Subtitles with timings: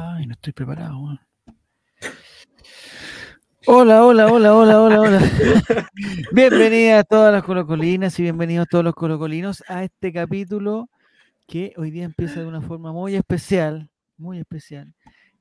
[0.00, 0.96] Ay, no estoy preparado.
[0.96, 1.20] weón.
[3.66, 5.20] Hola, hola, hola, hola, hola, hola.
[6.32, 10.88] Bienvenidas a todas las colocolinas y bienvenidos todos los colocolinos a este capítulo
[11.48, 14.94] que hoy día empieza de una forma muy especial, muy especial,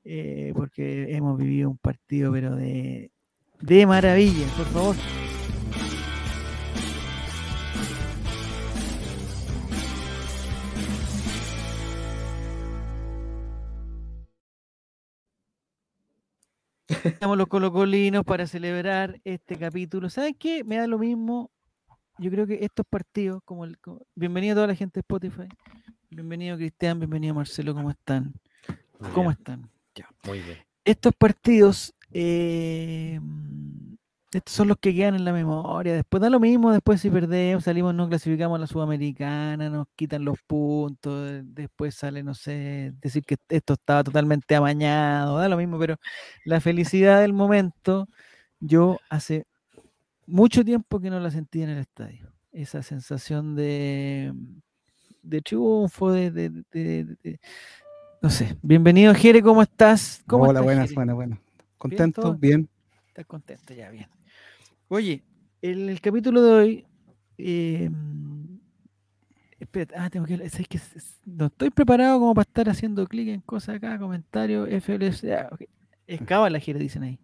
[0.03, 3.11] eh, porque hemos vivido un partido, pero de,
[3.61, 4.95] de maravilla, por favor.
[17.03, 20.09] Estamos los colocolinos para celebrar este capítulo.
[20.09, 20.63] ¿Saben qué?
[20.63, 21.51] Me da lo mismo.
[22.17, 23.77] Yo creo que estos partidos, como el.
[23.79, 25.47] como- Bienvenido a toda la gente de Spotify.
[26.09, 28.33] Bienvenido Cristian, bienvenido Marcelo, ¿cómo están?
[28.99, 29.69] Muy ¿Cómo bien, están?
[29.93, 30.07] Ya.
[30.25, 30.57] Muy bien.
[30.85, 33.19] Estos partidos, eh,
[34.37, 35.93] estos son los que quedan en la memoria.
[35.93, 40.23] Después da lo mismo, después si perdemos, salimos, no clasificamos a la Sudamericana, nos quitan
[40.25, 45.77] los puntos, después sale, no sé, decir que esto estaba totalmente amañado, da lo mismo,
[45.79, 45.97] pero
[46.45, 48.07] la felicidad del momento,
[48.59, 49.45] yo hace
[50.25, 52.31] mucho tiempo que no la sentí en el estadio.
[52.51, 54.33] Esa sensación de,
[55.21, 57.39] de triunfo, de, de- de- de- de-
[58.21, 58.57] no sé.
[58.61, 60.23] Bienvenido, Jere, ¿cómo estás?
[60.25, 61.39] ¿Cómo Hola, estás, buenas, buenas, buenas.
[61.77, 62.33] ¿Contento?
[62.39, 62.67] Bien.
[63.09, 63.73] ¿Estás contento?
[63.73, 64.07] Ya, bien.
[64.89, 65.23] Oye,
[65.61, 66.85] el, el capítulo de hoy.
[67.37, 67.89] eh,
[69.59, 70.35] espérate, ah, tengo que.
[70.35, 70.79] es que
[71.25, 75.25] no estoy preparado como para estar haciendo clic en cosas acá, comentarios, FLS.
[75.25, 75.63] ah, ok.
[76.07, 77.19] Es cábala, Jere, dicen ahí.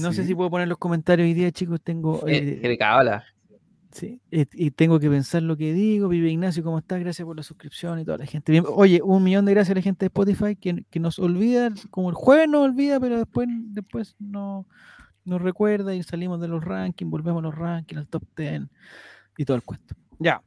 [0.00, 1.80] No sé si puedo poner los comentarios hoy día, chicos.
[1.82, 2.22] Tengo.
[2.26, 3.24] Eh, eh, cábala.
[3.90, 6.08] Sí, y tengo que pensar lo que digo.
[6.08, 6.98] Vive Ignacio, ¿cómo estás?
[6.98, 8.50] Gracias por la suscripción y toda la gente.
[8.50, 11.68] Bien, oye, un millón de gracias a la gente de Spotify que, que nos olvida,
[11.90, 14.66] como el jueves nos olvida, pero después, después no,
[15.24, 18.62] nos recuerda y salimos de los rankings, volvemos a los rankings, al top 10
[19.38, 19.94] y todo el cuento.
[20.18, 20.42] Ya.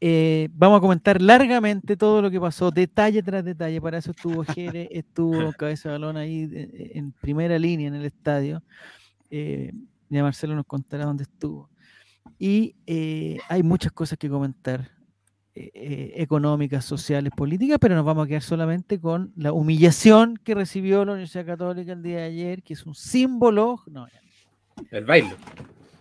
[0.00, 3.80] Eh, vamos a comentar largamente todo lo que pasó, detalle tras detalle.
[3.80, 8.04] Para eso estuvo Jere, estuvo Cabeza de Balón ahí eh, en primera línea en el
[8.04, 8.62] estadio.
[9.30, 9.72] Eh,
[10.10, 11.70] ya Marcelo nos contará dónde estuvo.
[12.38, 14.90] Y eh, hay muchas cosas que comentar,
[15.54, 20.54] eh, eh, económicas, sociales, políticas, pero nos vamos a quedar solamente con la humillación que
[20.54, 23.80] recibió la Universidad Católica el día de ayer, que es un símbolo.
[23.86, 24.20] No, ya,
[24.90, 25.34] El baile.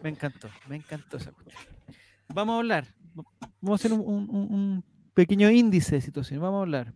[0.01, 1.61] me encantó, me encantó esa cuestión.
[2.33, 2.87] Vamos a hablar,
[3.61, 4.83] vamos a hacer un, un- un- un
[5.13, 6.41] pequeño índice de situación.
[6.41, 6.93] Vamos a hablar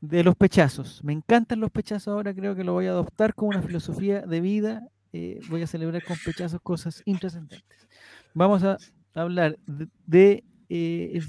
[0.00, 1.02] de los pechazos.
[1.02, 4.40] Me encantan los pechazos ahora, creo que lo voy a adoptar como una filosofía de
[4.40, 4.82] vida.
[5.12, 7.88] eh, voy a celebrar con pechazos cosas intrascendentes.
[8.32, 8.76] Vamos a
[9.12, 11.20] hablar de, de, eh,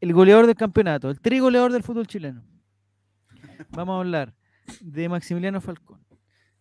[0.00, 2.42] el, goleador del campeonato, el trigoleador del fútbol chileno.
[3.70, 4.34] Vamos a hablar
[4.80, 6.00] de Maximiliano Falcón.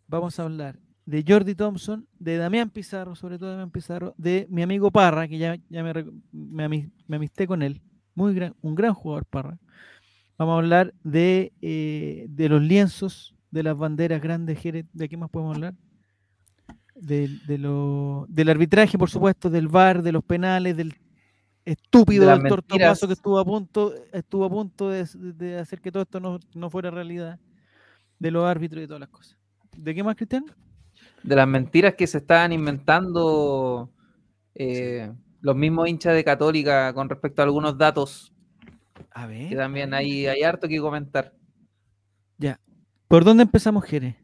[0.08, 4.64] Vamos a hablar de Jordi Thompson, de Damián Pizarro, sobre todo Damián Pizarro, de mi
[4.64, 5.94] amigo Parra, que ya, ya me,
[6.32, 7.82] me, me amisté con él,
[8.16, 9.58] muy gran, un gran jugador Parra.
[10.38, 15.30] Vamos a hablar de, eh, de los lienzos, de las banderas grandes, ¿de qué más
[15.30, 15.74] podemos hablar?
[16.96, 20.96] De del arbitraje, por supuesto, del VAR, de los penales, del
[21.66, 25.92] estúpido las del tortapazo que estuvo a punto, estuvo a punto de, de hacer que
[25.92, 27.40] todo esto no, no fuera realidad,
[28.20, 29.38] de los árbitros y de todas las cosas.
[29.76, 30.46] ¿De qué más, Cristian?
[31.24, 33.90] De las mentiras que se estaban inventando
[34.54, 35.12] eh,
[35.42, 38.32] los mismos hinchas de Católica con respecto a algunos datos,
[39.12, 39.50] A ver.
[39.50, 41.34] que también hay, hay harto que comentar.
[42.38, 42.60] Ya.
[43.08, 44.18] ¿Por dónde empezamos, Jere?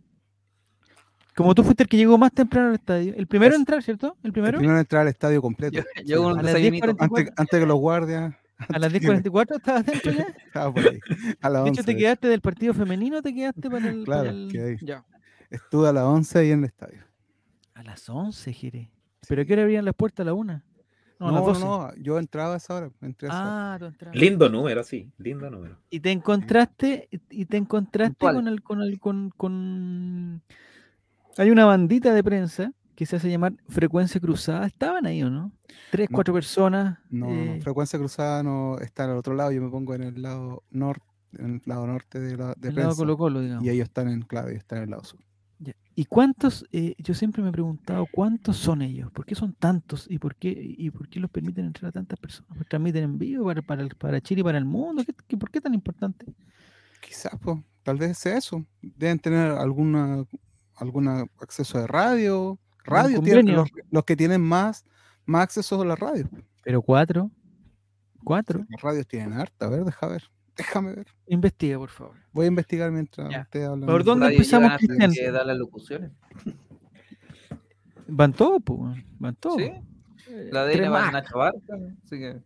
[1.35, 3.13] Como tú fuiste el que llegó más temprano al estadio.
[3.15, 4.15] El primero en Es- entrar, ¿cierto?
[4.21, 4.57] ¿El El primero?
[4.57, 5.77] primero en entrar al estadio completo.
[5.77, 6.03] Yo, Sí.
[6.05, 6.87] yo un A las desayunito.
[6.87, 7.03] 10:40.
[7.19, 8.33] antes, antes que los guardias.
[8.69, 10.27] A las antes que- 10.44 estabas dentro ya.
[10.45, 10.99] Estaba por ahí.
[11.41, 11.83] A las De hecho, 11.
[11.93, 14.03] te quedaste del partido femenino, o te quedaste para el.
[14.03, 14.77] para Claro, el- quedé ahí.
[14.81, 15.05] Ya.
[15.49, 17.03] Estuve a las 11 ahí en el estadio.
[17.73, 18.91] A las 11, Jere.
[19.27, 20.23] ¿Pero a qué hora abrían las puertas?
[20.23, 20.61] ¿A la 1?
[21.19, 21.65] No, a No, las no, 12.
[21.97, 22.91] no, yo entraba a esa hora.
[23.01, 23.73] Entré a esa hora.
[23.73, 24.15] Ah, tú entrabas.
[24.15, 25.77] Lindo número, sí, lindo número.
[25.89, 28.35] Y te encontraste, y te encontraste ¿Cuál?
[28.35, 30.41] con el, con el, con, con-
[31.37, 34.65] hay una bandita de prensa que se hace llamar Frecuencia Cruzada.
[34.67, 35.51] ¿Estaban ahí o no?
[35.91, 36.15] Tres, No.
[36.15, 36.99] cuatro personas.
[37.09, 39.51] No, no, eh, frecuencia cruzada no está al otro lado.
[39.51, 41.05] Yo me pongo en el lado norte,
[41.37, 42.95] en el lado norte de la de lado prensa.
[42.97, 43.63] Colo Colo, digamos.
[43.65, 45.19] Y ellos están en clave, están en el lado sur.
[45.59, 45.73] Ya.
[45.95, 46.65] ¿Y cuántos?
[46.71, 50.35] eh, yo siempre me he preguntado cuántos son ellos, por qué son tantos y por
[50.35, 52.57] qué y por qué los permiten entrar a tantas personas.
[52.57, 55.03] ¿Los transmiten en vivo para, para, el- para Chile y para el mundo?
[55.05, 56.25] ¿Qué, qué- por qué tan importante?
[56.99, 58.65] Quizás, pues, tal vez sea eso.
[58.81, 60.23] Deben tener alguna,
[60.81, 62.59] alguna acceso de radio.
[62.83, 64.83] Radio tienen los, los que tienen más,
[65.25, 66.27] más acceso a la radio.
[66.63, 67.29] Pero cuatro,
[68.23, 68.65] cuatro.
[68.69, 69.67] Las radios tienen harta.
[69.67, 70.23] A ver, deja ver.
[70.57, 71.07] Déjame ver.
[71.27, 72.15] Investiga, por favor.
[72.33, 73.47] Voy a investigar mientras Ya.
[73.67, 73.87] hablan.
[73.87, 75.11] ¿Por dónde Radio empezamos, Cristian?
[75.11, 76.11] que da las locuciones.
[78.07, 78.79] Van todos, pues,
[79.19, 79.57] van todos.
[79.61, 79.71] Sí,
[80.51, 80.81] La de.
[80.89, 82.41] Nacho Barca, así que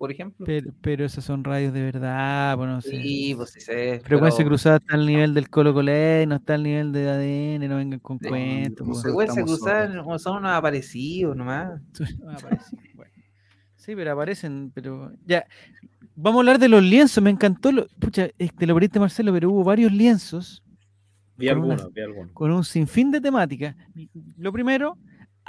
[0.00, 0.46] por ejemplo.
[0.46, 2.90] Pero, pero esos son radios de verdad, bueno, no sé.
[3.02, 4.00] Sí, pues sí sé.
[4.02, 7.68] Frecuencia pero- cruzada está al nivel del Colo Colé, no está al nivel de ADN,
[7.68, 8.88] no vengan con Sí, cuentos.
[8.88, 8.94] no.
[8.94, 10.06] Frecuencia cruzada solos.
[10.06, 11.80] no son unos aparecidos nomás.
[12.26, 13.12] Aparece, bueno.
[13.76, 15.44] Sí, pero aparecen, pero ya.
[16.16, 17.70] Vamos a hablar de los lienzos, me encantó.
[17.70, 20.62] Lo, pucha, este, lo perdiste Marcelo, pero hubo varios lienzos
[21.36, 22.32] Vi algunos, vi algunos.
[22.32, 23.76] con un sinfín de temáticas.
[24.38, 24.96] Lo primero,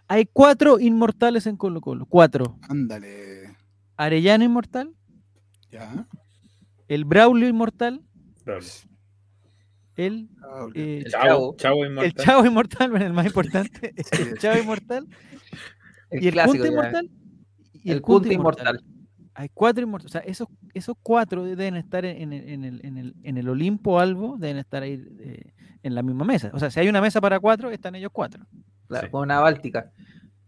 [0.07, 2.05] hay cuatro inmortales en Colo Colo.
[2.05, 2.57] Cuatro.
[2.69, 3.40] Ándale.
[4.05, 4.93] Arellano inmortal,
[5.69, 6.07] Ya.
[6.87, 8.01] el Braulio inmortal,
[9.95, 10.29] el,
[10.73, 11.55] eh, El Chavo, Chavo.
[11.57, 12.13] Chavo el inmortal.
[12.25, 15.07] Chavo inmortal, bueno, el más importante, el Chavo inmortal,
[16.09, 17.09] El y el clásico inmortal,
[17.73, 18.83] y El Kunta inmortal.
[19.33, 20.11] Hay cuatro inmortales.
[20.11, 23.47] O sea, esos, esos cuatro deben estar en, el- en el, en, el, en el
[23.49, 25.53] Olimpo Albo, deben estar ahí eh,
[25.83, 26.51] en la misma mesa.
[26.53, 28.45] O sea, si hay una mesa para cuatro, están ellos cuatro.
[28.87, 29.11] Claro, Sí.
[29.11, 29.89] con una báltica.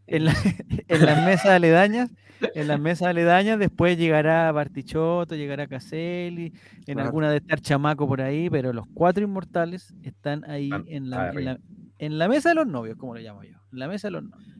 [0.07, 0.33] En, la-
[0.87, 2.09] en las mesas aledañas,
[2.55, 6.53] en las mesas aledañas, después llegará Bartichotto, llegará Caselli,
[6.87, 7.03] en Claro.
[7.07, 11.45] alguna de estar chamaco por ahí, pero los cuatro inmortales están ahí en la, en,
[11.45, 11.59] la,
[11.99, 13.57] en la mesa de los novios, como le llamo yo.
[13.71, 14.57] En la mesa de los novios.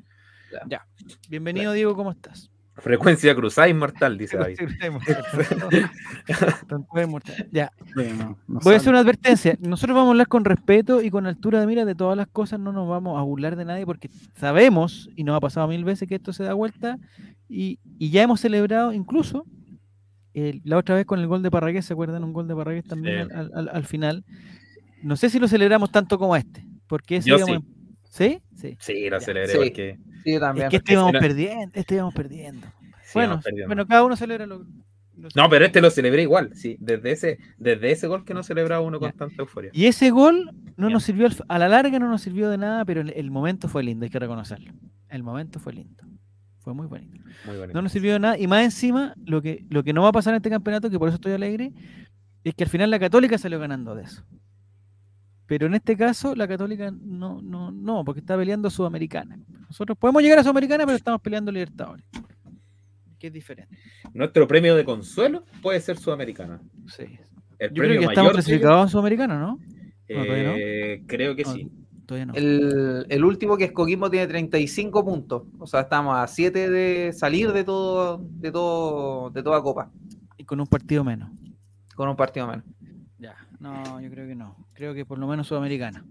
[0.70, 0.86] Ya.
[1.30, 2.50] Bienvenido, Diego, ¿cómo estás?
[2.78, 4.58] Frecuencia cruzada inmortal, dice David.
[4.86, 5.90] Inmortales.
[7.52, 7.72] Ya.
[7.96, 9.56] Bueno, no Voy a hacer una advertencia.
[9.60, 12.60] Nosotros vamos a hablar con respeto y con altura de mira de todas las cosas.
[12.60, 16.08] No nos vamos a burlar de nadie porque sabemos, y nos ha pasado mil veces,
[16.10, 16.98] que esto se da vuelta.
[17.48, 19.46] Y, y ya hemos celebrado, incluso,
[20.34, 22.24] la otra vez con el gol de Parragués, ¿se acuerdan?
[22.24, 23.34] Un gol de Parragués también Sí.
[23.36, 24.26] al, al- al final.
[25.04, 26.66] No sé si lo celebramos tanto como este.
[26.88, 27.64] Porque ese Yo íbamos sí.
[28.14, 28.42] ¿Sí?
[28.56, 28.78] Sí.
[28.80, 29.58] Sí, lo celebré Sí.
[29.58, 30.70] porque Sí, yo Es también.
[30.70, 31.72] que este íbamos no- perdiendo.
[31.74, 32.68] Este íbamos perdiendo.
[33.02, 33.68] sí, bueno, perdiendo.
[33.68, 34.60] bueno, cada uno celebra lo,
[35.18, 36.78] lo No, pero este lo celebré igual, sí.
[36.80, 39.10] Desde ese, desde ese gol que no celebraba uno Ya.
[39.10, 39.72] con tanta euforia.
[39.74, 40.94] Y ese gol no Ya.
[40.94, 43.82] nos sirvió, a la larga no nos sirvió de nada, pero el, el momento fue
[43.84, 44.72] lindo, hay que reconocerlo.
[45.10, 46.04] El momento fue lindo.
[46.60, 47.18] Fue muy bonito.
[47.46, 47.74] Muy bonito.
[47.74, 48.38] No nos sirvió de nada.
[48.38, 51.00] Y más encima, lo que, lo que no va a pasar en este campeonato, que
[51.00, 51.74] por eso estoy alegre,
[52.44, 54.24] es que al final la Católica salió ganando de eso.
[55.46, 59.38] Pero en este caso, la Católica no, no, no, porque está peleando Sudamericana.
[59.68, 62.06] Nosotros podemos llegar a Sudamericana, pero estamos peleando Libertadores.
[63.20, 63.78] Que es diferente.
[64.14, 66.62] Nuestro premio de consuelo puede ser sudamericana.
[66.88, 67.04] Sí.
[67.60, 69.60] El Yo creo premio que estamos mayor clasificados en Sudamericana, ¿no?
[70.08, 71.08] eh, No, todavía no.
[71.08, 71.72] creo que No, sí.
[72.06, 72.34] Todavía no.
[72.34, 75.44] El, el último que es Coquimbo tiene 35 puntos.
[75.58, 79.90] O sea, estamos a 7 de salir de todo, de todo, de toda copa.
[80.38, 81.30] Y con un partido menos.
[81.96, 82.66] Con un partido menos.
[83.20, 84.56] Ya, no, yo creo que no.
[84.74, 86.04] Creo que por lo menos Sudamericana.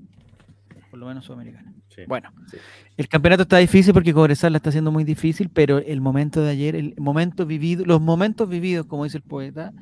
[0.90, 1.72] Por lo menos Sudamericana.
[1.88, 2.02] sí.
[2.08, 2.56] Bueno, Sí.
[2.96, 6.50] el campeonato está difícil porque Cobresal la está haciendo muy difícil, pero el momento de
[6.50, 9.72] ayer, el momento vivido, los momentos vividos, como dice el poeta,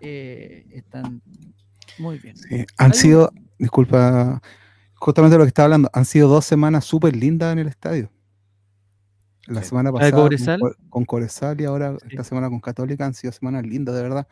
[0.00, 1.22] eh, están
[1.98, 2.36] muy bien.
[2.36, 4.40] Sí, han sido, disculpa,
[4.94, 8.10] justamente lo que estaba hablando, han sido dos semanas súper lindas en el estadio.
[9.46, 9.68] La Sí.
[9.70, 10.12] semana de pasada
[10.60, 12.06] con con Cobresal y ahora Sí.
[12.10, 14.26] esta semana con Católica han sido semanas lindas, de verdad.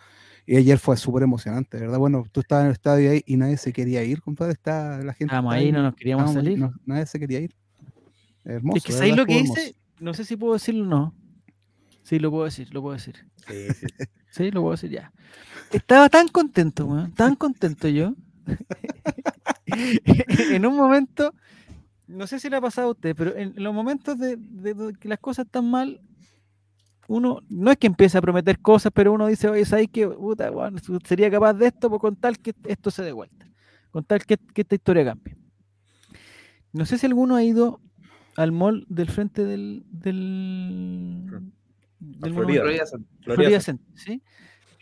[0.50, 2.00] Y ayer fue súper emocionante, de verdad.
[2.00, 4.54] Bueno, tú estabas en el estadio ahí y nadie se quería ir, compadre.
[4.54, 6.58] Está, la gente Estábamos está ahí, no nos queríamos salir.
[6.58, 7.54] no- nadie se quería ir.
[8.44, 8.78] Hermoso.
[8.78, 9.62] es que de ¿sabéis verdad, lo que estuvo hice?
[9.68, 9.84] hermoso.
[10.00, 11.14] No sé si puedo decirlo o no.
[12.02, 13.24] Sí, lo puedo decir, lo puedo decir.
[13.46, 13.86] Sí, sí.
[14.32, 15.12] Sí, lo puedo decir ya.
[15.72, 18.14] Estaba tan contento, weón, tan contento yo.
[19.66, 21.32] en un momento,
[22.08, 24.36] no sé si le ha pasado a usted, pero en los momentos de,
[24.98, 26.00] que las cosas están mal,
[27.12, 30.06] uno no es que empiece a prometer cosas, pero uno dice, oye, ¿sabes qué?
[30.06, 33.46] Puta, su- sería capaz de esto por con tal que esto se dé vuelta,
[33.90, 35.36] con tal que, que esta historia cambie.
[36.72, 37.80] No sé si alguno ha ido
[38.36, 41.26] al mall del frente del, del,
[41.98, 42.62] del Florida.
[42.62, 42.86] Florida.
[42.86, 43.86] Florida Florida Center.
[43.96, 44.22] ¿sí?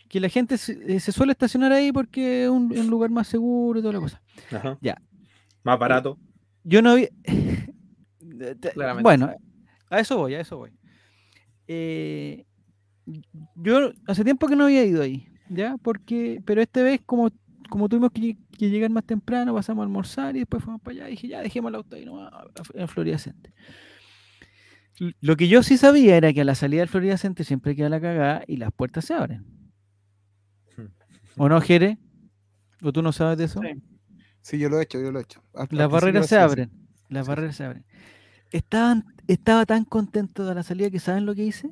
[0.07, 3.27] Que la gente se, eh, se suele estacionar ahí porque es un, un lugar más
[3.27, 4.21] seguro y toda la cosa.
[4.51, 4.77] Ajá.
[4.81, 5.01] Ya.
[5.63, 6.19] Más barato.
[6.63, 7.07] Yo no vi.
[8.59, 9.01] Te- Claramente.
[9.03, 9.31] Bueno,
[9.89, 10.71] a eso voy, a eso voy.
[11.71, 12.45] Eh,
[13.55, 15.77] yo hace tiempo que no había ido ahí, ¿ya?
[15.77, 17.29] Porque, pero esta vez, como,
[17.69, 21.07] como tuvimos que, que llegar más temprano, pasamos a almorzar y después fuimos para allá.
[21.09, 23.53] Y dije, ya, dejemos el auto ahí nomás, a- a- en Florida Center.
[25.21, 27.87] Lo que yo sí sabía era que a la salida del Florida Center siempre queda
[27.89, 29.45] la cagada y las puertas se abren.
[31.37, 31.97] ¿O no, Jere?
[32.81, 33.61] ¿O tú no sabes de eso?
[33.61, 33.81] Sí.
[34.41, 35.43] Sí, yo lo he hecho, yo lo he hecho.
[35.69, 36.71] Las barreras se abren.
[37.09, 37.85] Las Sí, barreras se abren.
[38.51, 41.69] Estaban, estaba tan contento de la salida que ¿saben lo que hice?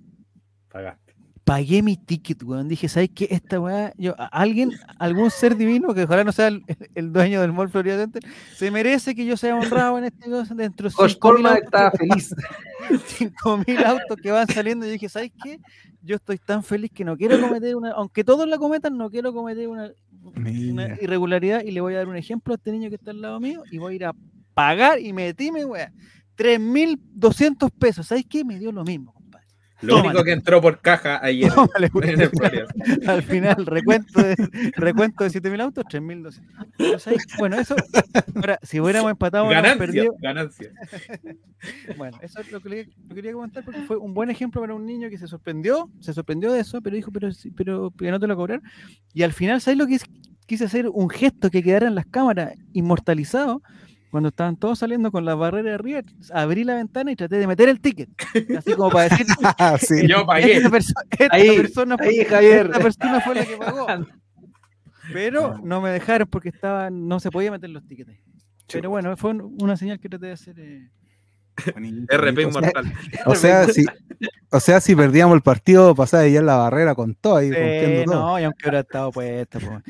[0.70, 1.16] Pagaste.
[1.44, 2.68] Pagué mi ticket, weón.
[2.68, 3.30] Dije, ¿sabes qué?
[3.32, 6.62] Esta weá, yo, alguien, algún ser divino, que ojalá no sea el,
[6.94, 8.22] el dueño del Mall Florida Center,
[8.54, 11.66] se merece que yo sea honrado en este cosa dentro de Coach 5.000 Coleman autos,
[11.66, 12.36] estaba feliz.
[12.90, 14.86] 5.000 autos que van saliendo.
[14.86, 15.60] Y dije, ¿sabes qué?
[16.02, 19.34] Yo estoy tan feliz que no quiero cometer una, aunque todos la cometan, no quiero
[19.34, 19.90] cometer una,
[20.36, 23.22] una irregularidad y le voy a dar un ejemplo a este niño que está al
[23.22, 24.14] lado mío y voy a ir a
[24.54, 25.92] pagar y metíme, weá,
[26.38, 28.08] 3.200 pesos.
[28.08, 28.44] ¿Sabes qué?
[28.46, 29.46] Me dio lo mismo, compadre.
[29.82, 30.10] Lo Tómale.
[30.10, 31.52] único que entró por caja ayer.
[31.54, 32.30] Tómale, en.
[33.10, 34.36] Al final, recuento de,
[34.76, 36.42] recuento de 7.000 autos, 3.200.
[36.78, 37.26] Pero, ¿sabes?
[37.38, 37.76] Bueno, eso.
[38.36, 40.16] Ahora, si hubiéramos empatado, hubiéramos Ganancia, perdido.
[40.20, 40.72] ganancia.
[41.98, 44.76] Bueno, eso es lo que le- lo quería comentar porque fue un buen ejemplo para
[44.76, 48.20] un niño que se sorprendió, se sorprendió de eso, pero dijo, pero, pero que no
[48.20, 48.62] te lo cobrar.
[49.12, 50.06] Y al final, ¿sabes lo que es-
[50.46, 50.88] quise hacer?
[50.88, 53.64] Un gesto que quedara en las cámaras inmortalizado.
[54.12, 56.02] Cuando estaban todos saliendo con la barrera de arriba,
[56.34, 58.10] abrí la ventana y traté de meter el ticket.
[58.58, 59.26] Así como para decir,
[59.60, 60.08] Ah, sí.
[60.08, 60.58] Yo pagué.
[60.58, 62.66] esta, perso- esta Ahí, persona fue, ahí, Javier.
[62.68, 63.86] esta persona fue la que pagó.
[65.14, 68.12] Pero no me dejaron porque estaba, no se podía meter los tickets.
[68.72, 70.60] Pero bueno, fue un- una señal que traté de hacer.
[70.60, 70.90] eh,
[71.66, 72.08] RP bonito.
[72.08, 72.94] O sea, inmortal.
[73.26, 73.86] O sea, si,
[74.52, 77.50] o sea, si perdíamos el partido, pasaba ya en la barrera con todo ahí,
[78.06, 78.16] todo.
[78.16, 79.60] no, y aunque hubiera estado puesta.
[79.60, 79.82] po.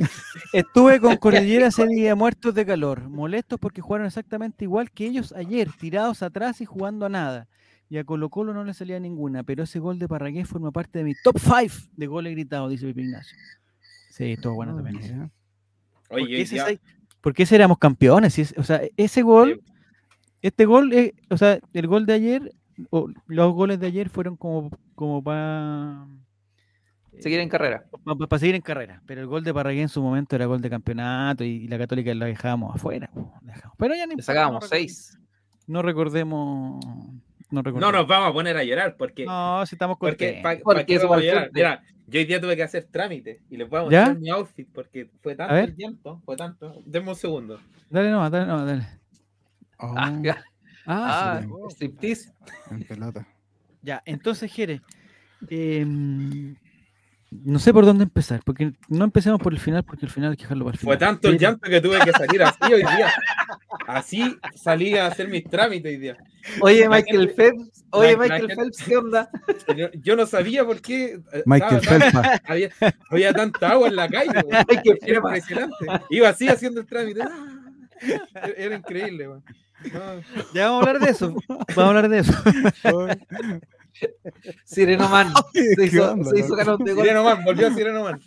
[0.53, 5.33] Estuve con Cordillera ese día muertos de calor, molestos porque jugaron exactamente igual que ellos
[5.33, 7.47] ayer, tirados atrás y jugando a nada.
[7.89, 11.00] Y a Colo Colo no le salía ninguna, pero ese gol de Parragués forma parte
[11.00, 13.38] de mi top 5 de goles gritados, dice Pipe Ignacio.
[14.09, 14.97] Sí, estuvo bueno Ah, también.
[14.97, 15.13] ese.
[15.13, 15.29] mira.
[16.09, 16.79] ¿Por Oye, qué ese
[17.21, 18.53] porque ese éramos campeones?
[18.57, 19.62] o sea, ese gol,
[20.48, 22.51] este gol, eh, o sea, el gol de ayer,
[22.89, 26.06] o los goles de ayer fueron como, como para
[27.20, 27.84] Seguir en carrera.
[28.30, 29.01] para seguir en carrera.
[29.08, 31.77] Pero el gol de Parragué en su momento era gol de campeonato y, y la
[31.80, 33.10] Católica la dejábamos afuera.
[33.13, 33.75] po, la dejamos.
[33.80, 35.20] Pero ya ni Le importa, sacábamos no recordemos- seis.
[35.68, 36.86] No recordemos.
[37.50, 39.25] No No nos vamos a poner a llorar porque.
[39.25, 40.44] No, si estamos Porque, contentos.
[40.44, 41.51] pa- pa' Porque qué eso vamos a va al llorar?
[41.54, 44.00] Mira, yo hoy día tuve que hacer trámite y les voy a ¿Ya?
[44.01, 46.82] mostrar mi outfit porque fue tanto el llanto, fue tanto.
[46.86, 47.60] Denme un segundo.
[47.89, 48.88] Dale nomás, dale nomás, dale.
[49.79, 50.43] Oh, Ah, ya.
[50.86, 51.75] Ah, Ah, sí.
[51.75, 52.31] striptease.
[52.72, 53.27] en pelota.
[53.81, 54.81] Ya, entonces, Jere,
[55.50, 56.55] em,
[57.29, 60.38] no sé por dónde empezar, porque no empecemos por el final, porque el final hay
[60.38, 60.98] que dejarlo para el final.
[60.98, 63.13] Fue tanto el llanto que tuve que salir así hoy día.
[63.86, 66.17] Así salí a hacer mis trámites hoy día.
[66.62, 67.86] Oye, Michael Phelps.
[67.91, 69.29] Oye, la- Michael Phelps, ¿qué onda?
[69.75, 71.19] Yo, yo no sabía por qué.
[71.34, 72.13] eh, Michael Phelps.
[72.46, 72.69] había,
[73.12, 74.31] había tanta agua en la calle.
[74.31, 74.65] weón.
[74.69, 75.75] Ay, qué Era impresionante.
[76.10, 77.22] Iba así haciendo el trámite.
[77.24, 77.62] ¡ah!
[78.57, 79.27] Era- increíble.
[79.27, 79.43] weón.
[80.53, 81.36] Ya vamos a hablar de eso.
[81.48, 82.34] Vamos a hablar de eso.
[84.65, 85.34] Sireno Man.
[85.53, 87.03] Se ¿Qué hizo, onda, se hizo de gol.
[87.03, 88.22] Sireno Man, volvió a Sireno Man.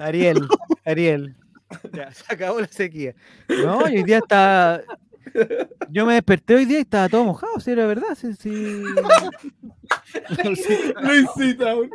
[0.00, 0.48] Ariel,
[0.84, 1.36] Ariel.
[1.92, 3.14] Ya, se acabó la sequía.
[3.48, 4.82] No, y hoy día está.
[5.90, 8.16] Yo me desperté hoy día y estaba todo mojado, si era verdad.
[8.16, 8.82] Sí,
[11.02, 11.90] Luisita, weón.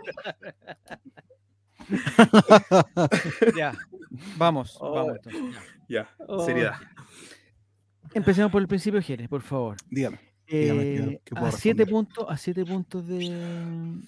[3.57, 3.73] ya,
[4.37, 4.91] vamos, Oh.
[4.93, 5.41] vamos entonces,
[5.87, 6.03] ya.
[6.03, 6.45] Ya, Oh.
[6.45, 6.73] seriedad.
[8.13, 9.77] Empecemos por el principio, Jerez, por favor.
[9.89, 10.19] Dígame.
[10.47, 13.29] Dígame, ¿qué- Eh, qué a siete puntos, a siete puntos de,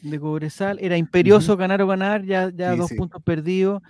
[0.02, 2.96] de Cobresal, era imperioso ganar o ganar, ya, ya Sí, dos sí.
[2.96, 3.82] puntos perdidos,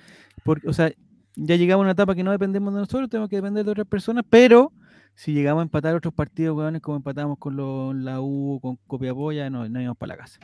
[0.43, 0.91] porque, o sea,
[1.35, 3.87] ya llegamos a una etapa que no dependemos de nosotros, tenemos que depender de otras
[3.87, 4.71] personas, pero
[5.15, 9.67] si llegamos a empatar otros partidos, como empatamos con la U, con Copiapó, ya no,
[9.67, 10.39] no íbamos para la casa.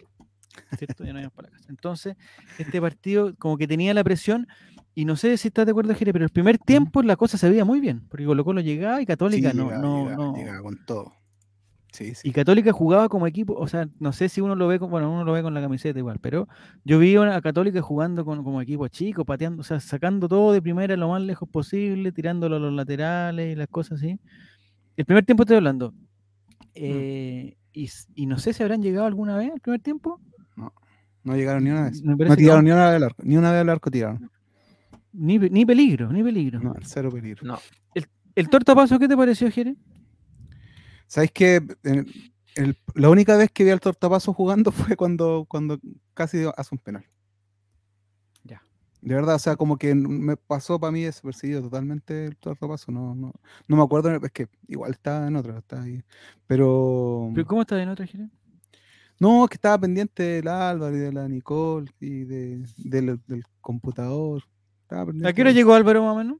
[0.78, 1.04] ¿Cierto?
[1.04, 1.68] Ya no íbamos para la casa.
[1.70, 2.16] Entonces,
[2.58, 4.48] este partido como que tenía la presión,
[4.96, 7.50] y no sé si estás de acuerdo, Jere, pero el primer tiempo la cosa se
[7.50, 10.36] veía muy bien, porque Colo Colo llegaba y Católica Sí, no, llegaba, no, llegaba, no,
[10.36, 11.14] llegaba con todo.
[11.92, 12.30] Sí, sí.
[12.30, 15.12] y Católica jugaba como equipo, o sea, no sé si uno lo ve con, bueno,
[15.12, 16.48] uno lo ve con la camiseta igual, pero
[16.84, 20.62] yo vi a Católica jugando con, como equipo chico, pateando, o sea, sacando todo de
[20.62, 24.20] primera lo más lejos posible, tirándolo a los laterales y las cosas así.
[24.98, 25.94] El primer tiempo estoy hablando.
[26.76, 30.20] Eh, y, y no sé si habrán llegado alguna vez al primer tiempo.
[31.24, 32.04] No llegaron ni una vez.
[32.04, 33.24] No que tiraron ni una vez al arco.
[33.24, 34.32] Ni una vez al arco tiraron.
[35.12, 36.60] Ni, ni peligro, ni peligro.
[36.60, 37.46] No, cero peligro.
[37.46, 37.60] No.
[38.36, 39.76] ¿El tortapaso qué te pareció, Jere?
[41.08, 41.32] ¿Sabes
[42.56, 45.80] el- la única vez que vi al tortapaso jugando fue cuando, cuando
[46.14, 47.06] casi hace un penal.
[48.44, 48.62] Ya.
[49.02, 52.92] De verdad, o sea, como que me pasó para mí desapercibido totalmente el tortapaso.
[52.92, 53.34] No, no,
[53.68, 56.04] no me acuerdo, es que igual estaba en otra, está ahí.
[56.48, 57.32] Pero.
[57.34, 58.30] ¿Pero ¿Cómo está en otra, Jere?
[59.20, 64.44] No, que estaba pendiente del Álvaro y de la Nicole y de, del, del computador.
[64.84, 66.38] Estaba ¿A pendiente qué hora llegó Álvaro más o menos?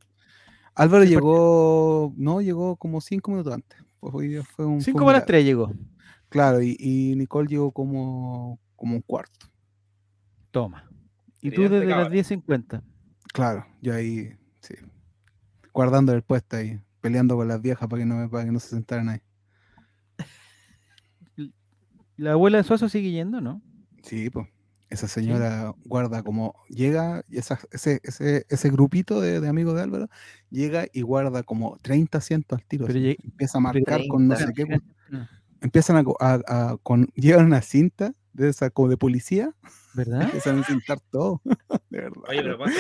[0.76, 3.78] Álvaro Sí, porque- llegó, no, llegó como cinco minutos antes.
[4.00, 4.82] Pues hoy día fue un.
[4.82, 5.74] Cinco para las tres llegó.
[6.30, 9.48] Claro, y, y Nicole llegó como, como un cuarto.
[10.52, 10.90] Toma.
[11.42, 12.10] Y tú desde las cabra.
[12.16, 12.82] 10.50.
[13.34, 14.76] Claro, yo ahí, sí.
[15.74, 18.60] Guardando el puesto ahí, peleando con las viejas para que no, me- para que no
[18.60, 19.20] se sentaran ahí.
[22.20, 23.62] La abuela de Suazo sigue yendo, ¿no?
[24.04, 24.48] Sí, pues.
[24.90, 29.84] Esa señora guarda como llega, y esa- ese, ese, ese grupito de, de amigos de
[29.84, 30.10] Álvaro
[30.50, 32.88] llega y guarda como 30 asientos al tiro.
[32.88, 34.80] Pero Empieza a marcar con no sé 30.
[34.80, 34.82] qué.
[35.62, 39.54] Empiezan a, a- a- con, llevan una cinta de esa como de policía,
[39.94, 40.22] ¿Verdad?
[40.44, 41.40] empiezan a cintar todo.
[41.92, 42.22] de verdad.
[42.28, 42.74] Oye, pero pasa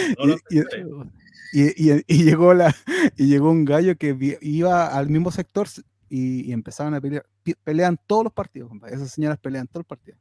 [0.50, 1.08] Y- y- sectores.
[1.54, 2.76] Y, y- y llegó la
[3.18, 5.68] y llegó un gallo que vi- iba al mismo sector
[6.10, 7.26] y, y empezaban a pelear.
[7.64, 8.96] Pelean todos los partidos, compadre.
[8.96, 10.20] Esas señoras pelean todos los partidos.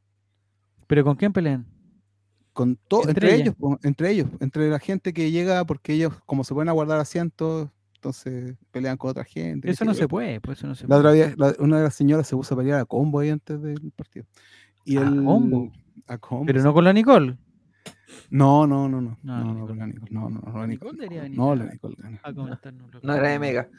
[0.87, 1.65] ¿Pero con quién pelean?
[2.53, 6.53] Con todo, Entre ellos, entre ellos, entre la gente que llega, porque ellos, como se
[6.53, 9.69] pueden aguardar asientos, entonces pelean con otra gente.
[9.69, 10.99] Eso no se puede, pues eso no se La puede.
[10.99, 13.61] otra vez, la- una de las señoras se puso a pelear a combo ahí antes
[13.61, 14.25] del partido.
[14.83, 15.71] Y ¿A el, combo?
[16.07, 16.45] A combo.
[16.47, 17.37] Pero no con la Nicole.
[18.31, 19.17] No, no, no, no.
[19.21, 19.67] No, No, la no, Nicole.
[19.67, 20.11] con la Nicole.
[20.11, 20.97] No, no, no, la Nicole
[21.29, 22.19] No, la Nicole gana.
[23.03, 23.69] No era de Mega.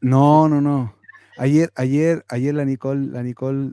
[0.00, 0.94] No, no, no.
[1.36, 3.72] Ayer, ayer, ayer la Nicole, la Nicole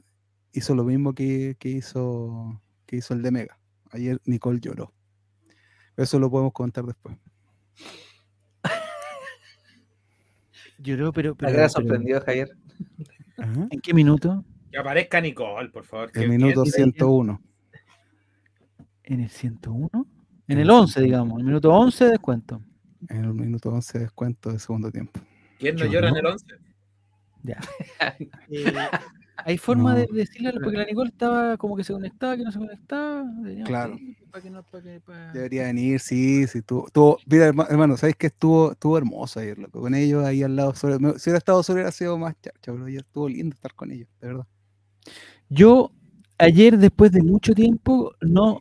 [0.54, 3.58] hizo lo mismo que, que hizo, que hizo el de Mega.
[3.92, 4.94] Ayer Nicole lloró.
[5.98, 7.16] Eso lo podemos contar después.
[10.80, 12.50] Lloró, pero, La pero, pero- sorprendido, Javier.
[13.38, 13.68] Ajá.
[13.70, 14.44] ¿En qué minuto?
[14.72, 16.12] Que aparezca Nicole, por favor.
[16.14, 17.42] El que minuto bien- 101.
[19.04, 19.90] ¿En el 101?
[19.94, 20.06] En
[20.48, 21.06] En el el 11, 101.
[21.06, 21.40] digamos.
[21.40, 22.62] El minuto 11 descuento.
[23.10, 25.20] En el minuto 11 de descuento de segundo tiempo.
[25.60, 26.46] ¿Quién no Yo llora en el 11?
[27.44, 27.60] Ya.
[28.50, 28.74] Eh,
[29.44, 30.54] ¿Hay forma de decirle?
[30.62, 33.26] Porque la Nicole estaba como que se conectaba, que no se conectaba.
[33.66, 33.94] Claro.
[33.96, 36.62] pedirle Para que no, para que, para- Debería venir, sí, sí.
[36.62, 39.82] Tuvo, tuvo- mira, herma- hermano, ¿sabes que estuvo, estuvo hermoso ayer, loco?
[39.82, 40.76] Con ellos ahí al lado.
[40.76, 43.74] sobre- me- si hubiera estado solo, hubiera sido más chacha, pero ayer estuvo lindo estar
[43.74, 44.46] con ellos, de verdad.
[45.50, 45.92] Yo,
[46.38, 48.60] ayer, después de mucho tiempo, no.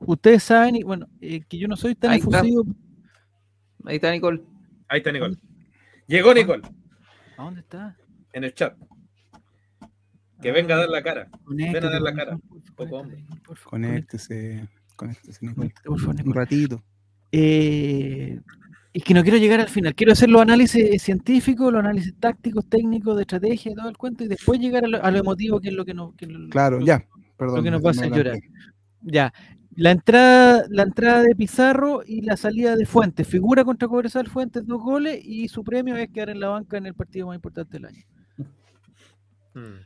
[0.00, 2.42] Ustedes saben, y bueno, eh, que yo no soy tan Ahí está.
[3.84, 4.42] Ahí está Nicole.
[4.88, 5.36] Ahí está Nicole.
[6.08, 6.62] Llegó Nicole
[7.40, 7.96] ¿A dónde está?
[8.34, 8.76] en el chat.
[10.42, 11.28] Que venga a dar la cara.
[11.44, 12.38] Conéctate, dar la cara.
[12.76, 13.24] Poco hombre.
[13.64, 15.46] Conéctese, conéctese,
[15.86, 16.82] Un ratito.
[17.32, 18.38] Eh,
[18.92, 22.68] es que no quiero llegar al final, quiero hacer los análisis científicos, los análisis tácticos,
[22.68, 25.60] técnicos, de estrategia y todo el cuento, y después llegar a lo, a lo emotivo,
[25.60, 26.14] que es lo que nos.
[26.16, 27.04] que lo- Claro, lo- ya.
[27.36, 27.64] Perdón.
[27.64, 28.38] que nos va a hacer llorar.
[29.02, 29.32] Ya.
[29.80, 33.26] La entrada, la entrada de Pizarro y la salida de Fuentes.
[33.26, 36.84] Figura contra Cobresal Fuentes, dos goles, y su premio es quedar en la banca en
[36.84, 38.04] el partido más importante del año.
[39.54, 39.80] Mm.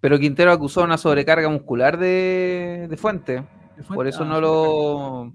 [0.00, 3.32] Pero Quintero acusó una sobrecarga muscular de, de Fuente.
[3.78, 5.32] De Por Fuentes- eso ah, no lo,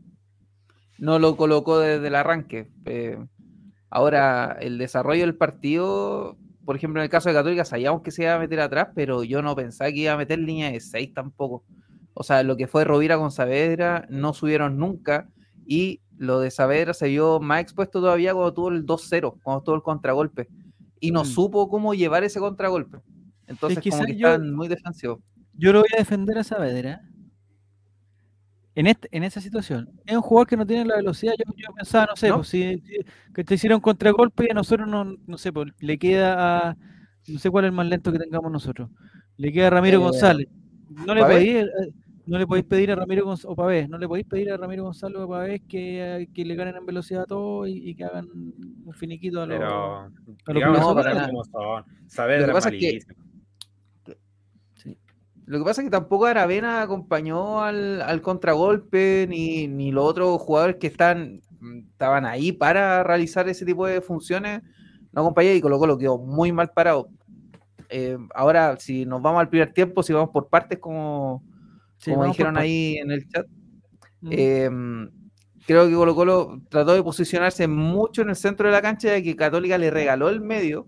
[0.99, 2.69] no lo colocó desde el arranque.
[2.85, 3.17] Eh,
[3.89, 8.21] ahora, el desarrollo del partido, por ejemplo, en el caso de Católica, sabíamos que se
[8.21, 11.15] iba a meter atrás, pero yo no pensaba que iba a meter línea de 6
[11.15, 11.63] tampoco.
[12.19, 15.29] O sea, lo que fue Rovira con Saavedra no subieron nunca
[15.67, 19.75] y lo de Saavedra se vio más expuesto todavía cuando tuvo el 2-0, cuando tuvo
[19.75, 20.47] el contragolpe.
[20.99, 21.25] Y no Mm.
[21.25, 22.97] supo cómo llevar ese contragolpe.
[23.45, 25.19] Entonces, que como que yo- estaban muy defensivos.
[25.53, 27.01] Yo lo voy a defender a Saavedra.
[28.75, 29.89] En, este, en esa situación.
[30.05, 31.33] Es un jugador que no tiene la velocidad.
[31.37, 32.35] Yo, yo pensaba, no sé, ¿No?
[32.37, 32.83] pues, si,
[33.33, 36.77] que te hiciera un contragolpe y a nosotros no, no sé, pues, le queda a.
[37.27, 38.89] No sé cuál es el más lento que tengamos nosotros.
[39.37, 40.47] Le queda a Ramiro Eh, González.
[41.05, 41.69] No le, podéis, eh,
[42.27, 44.83] no le podéis pedir a Ramiro González, o Pavés, no le podéis pedir a Ramiro
[44.83, 48.27] González o Pavés que, que le ganen en velocidad a todos y, y que hagan
[48.85, 49.57] un finiquito a los.
[49.57, 50.09] Pero, a
[50.45, 51.29] los digamos No, para nada.
[51.29, 52.39] son.
[52.39, 52.99] Lo que pasa es que-.
[55.45, 60.41] Lo que pasa es que tampoco Aravena acompañó al, al contragolpe, ni, ni los otros
[60.41, 61.39] jugadores que están,
[61.89, 64.61] estaban ahí para realizar ese tipo de funciones,
[65.13, 67.07] no acompañó y Colo Colo quedó muy mal parado.
[67.87, 71.41] Eh, ahora, si nos vamos al primer tiempo, si vamos por partes, como,
[71.97, 73.45] Sí, como por dijeron ahí en el chat,
[74.19, 74.29] Mm.
[74.31, 74.69] eh,
[75.67, 79.21] creo que Colo Colo trató de posicionarse mucho en el centro de la cancha, ya
[79.21, 80.87] que Católica le regaló el medio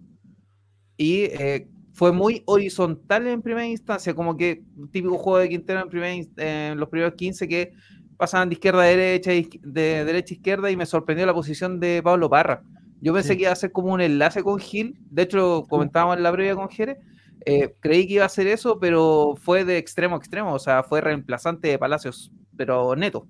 [0.97, 5.81] y eh, fue muy horizontal en primera instancia, como que un típico juego de Quintero
[5.81, 7.73] en, primera en los primeros 15 que
[8.17, 12.01] pasaban de izquierda a derecha, de derecha a izquierda y me sorprendió la posición de
[12.03, 12.63] Pablo Parra.
[13.01, 13.37] Yo pensé Sí.
[13.37, 16.31] que iba a ser como un enlace con Gil, de hecho lo comentábamos en la
[16.31, 16.97] previa con Jerez,
[17.45, 20.83] eh, creí que iba a hacer eso, pero fue de extremo a extremo, o sea,
[20.83, 23.27] fue reemplazante de Palacios, pero neto.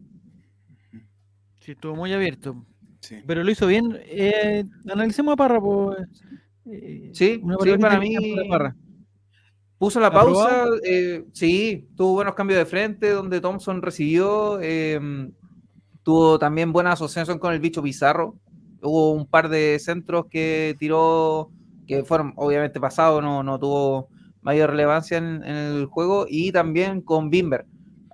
[1.61, 2.65] Sí, estuvo muy abierto.
[3.01, 3.17] Sí.
[3.25, 3.97] Pero lo hizo bien.
[4.05, 5.97] Eh, analicemos a Parra, pues.
[6.65, 8.75] eh, Sí, sí, para mí- Parra.
[9.77, 10.33] Puso la ¿Aprobado?
[10.33, 14.99] pausa, eh, sí, tuvo buenos cambios de frente donde Thompson recibió, eh,
[16.03, 18.35] tuvo también buena asociación con el bicho Pizarro,
[18.81, 21.49] hubo un par de centros que tiró,
[21.89, 24.09] que fueron obviamente pasados, no, no tuvo
[24.41, 27.65] mayor relevancia en, el juego, y también con Bimber.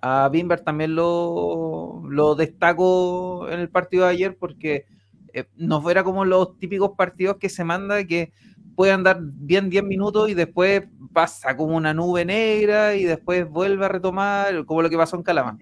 [0.02, 4.86] A Bimber también lo, lo destaco en el partido de ayer porque
[5.34, 8.32] eh, no fuera como los típicos partidos que se manda que
[8.76, 13.86] puede andar bien 10 minutos y después pasa como una nube negra y después vuelve
[13.86, 15.58] a retomar, como lo que pasó en Calama.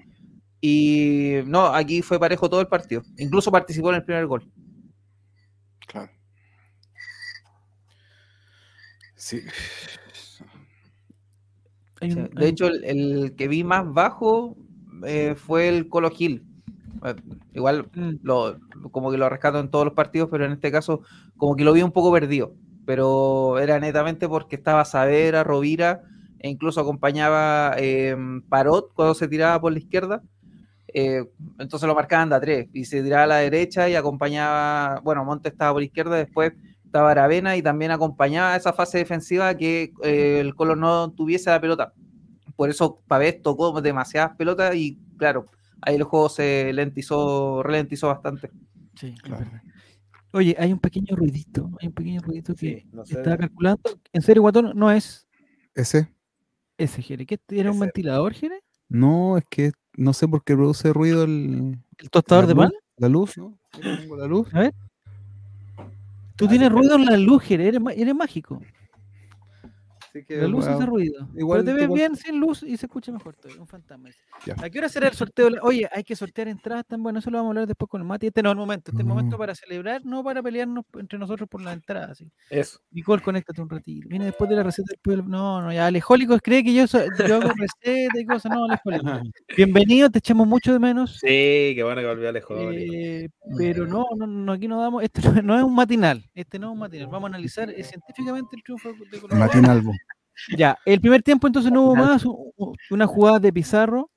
[0.62, 3.02] Y no, aquí fue parejo todo el partido.
[3.17, 4.47] Incluso participó en el primer gol.
[5.88, 6.12] Claro.
[9.23, 9.39] Sí.
[12.01, 14.57] De hecho, el, el que vi más bajo
[15.05, 16.45] eh, fue el Colo Gil.
[17.05, 17.15] Eh,
[17.53, 18.59] Igual Mm, lo,
[18.91, 21.01] como que lo rescato en todos los partidos, pero en este caso
[21.38, 22.55] como que lo vi un poco perdido.
[22.86, 26.01] pero era netamente porque estaba Saavedra, Rovira,
[26.39, 28.15] e incluso acompañaba eh,
[28.49, 30.21] Parot cuando se tiraba por la izquierda.
[30.93, 31.23] Eh,
[31.59, 35.25] entonces lo marcaban de a tres y se tiraba a la derecha y acompañaba, bueno,
[35.25, 36.53] Monte estaba por izquierda, después
[36.93, 41.60] estaba Aravena y también acompañaba esa fase defensiva que eh, el Colo no tuviese la
[41.60, 41.91] pelota.
[42.56, 45.47] Por eso Pavés tocó demasiadas pelotas y claro,
[45.82, 48.51] ahí el juego se lentizó, ralentizó bastante.
[48.93, 49.43] Sí, Claro.
[49.43, 49.62] verdad.
[50.34, 53.15] Oye, hay un pequeño ruidito, hay un pequeño ruidito que Sí, no sé.
[53.15, 53.82] estaba calculando.
[54.12, 55.27] En serio, Guatón, no es
[55.73, 56.13] ¿Ese?
[56.77, 57.25] ese, Jere.
[57.25, 58.62] ¿Qué era un ventilador, Jere?
[58.88, 62.71] No, es que no sé por qué produce ruido el, ¿El tostador de luz, pan?
[62.97, 63.58] La luz, ¿no?
[63.75, 64.53] Yo pongo la luz.
[64.53, 64.73] A ver.
[66.43, 67.49] Tú tienes ruido en la luz.
[67.49, 68.60] Eres, eres mágico.
[70.15, 71.28] Así que, La luz bueno, hace ruido.
[71.36, 73.60] igual pero te ves bien sin luz y se escucha mejor todavía.
[73.60, 74.10] Un fantasma.
[74.62, 75.49] ¿A qué hora será el sorteo?
[75.63, 77.17] Oye, hay que sortear entradas tan bueno.
[77.17, 78.28] Eso lo vamos a hablar después con el Mati.
[78.28, 78.91] Este no es el momento.
[78.91, 79.38] Este es el momento No.
[79.39, 82.13] para celebrar, no para pelearnos entre nosotros por la entrada.
[82.13, 82.30] ¿sí?
[82.52, 82.80] Eso.
[82.91, 84.08] Nicole, conéctate un ratito.
[84.08, 85.23] Viene después de la receta del pueblo.
[85.28, 85.88] No, no, ya.
[85.88, 88.52] Alejólicos cree que yo, yo hago receta y cosas.
[88.52, 89.21] No, Alejólicos.
[89.58, 91.13] Bienvenido, te echamos mucho de menos.
[91.21, 91.28] Sí,
[91.76, 92.56] qué bueno que volvió Alejo.
[92.71, 95.02] Eh, pero no, no, no, aquí no damos.
[95.02, 96.23] Este no, es- no es un matinal.
[96.36, 97.08] Este no es un matinal.
[97.08, 99.91] Vamos a analizar eh, científicamente el triunfo de Colo Colo.
[100.58, 102.24] Ya, el primer tiempo entonces no hubo más,
[102.89, 104.10] una jugada de Pizarro.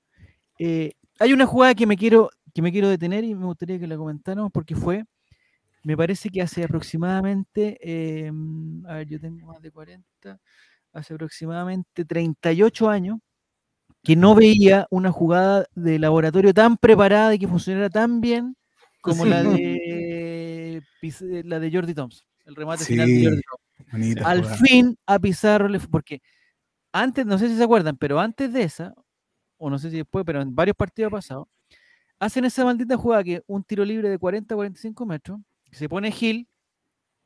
[0.58, 3.86] Eh, hay una jugada que me quiero que me quiero detener y me gustaría que
[3.86, 5.04] la comentáramos porque fue,
[5.82, 8.32] me parece que hace aproximadamente, eh,
[8.88, 10.40] a ver, yo tengo más de 40,
[10.94, 13.18] hace aproximadamente 38 años
[14.02, 18.56] que no veía una jugada de laboratorio tan preparada y que funcionara tan bien
[19.02, 24.28] como la de Piz- la de Jordi Thompson, el remate final de Jordi Thompson Bonita
[24.28, 24.56] al jugada.
[24.58, 26.20] fin a Pizarro le fu- porque
[26.92, 28.94] antes, no sé si se acuerdan, pero antes de esa,
[29.58, 31.46] o no sé si después, pero en varios partidos pasados,
[32.18, 35.38] hacen esa maldita jugada que un tiro libre de 40 45 metros,
[35.70, 36.48] se pone Gil,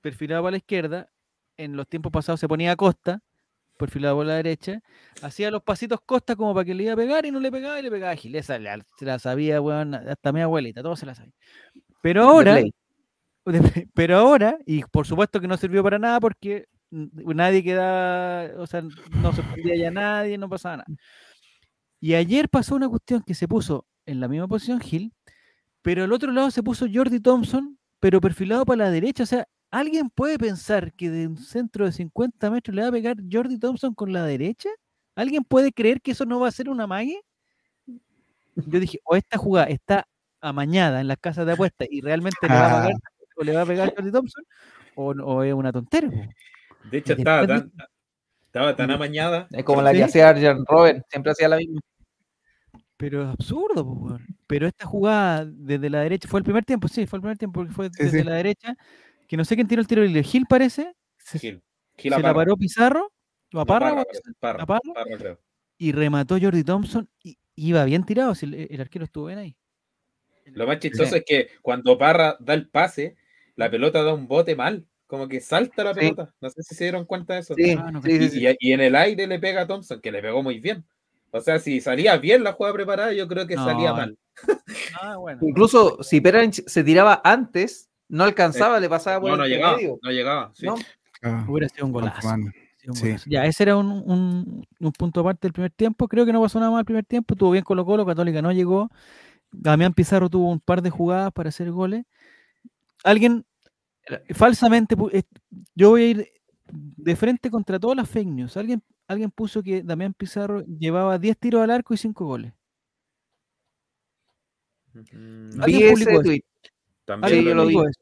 [0.00, 1.10] perfilado para la izquierda,
[1.56, 3.20] en los tiempos pasados se ponía Costa,
[3.76, 4.80] perfilado por la derecha,
[5.22, 7.78] hacía los pasitos Costa como para que le iba a pegar y no le pegaba
[7.78, 8.34] y le pegaba a Gil.
[8.34, 11.32] Esa la, se la sabía, weón, hasta mi abuelita, todo se la sabía.
[12.02, 12.60] Pero ahora,
[13.94, 18.82] Pero ahora, y por supuesto que no sirvió para nada porque nadie quedaba, o sea,
[18.82, 20.88] no se perdía ya nadie, no pasaba nada.
[22.00, 25.12] Y ayer pasó una cuestión que se puso en la misma posición Gil,
[25.82, 29.22] pero al otro lado se puso Jordi Thompson, pero perfilado para la derecha.
[29.22, 32.92] O sea, ¿alguien puede pensar que de un centro de 50 metros le va a
[32.92, 34.70] pegar Jordi Thompson con la derecha?
[35.14, 37.20] ¿Alguien puede creer que eso no va a ser una mague?
[38.56, 40.06] Yo dije, o esta jugada está
[40.40, 43.00] amañada en las casas de apuestas y realmente le va a pegar,
[43.40, 44.44] o le va a pegar Jordi Thompson,
[44.94, 46.10] o, es una tontería.
[46.10, 46.34] po.
[46.84, 47.72] De hecho, estaba tan,
[48.46, 49.48] estaba tan amañada.
[49.50, 49.96] Es como la ¿Sí?
[49.96, 51.80] que hacía Arjen Robben, siempre hacía la misma.
[52.96, 54.18] Pero es absurdo, po.
[54.46, 57.60] Pero esta jugada desde la derecha, fue el primer tiempo, sí, fue el primer tiempo,
[57.60, 58.24] porque fue Sí, desde sí.
[58.24, 58.76] la derecha,
[59.26, 61.62] que no sé quién tiró el tiro libre, Gil parece, se, Gil.
[61.96, 63.10] Gil se a la paró Pizarro, o
[63.52, 64.80] No, a Parra, Parra, o- creo, Parra, ¿a Parra?
[64.94, 65.40] Parra, creo.
[65.78, 69.56] y remató Jordi Thompson, y iba bien tirado, si el, el arquero estuvo bien ahí.
[70.46, 73.16] Lo más chistoso es que cuando Parra da el pase,
[73.60, 74.86] la pelota da un bote mal.
[75.06, 76.00] Como que salta la Sí.
[76.00, 76.32] pelota.
[76.40, 77.54] No sé si se dieron cuenta de eso.
[77.54, 78.46] Sí, Ah, no sí, sí, Y, sí.
[78.60, 80.84] y- y en el aire le pega a Thompson, que le pegó muy bien.
[81.32, 84.16] O sea, si salía bien la jugada preparada, yo creo que salía mal.
[85.00, 85.40] Ah, bueno.
[85.42, 89.76] Incluso si Peranich se tiraba antes, no alcanzaba, le pasaba por No, no el llegaba.
[89.76, 89.98] medio.
[90.02, 90.52] No llegaba.
[90.54, 90.66] sí.
[90.66, 90.74] ¿no?
[91.22, 92.28] Ah, Hubiera sido un golazo.
[92.86, 93.14] Un sí.
[93.26, 96.08] Ya, ese era un, un- un punto aparte del primer tiempo.
[96.08, 97.34] Creo que no pasó nada mal el primer tiempo.
[97.34, 98.88] Estuvo bien Colo Colo, Católica no llegó.
[99.52, 102.04] Damián Pizarro tuvo un par de jugadas para hacer goles.
[103.04, 103.44] Alguien
[104.34, 104.96] falsamente,
[105.74, 106.28] yo voy a ir
[106.72, 108.56] de frente contra todas las fake news.
[108.56, 112.52] Alguien, alguien puso que Damián Pizarro llevaba 10 tiros al arco y 5 goles.
[115.12, 116.42] Mm, Vi ese tweet.
[117.04, 117.74] también lo vi.
[117.74, 118.00] publicó eso.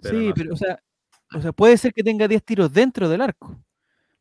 [0.00, 0.78] Pero Sí, no pero o sea,
[1.34, 3.48] o sea, puede ser que tenga 10 tiros dentro del arco.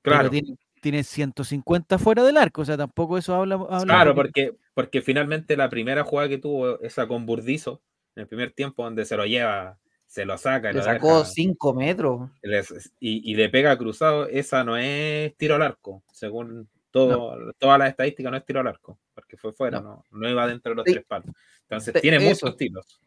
[0.02, 3.56] pero Claro, tiene, tiene 150 fuera del arco, o sea, tampoco eso habla.
[3.56, 7.82] habla claro, porque, porque finalmente la primera jugada que tuvo esa con Burdizo,
[8.16, 9.80] en el primer tiempo donde se lo lleva,
[10.12, 12.30] se lo saca y, Le lo sacó deja- 5 metros.
[12.42, 17.80] les- y, y le pega cruzado, esa no es tiro al arco, según todo, todas
[17.80, 20.76] las estadísticas no es tiro al arco, porque fue fuera, no, no, iba dentro de
[20.76, 20.92] los Sí.
[20.92, 21.34] tres palos.
[21.62, 22.46] Entonces tiene eso.
[22.46, 23.00] muchos tiros.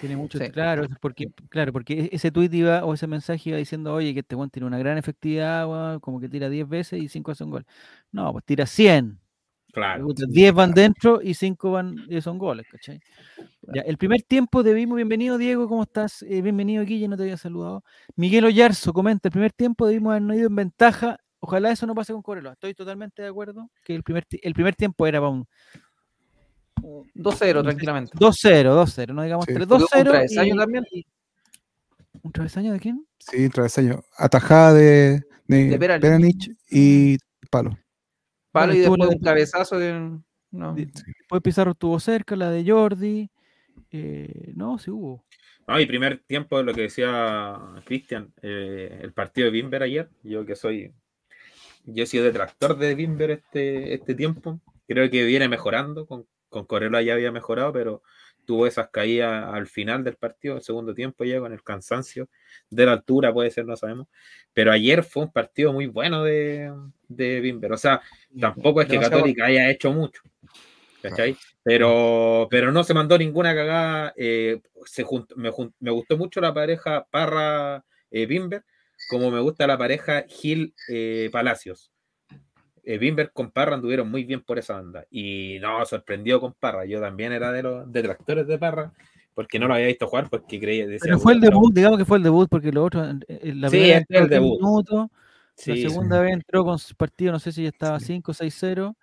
[0.00, 0.48] Tiene mucho, Sí.
[0.50, 4.14] claro, es porque, claro, porque e- ese tweet iba, o ese mensaje iba diciendo, oye,
[4.14, 7.50] que este weón tiene una gran efectividad, como que tira 10 veces y 5 son
[7.50, 7.66] gol.
[8.12, 9.18] No, pues tira 100.
[9.72, 10.04] Claro.
[10.06, 13.00] puta, 10 van dentro y 5 van y son goles, ¿cachai?
[13.74, 16.22] Ya, el primer tiempo de Vimos, bienvenido Diego, ¿cómo estás?
[16.22, 17.84] Eh, bienvenido Guille, no te había saludado.
[18.16, 21.18] Miguel Oyarzo comenta, el primer tiempo debimos habernos ido en ventaja.
[21.40, 22.54] Ojalá eso no pase con Cobreloa.
[22.54, 25.46] Estoy totalmente de acuerdo que el primer, el primer tiempo era para un
[26.82, 28.12] 2-0, No sé, tranquilamente.
[28.18, 29.54] 2-0, 2-0, no digamos Sí.
[29.54, 30.10] 3, Porque hubo un 2-0.
[30.10, 30.84] travesaño y- también.
[30.90, 31.06] y-
[32.22, 33.06] ¿Un travesaño de quién?
[33.18, 34.00] Sí, travesaño.
[34.16, 36.00] Atajada de, de, De Peranich.
[36.02, 37.18] Peranich y
[37.50, 37.78] palo.
[38.58, 40.10] Palo Bueno, y después un cabezazo que
[40.50, 40.74] no.
[40.74, 43.30] De- Después Pizarro estuvo cerca, la de Jordi.
[43.90, 45.24] eh, no, sí hubo.
[45.66, 50.46] No, y primer tiempo, lo que decía Cristian, eh, el partido de Bimber ayer, yo
[50.46, 50.92] que soy,
[51.84, 56.64] yo he sido detractor de Bimber este, este tiempo, creo que viene mejorando, con, con
[56.64, 58.02] Corella ya había mejorado, pero
[58.48, 62.30] tuvo esas caídas al final del partido, el segundo tiempo ya con el cansancio,
[62.70, 64.08] de la altura puede ser, no sabemos,
[64.54, 66.72] pero ayer fue un partido muy bueno de,
[67.08, 68.00] de Bimber, o sea,
[68.40, 70.22] tampoco es que Católica haya hecho mucho,
[71.02, 71.36] ¿cachai?
[71.62, 74.14] Pero, pero no se mandó ninguna cagada.
[74.16, 75.04] eh, se
[75.36, 78.64] me gustó mucho la pareja Parra eh, Bimber,
[79.10, 81.92] como me gusta la pareja Gil eh, Palacios.
[82.90, 85.04] Eh, Bimber con Parra anduvieron muy bien por esa banda.
[85.10, 86.86] Y no, sorprendió con Parra.
[86.86, 88.94] Yo también era de los detractores de Parra,
[89.34, 90.86] porque no lo había visto jugar, porque creía.
[90.86, 93.12] decía, Pero fue el "Puta, debut, digamos que fue el debut, porque lo otro, la
[93.68, 94.58] Sí, primera este es el entró 10 debut.
[94.60, 95.06] minutos,
[95.54, 95.82] sí, la sí.
[95.82, 98.06] segunda vez entró con su partido, no sé si ya estaba Sí.
[98.06, 98.96] 5 6-0,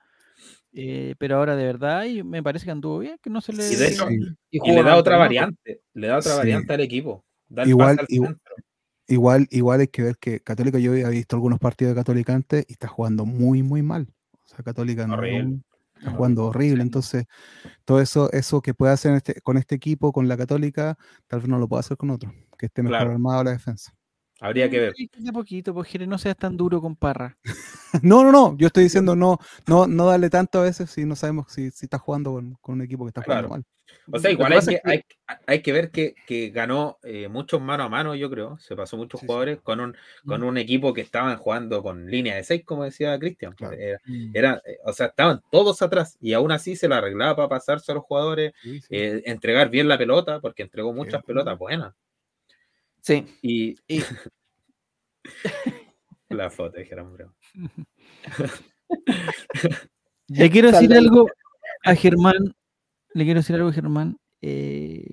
[0.74, 3.72] eh, pero ahora de verdad y me parece que anduvo bien, que no se le...
[3.72, 4.18] Y de hecho, Sí.
[4.50, 5.20] Y le da otra 91.
[5.20, 6.38] variante, le da otra Sí.
[6.40, 7.24] variante al equipo.
[7.48, 8.38] Da el Igual- al igual-.
[9.08, 12.66] Igual, igual hay que ver que Católica, yo había visto algunos partidos de Católica antes
[12.68, 14.08] y está jugando muy, muy mal.
[14.44, 15.14] O sea, Católica no
[15.98, 16.82] está jugando horrible.
[16.82, 17.26] Entonces,
[17.86, 21.50] todo eso, eso que puede hacer este- con este equipo, con la Católica, tal vez
[21.50, 23.12] no lo pueda hacer con otro, que esté mejor Claro.
[23.12, 23.94] armado la defensa.
[24.40, 24.94] Habría que ver.
[25.18, 27.38] De poquito, pues no seas tan duro con Parra.
[28.04, 31.16] No, no, no, yo estoy diciendo no, no, no darle tanto a veces si no
[31.16, 33.64] sabemos si, si está jugando con, con un equipo que está jugando Claro.
[33.64, 33.66] mal.
[34.12, 35.02] O sea, igual hay que, hay,
[35.48, 38.58] hay que ver que, que ganó eh, muchos mano a mano, yo creo.
[38.58, 39.28] Se pasó muchos Sí, sí.
[39.28, 39.96] jugadores con un
[40.26, 43.54] con un equipo que estaban jugando con línea de seis, como decía Cristian.
[43.54, 43.78] Claro.
[43.80, 44.00] Era,
[44.34, 47.96] era, o sea, estaban todos atrás y aún así se la arreglaba para pasarse a
[47.96, 48.88] los jugadores, Sí, sí.
[48.90, 51.28] eh, entregar bien la pelota, porque entregó muchas Sí.
[51.28, 51.94] pelotas buenas.
[53.06, 53.24] Sí.
[53.44, 54.02] Y, Y-
[56.30, 57.34] la foto, dijeron, bro.
[60.28, 60.98] Le quiero decir Salve.
[60.98, 61.28] algo
[61.84, 62.56] a Germán,
[63.14, 64.18] le quiero decir algo a Germán.
[64.42, 65.06] eh,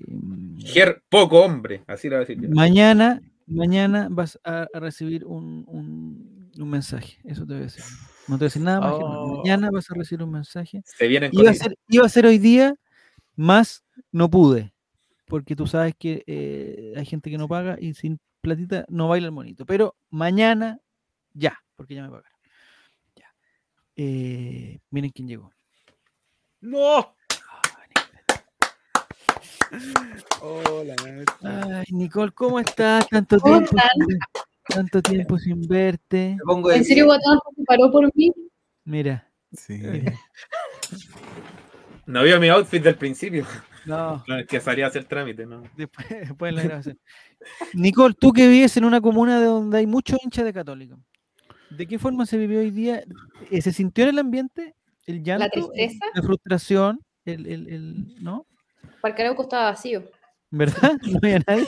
[0.57, 2.49] Ger, poco hombre, así lo voy a decir.
[2.49, 7.83] mañana, mañana vas a, a recibir un, un- un mensaje, eso te voy a decir.
[8.27, 9.17] No te voy a decir nada más, Germán.
[9.17, 9.37] Oh.
[9.37, 10.81] Mañana vas a recibir un mensaje.
[10.85, 12.73] Se vienen Iba a, ser, iba a ser hoy día,
[13.35, 14.72] más no pude,
[15.25, 19.27] porque tú sabes que eh, hay gente que no paga y sin platita no baila
[19.27, 19.65] el monito.
[19.65, 20.79] Pero mañana,
[21.33, 22.31] ya, porque ya me pagaron.
[23.15, 23.33] Ya.
[23.95, 25.51] Eh, miren quién llegó.
[26.61, 27.15] ¡No!
[30.41, 30.95] Hola,
[31.41, 33.07] Ay, Nicole, ¿cómo estás?
[33.09, 33.75] Tanto ¿Cómo tiempo,
[34.07, 34.19] sin
[34.67, 36.37] tanto tiempo sin verte.
[36.45, 37.15] Pongo ¿En serio pie.
[37.15, 38.31] Guatón se paró por mí?
[38.85, 39.73] Mira, Sí.
[39.77, 40.13] mira.
[42.05, 43.45] No vio mi outfit del principio.
[44.27, 45.63] No, es que salía a hacer trámite, ¿no?
[45.75, 46.99] después, después en la grabación.
[47.73, 50.95] Nicole, tú que vives en una comuna de donde hay muchos hinchas de católica,
[51.69, 53.03] ¿de qué forma se vivió hoy día?
[53.51, 56.05] Eh, ¿Se sintió en el ambiente el llanto, tristeza?
[56.13, 58.45] la frustración, el, el, el- ¿no?
[59.01, 60.09] Parque Arauco estaba vacío.
[60.49, 60.93] ¿Verdad?
[61.05, 61.67] No había nadie.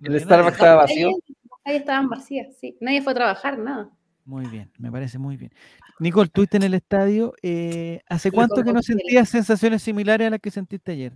[0.00, 1.08] No El Starbucks estaba vacío.
[1.08, 2.76] las calles estaban vacías, sí.
[2.80, 3.88] Nadie fue a trabajar, nada.
[4.26, 5.52] Muy bien, me parece muy bien.
[6.00, 7.32] Nicole, estuviste en el estadio.
[7.42, 11.12] eh, ¿Hace cuánto que no sentías sensaciones similares a las que sentiste ayer?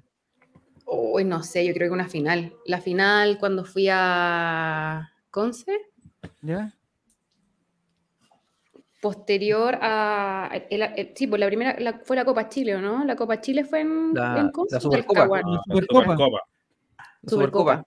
[0.87, 2.53] Uy, no sé, yo creo que una final.
[2.66, 5.77] La final cuando fui a Conce,
[6.40, 6.73] ¿Ya?
[9.01, 10.51] posterior a...
[10.70, 13.03] el- el- sí, pues la primera la- fue la Copa Chile, ¿o no?
[13.05, 14.75] La Copa Chile fue en, La- en Conce.
[14.75, 15.23] la o Supercopa.
[15.44, 16.03] Ah, Supercopa.
[16.05, 16.42] Supercopa,
[17.23, 17.85] La Supercopa.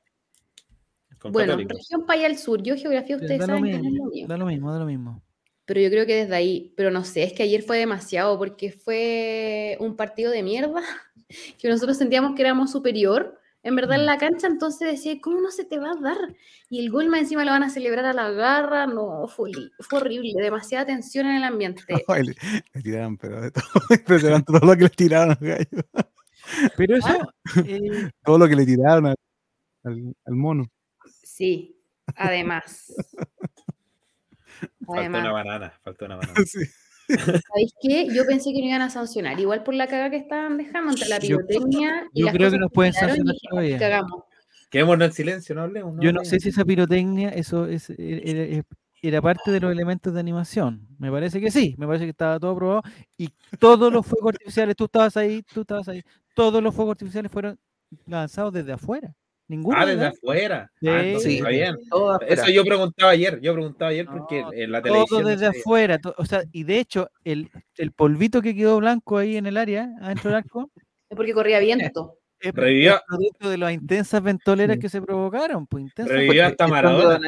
[1.23, 1.73] Con Bueno, Católica.
[1.75, 2.61] región para allá al sur.
[2.61, 4.27] Yo geografía, ustedes da, lo saben que no es mismo, lo mío.
[4.27, 5.23] da lo mismo, da lo mismo.
[5.65, 8.71] Pero yo creo que desde ahí, pero no sé, es que ayer fue demasiado porque
[8.71, 10.81] fue un partido de mierda,
[11.59, 13.99] que nosotros sentíamos que éramos superior, en verdad Mm.
[14.01, 16.17] en la cancha, entonces decía, ¿cómo no se te va a dar?
[16.69, 19.51] Y el gol más encima lo van a celebrar a la garra, no, fue,
[19.93, 21.81] horrible, demasiada tensión en el ambiente.
[22.09, 22.35] Ay, le,
[22.73, 23.63] le tiraron, pero de todo.
[23.89, 25.83] Impresionante todo lo que le tiraron al gallo.
[26.75, 27.17] Pero eso,
[27.65, 29.15] eh, Todo lo que le tiraron al,
[29.85, 30.65] al- al mono.
[31.35, 31.75] Sí,
[32.15, 32.93] además.
[34.85, 36.33] Falta una banana, falta una banana.
[37.05, 37.17] Sí.
[37.17, 38.07] ¿sabéis qué?
[38.15, 41.09] Yo pensé que no iban a sancionar, igual por la caga que estaban dejando entre
[41.09, 43.77] la Yo- pirotecnia y yo las creo que cosas nos pueden sancionar todavía.
[43.77, 44.23] Cagamos.
[44.69, 45.91] Quedémonos en silencio, no hablemos.
[45.95, 46.27] yo no hablemos.
[46.29, 48.63] sé si esa pirotecnia, eso es, e- era, es-
[49.01, 50.87] era parte de los elementos de animación.
[50.97, 52.83] Me parece que sí, me parece que estaba todo aprobado.
[53.17, 53.27] Y
[53.59, 56.01] todos los fuegos artificiales, tú estabas ahí, tú estabas ahí,
[56.35, 57.59] todos los fuegos artificiales fueron
[58.05, 59.13] lanzados desde afuera.
[59.47, 59.77] Ninguno.
[59.77, 60.71] Ah, de desde afuera.
[60.79, 60.87] Sí.
[60.87, 61.37] Ah, entonces Sí.
[61.37, 61.75] está bien.
[62.27, 65.07] Eso yo preguntaba ayer, yo preguntaba ayer No, porque en la televisión.
[65.09, 65.99] Todo no desde afuera.
[65.99, 69.57] to- o sea, y de hecho, el, el polvito que quedó blanco ahí en el
[69.57, 70.71] área, adentro del arco,
[71.09, 72.17] Es porque corría viento.
[72.39, 74.81] es Revivió- es producto de las intensas ventoleras Sí.
[74.81, 75.67] que se provocaron.
[75.67, 77.19] Pues, intensas Revivió hasta Maradona.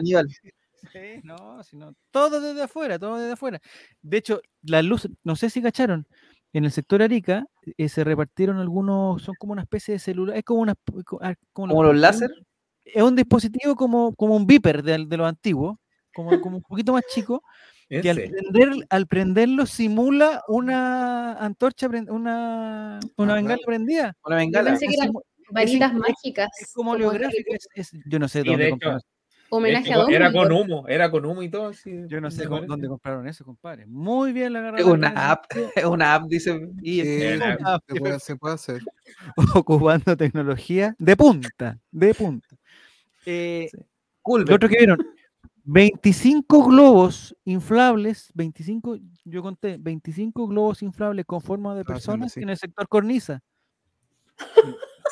[0.92, 3.60] Sí, no, sino todo desde afuera, todo desde afuera.
[4.02, 6.08] De hecho, las luces, no sé si cacharon,
[6.58, 7.46] en el sector Arica
[7.78, 10.74] eh, se repartieron algunos, son como una especie de celular, es como una
[11.06, 11.20] co-
[11.52, 12.30] como Como los láser.
[12.86, 15.78] Es un dispositivo como, como un beeper de, de los antiguos,
[16.14, 17.44] como, como un poquito más chico,
[17.90, 24.14] ¿En que al, prender, al prenderlo simula una antorcha, una, una Ah, bengala prendida.
[24.24, 24.70] Una bengala.
[24.72, 25.14] pensé que Es eran
[25.52, 26.50] Varitas es- mágicas.
[26.60, 28.98] es como como es- es- yo no sé dónde hecho,
[29.50, 30.62] Homenaje a Era con- era con Dumbledore.
[30.74, 31.68] humo, era con humo y todo.
[31.68, 33.86] así, Yo no sé con- dónde compraron eso, compadre.
[33.86, 34.92] Muy bien la Es agarrada.
[34.92, 35.46] una app.
[35.76, 36.70] Es una app, dice.
[36.82, 38.82] Y Sí, Era- Ah, se, puede, se puede hacer.
[39.66, 42.48] ocupando tecnología de punta, de punta.
[43.26, 43.70] Eh,
[44.22, 44.46] cool.
[44.48, 44.98] lo otro que vieron,
[45.64, 52.50] 25 globos inflables, 25, yo conté, 25 globos inflables con forma de haciendo personas en
[52.50, 53.42] el sector cornisa.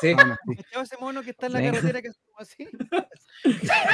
[0.02, 0.56] Sí, Ah, no, sí.
[0.64, 1.66] ¿Cachado ese mono que está en la Sí.
[1.66, 2.68] carretera que es como así?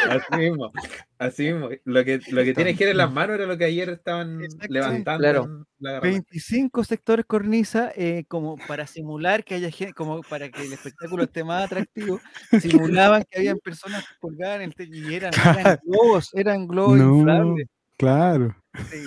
[0.10, 0.72] así mismo.
[1.20, 1.70] Así mismo.
[1.84, 4.40] Lo que, lo que tienes que ir en las manos era lo que ayer estaban
[4.70, 5.20] levantando.
[5.22, 5.66] Claro.
[5.80, 6.08] la garrafa.
[6.12, 11.24] 25 sectores cornisa, eh, como para simular que haya gente, como para que el espectáculo
[11.24, 12.20] esté más atractivo,
[12.60, 17.18] simulaban que habían personas colgadas en el techo y eran, eran globos, eran globos No,
[17.18, 17.68] inflables.
[17.98, 18.56] claro.
[18.90, 19.04] Sí.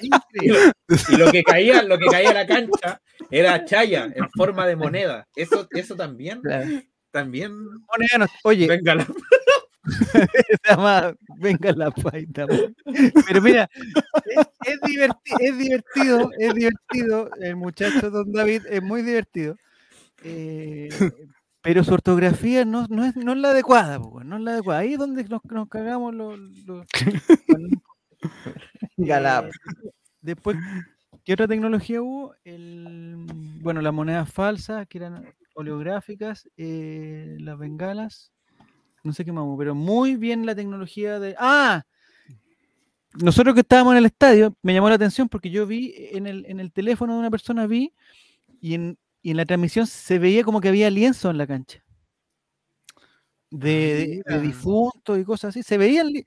[0.00, 0.72] Y lo, Increíble.
[1.10, 4.76] y lo que caía, lo que caía a la cancha era chaya en forma de
[4.76, 5.26] moneda.
[5.34, 6.68] Eso, eso también, Claro.
[7.10, 7.52] también.
[7.54, 9.06] Moneda no- Oye, Venga, la-
[10.12, 12.46] se llama Venga la paita.
[13.26, 17.30] Pero mira, es, es diverti- es divertido, es divertido.
[17.40, 19.56] El muchacho Don David es muy divertido.
[20.22, 20.88] eh,
[21.62, 24.80] pero su ortografía no, no, es, no es la adecuada, no es la adecuada.
[24.80, 26.38] Ahí es donde nos, nos cagamos los.
[28.96, 29.46] Galap.
[29.46, 29.50] Eh,
[30.20, 30.56] después,
[31.24, 32.34] ¿qué otra tecnología hubo?
[32.44, 33.26] El,
[33.62, 38.32] bueno, las monedas falsas, que eran oleográficas, eh, las bengalas,
[39.02, 41.34] no sé qué más hubo, pero muy bien la tecnología de...
[41.38, 41.84] ¡Ah!
[43.22, 46.44] Nosotros que estábamos en el estadio, me llamó la atención porque yo vi en el,
[46.46, 47.92] en el teléfono de una persona, vi,
[48.60, 51.82] y en, y en la transmisión se veía como que había lienzo en la cancha.
[53.50, 54.40] De, de- de mira.
[54.40, 55.62] difuntos y cosas así.
[55.62, 56.08] Se veían...
[56.08, 56.24] li-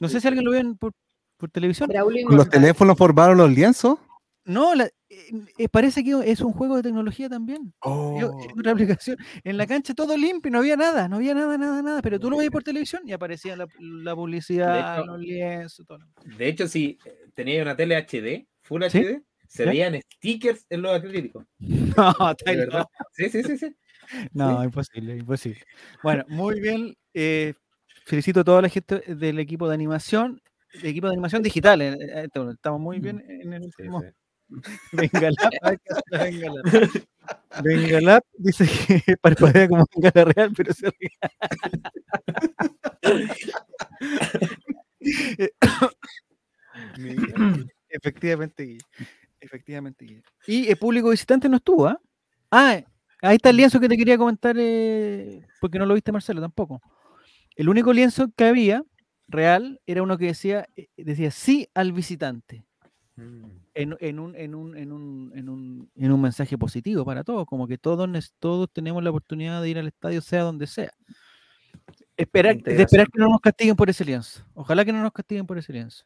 [0.00, 0.92] No sé si alguien lo vio en- por,
[1.36, 1.88] por televisión.
[1.88, 3.98] Braulio ¿Con los teléfonos formaron los lienzos?
[4.44, 7.74] No, la- eh, eh, parece que es un juego de tecnología también.
[7.80, 9.16] Oh, Es- es una aplicación.
[9.44, 12.02] En la cancha todo limpio, no había nada, no había nada, nada, nada.
[12.02, 15.98] Pero tú lo veías por televisión y aparecía la, la publicidad, hecho, los lienzos, todo.
[16.24, 16.98] De hecho, si
[17.34, 18.98] tenía una tele HD, Full ¿Sí?
[18.98, 21.44] HD, se veían stickers en los acrílicos.
[21.96, 22.14] No,
[22.46, 22.86] ahí, verdad.
[23.12, 23.74] Sí, sí, sí, sí.
[24.32, 25.62] no, imposible, imposible.
[26.02, 26.94] Bueno, muy bien.
[27.14, 27.54] eh,
[28.04, 30.40] felicito a toda la gente del equipo de animación,
[30.82, 31.80] equipo de animación digital.
[31.82, 34.02] eh, eh, estamos muy bien en el Sí, último.
[34.02, 34.08] sí.
[36.10, 36.30] La
[37.62, 38.64] Venga Lab dice
[39.04, 41.10] que parpadea como Venga Real, pero se ríe.
[46.98, 48.78] Eh, Efectivamente.
[49.40, 50.22] Efectivamente.
[50.46, 51.98] Y el público visitante no estuvo, ¿ah?
[52.50, 52.82] Ah,
[53.22, 56.80] ahí está el lienzo que te quería comentar, eh, porque no lo viste, Marcelo, tampoco.
[57.56, 58.82] El único lienzo que había,
[59.28, 62.64] real, era uno que decía, eh, decía sí al visitante
[63.18, 63.44] Mm.
[63.72, 67.46] en, en un, en, un, en, un, en, un, en un mensaje positivo para todos,
[67.46, 70.92] como que todos, todos tenemos la oportunidad de ir al estadio, sea donde sea.
[72.16, 74.44] Esperar, de esperar que no nos castiguen por ese lienzo.
[74.54, 76.04] Ojalá que no nos castiguen por ese lienzo.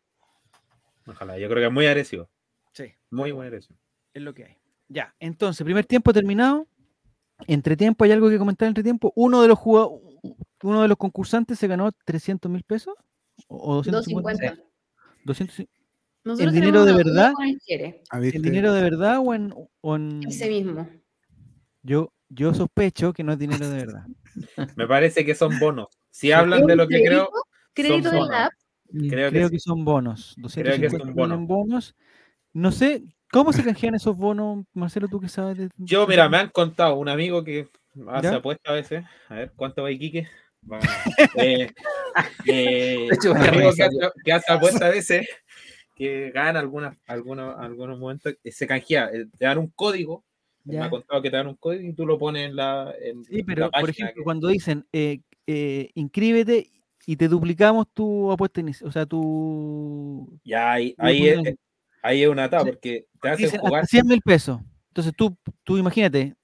[1.07, 2.29] Ojalá, yo creo que es muy agresivo.
[2.73, 3.79] Sí, Muy, muy agresivo.
[4.15, 4.57] es lo que hay.
[4.89, 6.67] Ya, entonces, primer tiempo terminado.
[7.47, 9.13] Entre tiempo, ¿hay algo que comentar entre tiempo?
[9.17, 10.01] Uno de los jugado-
[10.63, 12.95] uno de los concursantes se ganó 300 mil pesos.
[13.49, 14.55] ¿O o 250?
[14.55, 14.71] 250.
[15.25, 15.67] 200,
[16.25, 17.33] Nosotros dinero de verdad?
[17.67, 20.89] el ah, ¿El dinero de verdad o en, o en- Ese mismo.
[21.83, 24.07] Yo, yo sospecho que no es dinero de verdad.
[24.77, 25.89] Me parece que son bonos.
[26.11, 27.31] Si hablan de lo que creo,
[27.73, 28.31] Crédito de bonos.
[28.31, 28.53] la app.
[28.93, 30.35] Creo Creo, que que, son bonos.
[30.53, 31.35] Creo que es 250 un mil bono.
[31.35, 31.95] en bonos.
[32.53, 35.57] No sé, ¿cómo se canjean esos bonos, Marcelo, tú que sabes?
[35.57, 37.69] de- yo, mira, me han contado un amigo que
[38.09, 38.37] hace ¿Ya?
[38.37, 39.05] apuestas a veces.
[39.29, 40.29] A ver, ¿cuánto va Iquique?
[41.37, 41.69] Eh,
[42.47, 45.29] eh, De hecho, amigo que hace, que hace apuestas a veces,
[45.95, 49.11] que gana algunas, algunos, algunos momentos, eh, se canjea.
[49.11, 50.25] Te dan un código.
[50.65, 52.95] Me ha contado que te dan un código y tú lo pones en la.
[53.03, 55.21] En Sí, la pero por ejemplo, que- cuando dicen eh,
[55.95, 56.71] inscríbete
[57.07, 60.39] y te duplicamos tu apuesta inicial, o sea, tu.
[60.45, 61.57] Ya ahí, ahí, es, ponen-
[62.03, 63.83] ahí es una Sí, porque te hacen Dicen jugar.
[63.85, 64.61] hasta 100 mil pesos.
[64.89, 66.35] Entonces tú, tú imagínate,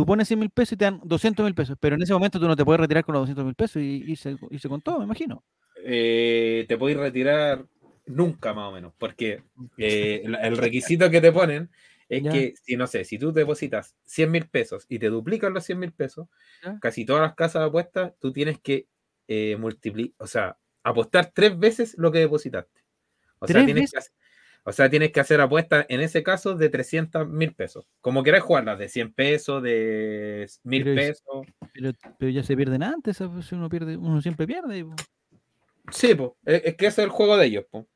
[0.00, 2.40] tú pones 100 mil pesos y te dan 200 mil pesos, pero en ese momento
[2.40, 4.98] tú no te puedes retirar con los 200 mil pesos y irse, irse con todo,
[4.98, 5.44] me imagino.
[5.84, 7.66] eh, te podéis retirar
[8.06, 9.42] nunca más o menos, porque
[9.78, 11.70] eh, el, requisito que te ponen
[12.08, 12.30] Es Ya.
[12.32, 15.78] que, si no sé, si tú depositas 100 mil pesos y te duplican los 100
[15.78, 16.28] mil pesos,
[16.62, 16.78] Ya.
[16.80, 18.86] casi todas las casas de apuestas, tú tienes que
[19.28, 22.80] eh, multiplicar, o sea, apostar tres veces lo que depositaste.
[23.38, 23.92] O sea, ¿Tres tienes veces?
[23.92, 24.12] que hacer,
[24.64, 27.86] o sea, tienes que hacer apuestas, en ese caso, de 300 mil pesos.
[28.00, 31.46] Como quieras jugarlas, de 100 pesos, de mil pesos.
[31.72, 33.46] Pero, pero ya se pierden antes, ¿sabes?
[33.46, 34.84] Si uno pierde, uno siempre pierde.
[34.84, 34.94] po.
[35.92, 37.86] Sí, pues, es, es que ese es el juego de ellos, po.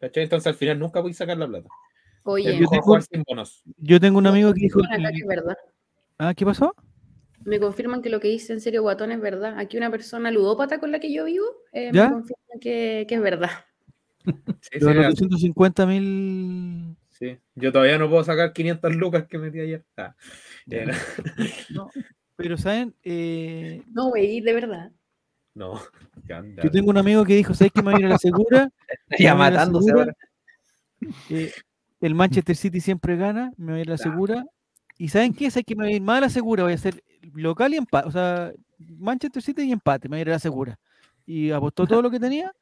[0.00, 0.22] ¿Cachai?
[0.22, 1.68] Entonces al final nunca voy a sacar la plata.
[2.22, 3.62] Oye, mejor tengo- jugar sin bonos.
[3.78, 4.80] Yo tengo un amigo que dijo.
[4.80, 5.56] confirman.
[6.18, 6.74] Ah, ¿qué pasó?
[7.44, 9.58] Me confirman que lo que dice en serio Guatón es verdad.
[9.58, 13.20] Aquí una persona ludópata con la que yo vivo eh, me confirma que, que es
[13.20, 13.50] verdad.
[14.60, 16.96] Sí, Los mira, 250 mil.
[17.10, 17.38] sí.
[17.54, 19.84] Yo todavía no puedo sacar 500 lucas que metí ayer.
[19.96, 20.14] Ah,
[20.70, 20.86] eh,
[21.70, 21.90] No,
[22.36, 22.94] pero ¿saben?
[23.02, 24.92] Eh, No, güey, de verdad.
[25.54, 25.80] no,
[26.62, 28.70] yo tengo un amigo que dijo: ¿Sabes que me voy a ir a la segura?
[29.18, 30.16] Ya matándose segura, ahora.
[31.30, 31.52] eh,
[32.00, 34.44] el Manchester City siempre gana, me voy a ir a la segura.
[34.98, 35.50] ¿Y saben qué?
[35.50, 36.64] ¿Sabes que me voy a ir más a la segura?
[36.64, 37.02] Voy a hacer
[37.34, 38.08] local y empate.
[38.08, 40.78] O sea, Manchester City y empate, me voy a ir a la segura.
[41.26, 42.52] Y apostó todo lo que tenía.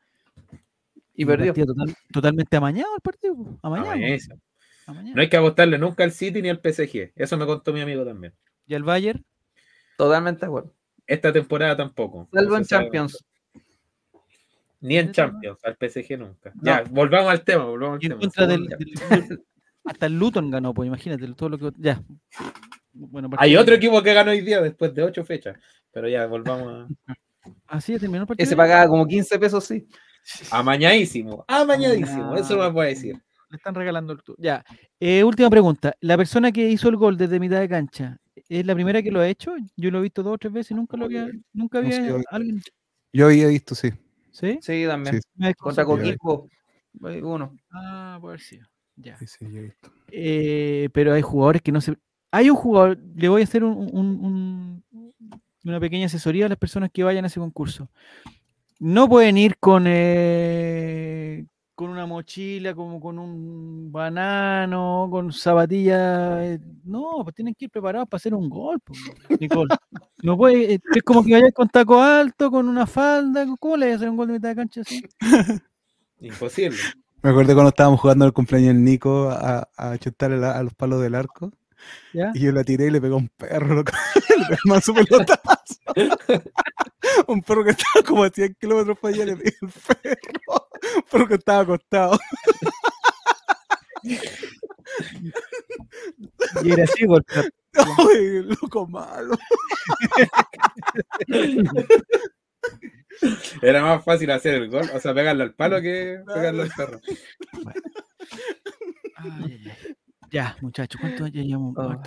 [1.16, 1.46] Y perdió.
[1.54, 3.34] partido total- totalmente amañado el partido.
[3.62, 3.90] Amañado.
[4.86, 5.14] Amañado.
[5.16, 7.12] No hay que apostarle nunca al City ni al PSG.
[7.16, 8.32] Eso me contó mi amigo también.
[8.66, 9.24] Y el Bayern,
[9.96, 10.74] Totalmente de acuerdo.
[11.06, 12.28] Esta temporada tampoco.
[12.32, 13.24] Salvo en Champions.
[14.80, 15.10] Ni en.
[15.12, 16.52] Champions, al PSG nunca.
[16.60, 18.20] Ya, volvamos al tema, volvamos al tema.
[18.20, 19.16] contra del, Segunda.
[19.26, 19.44] del-
[19.84, 22.02] hasta el Luton ganó, pues imagínate todo lo que ya.
[22.92, 25.56] Bueno, Hay otro equipo que ganó hoy día después de ocho fechas.
[25.92, 26.90] Pero ya, volvamos
[27.66, 28.44] Así ya terminó el partido.
[28.44, 29.86] Ese pagaba como 15 pesos, sí.
[30.50, 30.58] A.
[30.58, 31.44] Amañadísimo.
[31.48, 32.36] Amañadísimo.
[32.36, 33.14] Eso no me puede decir.
[33.50, 34.36] Le están regalando el tour.
[34.40, 34.64] Ya.
[34.98, 35.94] Eh, última pregunta.
[36.00, 38.18] La persona que hizo el gol desde mitad de cancha,
[38.48, 39.54] ¿es la primera que lo ha hecho?
[39.76, 42.60] Yo lo he visto dos o tres veces y nunca lo había, nunca había alguien.
[43.12, 43.90] Yo había visto, sí.
[44.32, 44.58] ¿Sí?
[44.60, 45.20] Sí, también.
[45.20, 45.28] Sí.
[45.36, 45.84] Me Contra.
[45.84, 46.48] Coquimbo.
[47.04, 47.56] Hay Uno.
[47.70, 48.66] Ah, puede haber sido.
[48.96, 49.16] Ya.
[49.18, 49.92] Sí, sí, yo he visto.
[50.10, 51.96] Eh, pero hay jugadores que no se.
[52.32, 55.14] Hay un jugador, le voy a hacer un- un- un-
[55.64, 57.88] una pequeña asesoría a las personas que vayan a ese concurso.
[58.78, 66.38] No pueden ir con, eh, con una mochila, como con un banano, con zapatillas.
[66.42, 68.98] eh, No, pues tienen que ir preparados para hacer un gol, pues,
[69.40, 69.74] Nicole.
[70.22, 73.46] No puede, eh, es como que vayas con taco alto, con una falda.
[73.58, 75.02] ¿Cómo le vas a hacer un gol de mitad de cancha así?
[76.20, 76.78] Imposible.
[77.22, 80.74] Me acuerdo cuando estábamos jugando el cumpleaños del Nico a, a chutar el- a los
[80.74, 81.50] palos del arco.
[82.12, 82.30] ¿Ya?
[82.34, 83.74] Y yo la tiré y le pegó a un perro.
[83.74, 83.92] loco.
[84.38, 85.40] le pegó más su pelotazo.
[87.28, 90.68] un perro que estaba como a 100 kilómetros para allá le el perro.
[90.96, 92.18] Un perro que estaba acostado.
[96.62, 97.50] Y era así, golpear.
[97.74, 99.36] Ay, loco malo.
[103.62, 107.00] Era más fácil hacer el gol, o sea, pegarle al palo que pegarle al perro.
[109.16, 109.96] Ay, ay, ay.
[110.30, 111.74] Ya, muchachos, ¿cuánto ya llevamos?
[111.78, 112.00] Ah.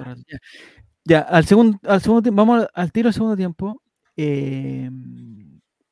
[1.10, 3.82] Ya, al segundo, al segundo tiempo, vamos al- al tiro al segundo tiempo.
[4.16, 4.90] Eh,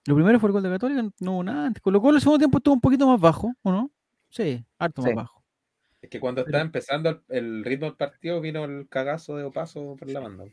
[0.05, 1.81] lo primero fue el gol de Católica, no hubo nada antes.
[1.81, 3.91] Colo Colo el segundo tiempo estuvo un poquito más bajo, ¿o no?
[4.29, 5.43] Sí, harto más bajo.
[6.01, 9.95] Es que cuando estaba empezando el, el ritmo del partido vino el cagazo de Opaso
[9.97, 10.45] por la banda.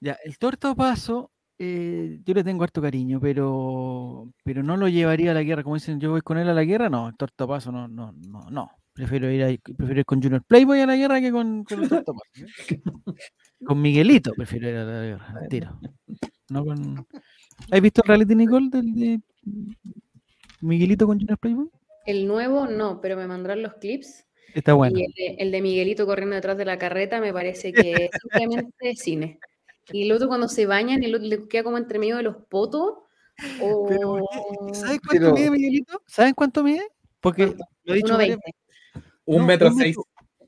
[0.00, 5.32] Ya, el torto paso, eh, yo le tengo harto cariño, pero, pero no lo llevaría
[5.32, 5.64] a la guerra.
[5.64, 8.12] Como dicen, yo voy con él a la guerra, no, el torto paso no, no,
[8.12, 8.70] no, no.
[8.94, 11.84] Prefiero ir, prefiero ir con Junior Playboy a la guerra que con, con.
[11.84, 11.88] ¿eh?
[13.64, 15.80] con Miguelito prefiero ir a la guerra, al tiro.
[16.50, 17.06] No con...
[17.70, 19.20] ¿Has visto el reality Nicole del de
[20.60, 21.70] Miguelito con Junior Playboy?
[22.04, 24.26] El nuevo no, pero me mandaron los clips.
[24.54, 24.98] Está bueno.
[24.98, 28.10] Y el de, el de Miguelito corriendo detrás de la carreta me parece que es
[28.22, 29.38] simplemente cine.
[29.90, 32.36] Y el otro cuando se bañan, el otro le queda como entre medio de los
[32.48, 32.98] potos.
[33.60, 33.86] O...
[33.88, 34.18] Pero,
[34.74, 36.02] ¿Sabes cuánto Pero- mide Miguelito?
[36.06, 36.82] ¿Saben cuánto mide?
[37.20, 38.61] Porque lo he dicho varias 1.20.
[39.24, 39.96] Un No, metro un seis.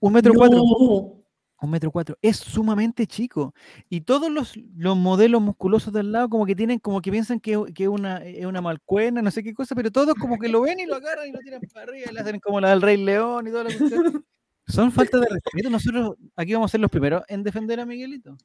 [0.01, 0.59] Un metro cuatro.
[0.59, 1.25] No.
[1.61, 2.19] Un metro cuatro.
[2.21, 3.55] Es sumamente chico.
[3.89, 7.59] Y todos los, los modelos musculosos del lado como que tienen, como que piensan que
[7.75, 10.61] que es una, es una malcuena, no sé qué cosa, pero todos como que lo
[10.63, 12.83] ven y lo agarran y lo tiran para arriba y le hacen como la del
[12.83, 14.25] Rey León y toda la cuestión.
[14.67, 15.71] Son faltas de respeto.
[15.71, 18.37] Nosotros aquí vamos a ser los primeros en defender a Miguelito.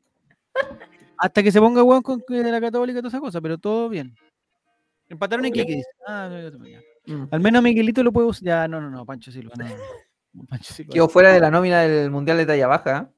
[1.18, 3.58] Hasta que se ponga hueón con que de la católica y toda esa cosa, pero
[3.58, 4.16] todo bien.
[5.10, 5.90] Empataron en Kiki, dice.
[6.08, 6.80] Ah, no, no, ya.
[7.08, 7.28] Mm.
[7.32, 8.44] Al menos a Miguelito lo puedo usar.
[8.44, 9.66] Ya, no, no, no, Pancho Silva, no.
[10.92, 13.12] Quedó fuera de la nómina del Mundial de talla baja.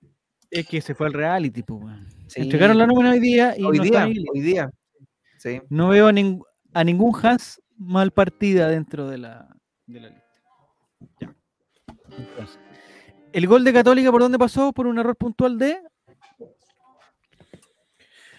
[0.49, 2.07] Es que se fue al reality, pues, weón.
[2.27, 2.41] Sí.
[2.41, 4.71] Entregaron la nómina hoy día y Hoy no día, hoy día.
[5.37, 5.61] Sí.
[5.69, 6.43] No veo a, ning-
[6.73, 9.47] a ningún Hans mal partida dentro de la,
[9.87, 10.41] de la lista.
[11.19, 11.35] Ya.
[12.17, 12.59] Entonces,
[13.33, 14.71] el gol de Católica, ¿por dónde pasó?
[14.71, 15.81] Por un error puntual de.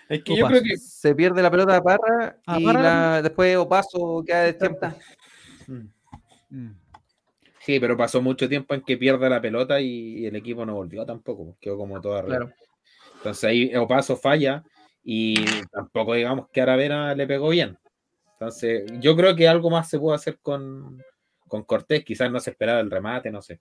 [0.08, 0.76] Es que yo creo que.
[0.76, 4.52] Se pierde la pelota de Parra Ah, y Parra la la, después Opaso queda de
[4.52, 4.86] tiempo.
[5.66, 5.88] Mm.
[6.50, 6.78] Mm.
[7.64, 11.06] Sí, pero pasó mucho tiempo en que pierde la pelota y el equipo no volvió
[11.06, 12.50] tampoco, quedó como toda Claro.
[13.16, 14.64] Entonces ahí Opaso falla
[15.04, 17.78] y tampoco digamos que Aravena le pegó bien.
[18.32, 21.00] Entonces yo creo que algo más se puede hacer con,
[21.46, 23.60] con Cortés, quizás no se esperaba el remate, no sé.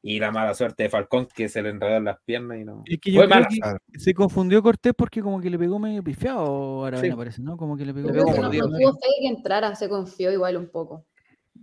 [0.00, 2.82] Y la mala suerte de Falcón que se le enredó en las piernas y no.
[2.86, 3.78] Es que yo Fue creo mala.
[3.92, 7.18] que se confundió Cortés porque como que le pegó medio pifiado a Aravena, Sí.
[7.18, 7.56] parece, ¿no?
[7.58, 8.08] Como que le pegó.
[8.08, 11.04] Le pegó no, no tuvo fe de que entrara, se confió igual un poco.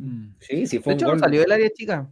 [0.02, 0.36] Mm.
[0.40, 1.20] Sí, sí, De fue un hecho, no gol.
[1.20, 2.10] salió del área chica.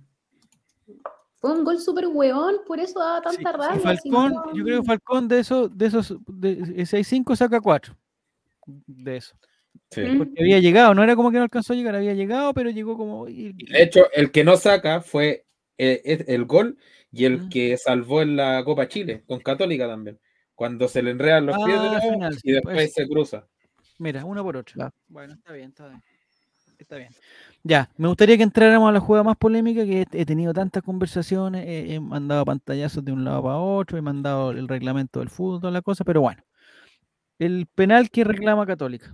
[1.38, 3.80] Fue un gol súper hueón, por eso daba tanta sí, rabia.
[3.80, 7.96] Falcón, yo creo que Falcón de esos, de esos, de 6-5 saca 4
[8.66, 9.36] de eso.
[9.90, 10.02] Sí.
[10.18, 12.98] Porque había llegado, no era como que no alcanzó a llegar, había llegado, pero llegó
[12.98, 13.26] como.
[13.26, 15.46] De hecho, el que no saca fue
[15.78, 16.78] eh, el gol
[17.12, 17.50] y el Mm.
[17.50, 20.20] que salvó en la Copa Chile, con Católica también.
[20.54, 22.94] Cuando se le enredan los pies de Ah, nuevo final, y después pues.
[22.94, 23.48] se cruza.
[23.98, 24.74] Mira, una por otra.
[24.78, 24.94] Ya.
[25.08, 26.04] Bueno, está bien, está bien.
[26.80, 27.09] Está bien.
[27.61, 31.67] Ya, me gustaría que entráramos a la jugada más polémica, que he, tenido tantas conversaciones,
[31.67, 35.59] he, he mandado pantallazos de un lado para otro, he mandado el reglamento del fútbol,
[35.59, 36.41] toda la cosa, pero bueno.
[37.38, 39.13] El penal que reclama Católica.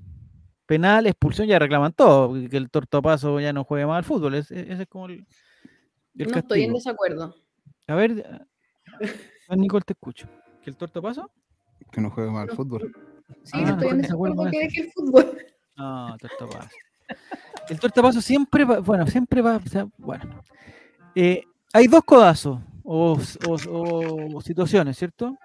[0.67, 4.35] Penal, expulsión, ya reclaman todo, que el tortopaso ya no juegue más al fútbol.
[4.35, 5.25] Ese, ese es como el,
[6.15, 7.35] el No estoy en desacuerdo.
[7.87, 8.45] A ver,
[9.49, 10.27] ah, Nicole, te escucho.
[10.63, 11.31] ¿Que el tortopaso?
[11.91, 12.91] Que no juegue mal al fútbol.
[13.43, 15.37] Sí, Ah, no estoy en de acuerdo desacuerdo que deje el fútbol.
[15.77, 16.69] No, tortapaso.
[17.69, 20.41] El tortapaso siempre va, bueno, siempre va, o sea, bueno.
[21.15, 21.43] Eh,
[21.73, 25.35] hay dos codazos o, o- o situaciones, ¿cierto?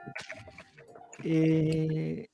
[1.25, 2.29] Eh,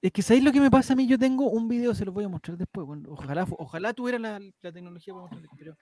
[0.00, 1.06] es que ¿sabéis lo que me pasa a mí?
[1.06, 2.86] Yo tengo un video, se lo voy a mostrar después.
[2.86, 5.76] bueno, ojalá, ojalá tuviera la, la tecnología para mostrarles, pero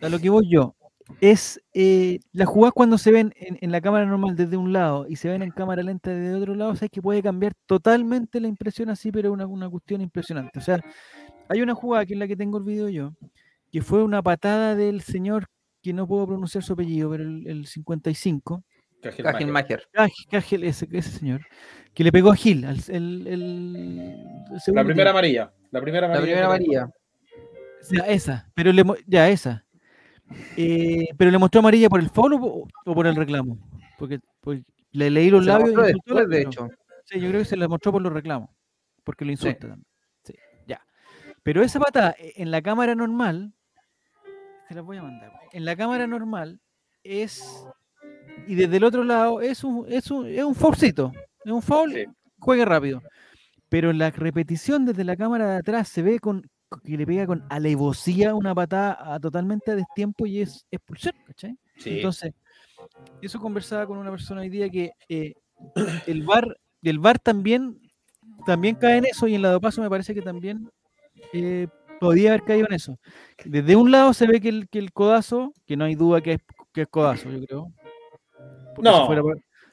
[0.00, 0.74] a lo que voy yo
[1.20, 5.06] es eh, las jugadas cuando se ven en, en la cámara normal desde un lado
[5.06, 8.48] y se ven en cámara lenta desde otro lado, sabes que puede cambiar totalmente la
[8.48, 10.58] impresión así, pero una, una cuestión impresionante.
[10.58, 10.80] O sea,
[11.48, 13.12] hay una jugada que es la que tengo el video yo,
[13.70, 15.46] que fue una patada del señor
[15.82, 18.62] que no puedo pronunciar su apellido, pero el, el 55,
[19.02, 19.82] Kajelmacher.
[19.92, 21.42] Caj- Cajel, ese, ese señor,
[21.92, 24.24] que le pegó a Gil, al, el, el-
[24.68, 25.52] La primera amarilla.
[25.70, 26.36] La primera La amarilla.
[26.46, 26.94] primera que le- amarilla.
[27.90, 29.64] Ya, esa, pero le, ya, esa.
[30.56, 33.58] Eh, pero le mostró amarilla por el foul o, po- o por el reclamo.
[33.98, 36.68] Porque, porque le leí los Se la labios mostró y después, de hecho.
[37.04, 38.48] Sí, yo creo que se le mostró por los reclamos.
[39.04, 39.84] Porque lo insulta también.
[39.84, 39.93] Sí.
[41.44, 43.52] Pero esa patada eh, en la cámara normal,
[44.68, 45.30] se las voy a mandar.
[45.52, 46.60] En la cámara normal
[47.04, 47.64] es.
[48.48, 51.12] Y desde el otro lado es un, es un, es un foulcito.
[51.44, 52.04] Es un foul, Sí.
[52.40, 53.00] juegue rápido.
[53.68, 56.42] Pero en la repetición desde la cámara de atrás se ve con
[56.82, 61.56] que le pega con alevosía una patada a- totalmente a destiempo y es expulsión, ¿cachai?
[61.76, 61.96] Sí.
[61.96, 62.32] Entonces,
[63.22, 65.34] eso conversaba con una persona hoy día que eh,
[66.06, 67.78] el VAR, el VAR también,
[68.44, 70.68] también cae en eso y en la paso me parece que también
[71.32, 71.68] eh,
[72.00, 72.98] podía haber caído en eso.
[73.44, 76.32] Desde un lado se ve que el, que el codazo, que no hay duda que
[76.34, 76.40] es,
[76.72, 77.72] que es codazo, yo creo.
[78.74, 79.00] Porque No.
[79.00, 79.22] Si fuera,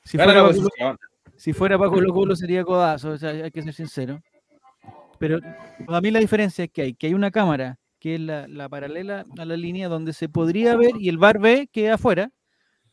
[0.04, 0.98] si fuera la pa- posición.
[1.36, 4.20] si fuera Colo sería codazo, o sea, hay que ser sincero.
[5.20, 5.40] Pero
[5.86, 8.68] para mí la diferencia es que hay, que hay una cámara que es la, la
[8.68, 12.32] paralela a la línea donde se podría ver y el VAR ve que afuera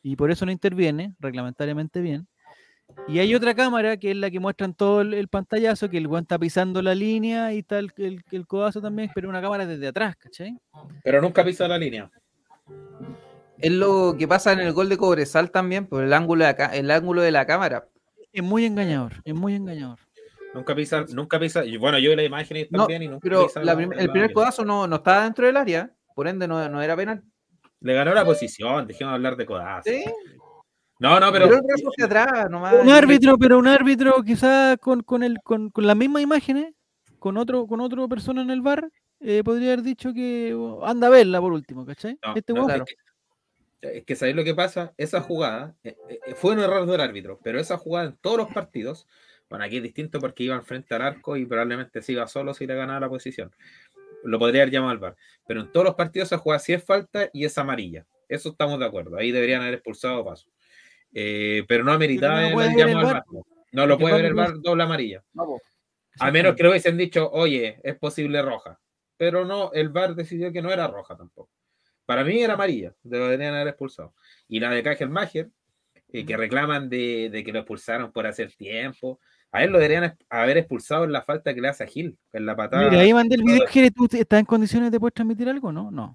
[0.03, 2.29] y por eso no interviene reglamentariamente bien.
[3.07, 6.09] Y hay otra cámara que es la que muestran todo el, el pantallazo, que el
[6.09, 9.66] guan está pisando la línea y tal, el, el, el codazo también, pero una cámara
[9.66, 10.59] desde atrás, ¿cachai?
[11.05, 12.11] Pero nunca pisa la línea.
[13.59, 16.66] Es lo que pasa en el gol de Cobresal también, por el ángulo de, acá,
[16.74, 17.89] el ángulo de la cámara.
[18.32, 19.99] Es muy engañador, es muy engañador.
[20.55, 21.64] Nunca pisa, nunca pisa.
[21.64, 23.91] y Bueno, yo vi la imagen No, también y nunca Pero pisa la la- prim-
[23.91, 24.34] la el primer línea.
[24.34, 27.22] codazo no, no estaba dentro del área, por ende no, no era penal.
[27.80, 29.91] Le ganó la posición, dejemos de hablar de codazo.
[29.91, 30.05] Sí,
[30.99, 31.59] No, no, pero, pero.
[31.59, 32.75] el brazo hacia atrás nomás.
[32.75, 36.75] Un árbitro, pero un árbitro quizás con, con, el, con, con las mismas imágenes,
[37.19, 38.91] con otro, con otra persona en el bar,
[39.21, 42.19] eh, podría haber dicho que oh, anda a verla por último, ¿cachai?
[42.25, 42.85] No, este no, claro.
[42.85, 42.95] es,
[43.81, 44.93] que, es que ¿sabéis lo que pasa?
[44.97, 48.49] Esa jugada eh, eh, fue un error del árbitro, pero esa jugada en todos los
[48.49, 49.07] partidos,
[49.49, 52.67] bueno, aquí es distinto porque iban frente al arco y probablemente se iba solo si
[52.67, 53.53] le ganaba la posición.
[54.25, 56.85] Lo podría haber llamado al VAR, pero en todos los partidos esa jugada sí es
[56.85, 58.05] falta y es amarilla.
[58.29, 59.17] Eso estamos de acuerdo.
[59.17, 60.49] Ahí deberían haber expulsado paso.
[61.13, 63.25] Eh, pero no ameritaba no el llamado el VAR.
[63.73, 65.23] No lo puede ver el VAR doble amarilla.
[65.33, 65.59] No.
[66.21, 68.79] A menos que lo hubiesen dicho, oye, es posible roja.
[69.17, 71.51] Pero no, el VAR decidió que no era roja tampoco.
[72.07, 74.15] Para mí era amarilla, deberían haber expulsado.
[74.49, 75.51] Y la de Kajelmacher,
[76.11, 79.21] eh, que reclaman de, de que lo expulsaron por hacer tiempo.
[79.53, 82.47] A él lo deberían haber expulsado en la falta que le hace a Gil, en
[82.47, 82.89] la patada.
[82.89, 83.67] Mira, ahí mandé el video.
[83.67, 85.73] Jere, ¿tú estás en condiciones de poder transmitir algo?
[85.73, 86.15] No, no.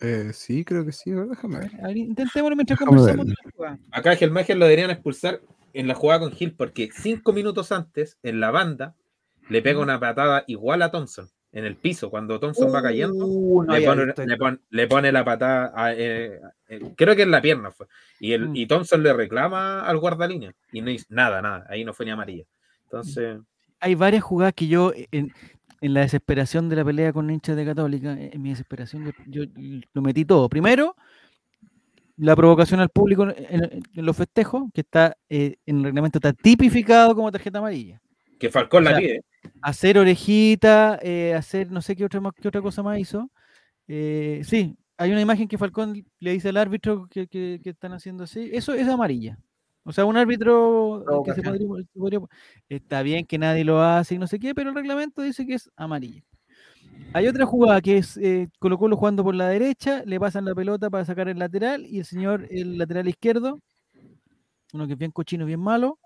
[0.00, 1.10] Eh, sí, creo que sí.
[1.12, 1.70] a ver, déjame A ver.
[1.72, 3.26] ver, a ver, intentémoslo mientras Déjame conversamos.
[3.26, 3.34] verlo.
[3.42, 3.78] de la jugada.
[3.92, 5.40] A Kajelmacher lo deberían expulsar
[5.72, 8.94] en la jugada con Gil, porque cinco minutos antes, en la banda,
[9.48, 13.62] le pega una patada igual a Thompson en el piso, cuando Thompson va cayendo, Uh,
[13.62, 14.22] no le, pone, le esto.
[14.38, 16.38] pon- le pone la patada, a, eh,
[16.68, 17.86] eh, creo que en la pierna fue.
[18.20, 18.56] Y, el, Mm.
[18.56, 21.64] y Thompson le reclama al guardalínea y no hizo nada, nada.
[21.70, 22.44] Ahí no fue ni amarilla.
[22.84, 23.38] Entonces,
[23.80, 25.32] Hay varias jugadas que yo, en,
[25.80, 29.80] en la desesperación de la pelea con hinchas de Católica, en mi desesperación, yo, yo
[29.92, 30.48] lo metí todo.
[30.48, 30.96] Primero,
[32.16, 37.14] la provocación al público en, los festejos, que está eh, en el reglamento, está tipificado
[37.14, 38.00] como tarjeta amarilla.
[38.38, 39.22] que Falcón O la pide.
[39.60, 43.30] hacer orejita, eh, hacer no sé qué otra, qué otra cosa más hizo.
[43.86, 47.92] Eh, sí, hay una imagen que Falcón le dice al árbitro que, que- que están
[47.92, 48.48] haciendo así.
[48.52, 49.38] Eso es amarilla.
[49.88, 52.20] O sea, un árbitro que se podría, se podría-
[52.68, 55.54] Está bien que nadie lo hace y no sé qué, pero el reglamento dice que
[55.54, 56.22] es amarilla.
[57.12, 60.54] Hay otra jugada que es eh, Colo Colo jugando por la derecha, le pasan la
[60.54, 63.60] pelota para sacar el lateral y el señor, el lateral izquierdo,
[64.72, 65.98] uno que es bien cochino, bien malo,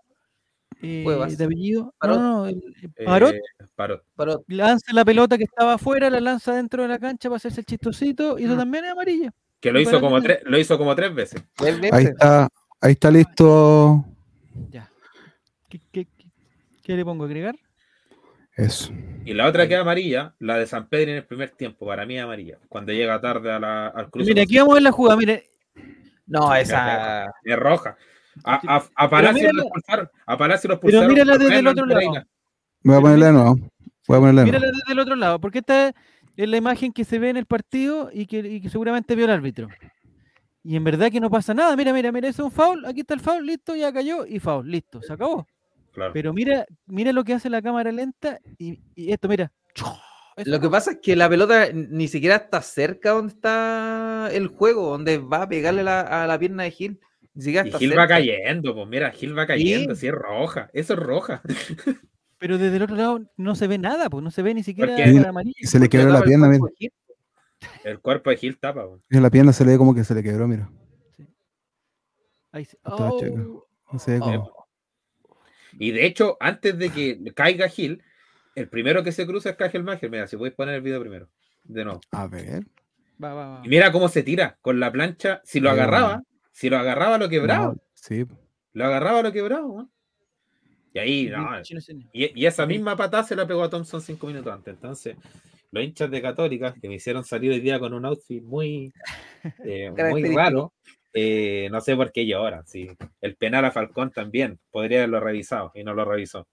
[0.83, 1.05] eh,
[1.37, 2.19] de apellido, Parot.
[2.19, 3.41] no, no, el- el Parot, eh,
[3.75, 4.05] Parot.
[4.15, 7.61] Pero lanza la pelota que estaba afuera, la lanza dentro de la cancha para hacerse
[7.61, 8.59] el chistosito y eso Mm.
[8.59, 9.31] también es amarilla.
[9.61, 11.45] Que lo hizo, como tres, lo hizo como tres veces.
[11.93, 12.49] Ahí está,
[12.81, 14.05] ahí está listo.
[14.71, 14.89] Ya.
[15.69, 16.31] ¿Qué, qué- qué-
[16.83, 17.25] qué le pongo?
[17.25, 17.57] ¿Agregar?
[18.57, 18.93] Eso.
[19.25, 22.05] Y la otra que es amarilla, la de San Pedro en el primer tiempo, para
[22.05, 22.59] mí es amarilla.
[22.69, 24.29] Cuando llega tarde a la- al cruce.
[24.31, 25.17] Mire, aquí vamos a ver la jugada.
[25.17, 25.45] Mire,
[26.27, 27.27] No, esa.
[27.45, 27.97] Es roja.
[28.45, 30.09] A, a, a Palacio mira lo la- expulsaron.
[30.27, 32.01] A Palacio lo Pero mírala desde el otro lado.
[32.03, 32.23] Voy a
[32.83, 33.57] Pero ponerle de nuevo.
[34.07, 35.89] Voy a de mírala desde el otro lado, porque esta
[36.37, 39.25] es la imagen que se ve en el partido y que, y que seguramente vio
[39.27, 39.69] el árbitro.
[40.63, 41.75] Y en verdad que no pasa nada.
[41.77, 42.85] Mira, mira, mira, ese es un foul.
[42.87, 45.47] Aquí está el foul, listo, ya cayó y foul, listo, se acabó.
[45.93, 46.13] Claro.
[46.13, 49.51] Pero mira, mira lo que hace la cámara lenta y, y esto, mira.
[50.37, 54.47] Eso Lo que pasa es que la pelota ni siquiera está cerca donde está el
[54.49, 57.01] juego, donde va a pegarle la- a la pierna de Gil.
[57.35, 58.03] Ni siquiera Y está Gil cerca.
[58.03, 60.03] va cayendo, pues mira, Gil va cayendo, Sí.
[60.03, 61.43] si es roja, eso es roja.
[62.39, 64.95] Pero desde el otro lado no se ve nada, pues no se ve ni siquiera
[64.97, 65.55] Porque- la amarilla.
[65.59, 66.49] Y se le quebró la pierna,
[67.85, 68.87] El cuerpo de Gil tapa.
[68.89, 69.03] pues.
[69.11, 70.71] En la pierna se le ve como que se le quebró, mira.
[72.53, 72.79] Ahí se-.
[72.85, 74.25] Oh, No se ve Oh.
[74.25, 74.61] como.
[75.79, 78.03] Y de hecho, antes de que caiga Gil,
[78.55, 80.11] el primero que se cruza es Cagel Mager.
[80.11, 81.29] Mira, si podéis poner el video primero.
[81.65, 82.01] De nuevo.
[82.11, 82.65] A ver.
[83.23, 83.63] va, va, va.
[83.65, 85.41] Y mira cómo se tira con la plancha.
[85.45, 87.67] Si lo agarraba, si lo agarraba, lo quebraba.
[87.67, 88.27] No, sí.
[88.73, 89.87] Lo agarraba, lo quebraba.
[90.93, 91.49] Y ahí, no.
[92.13, 94.75] Y, y esa misma patada se la pegó a Thompson cinco minutos antes.
[94.75, 95.17] Entonces,
[95.73, 98.93] los hinchas de Católica que me hicieron salir hoy día con un outfit muy,
[99.65, 100.37] eh, muy Característico.
[100.37, 100.73] raro,
[101.13, 102.67] eh, no sé por qué lloran.
[102.67, 102.89] Sí.
[103.21, 106.47] El penal a Falcón también podría haberlo revisado y no lo revisó.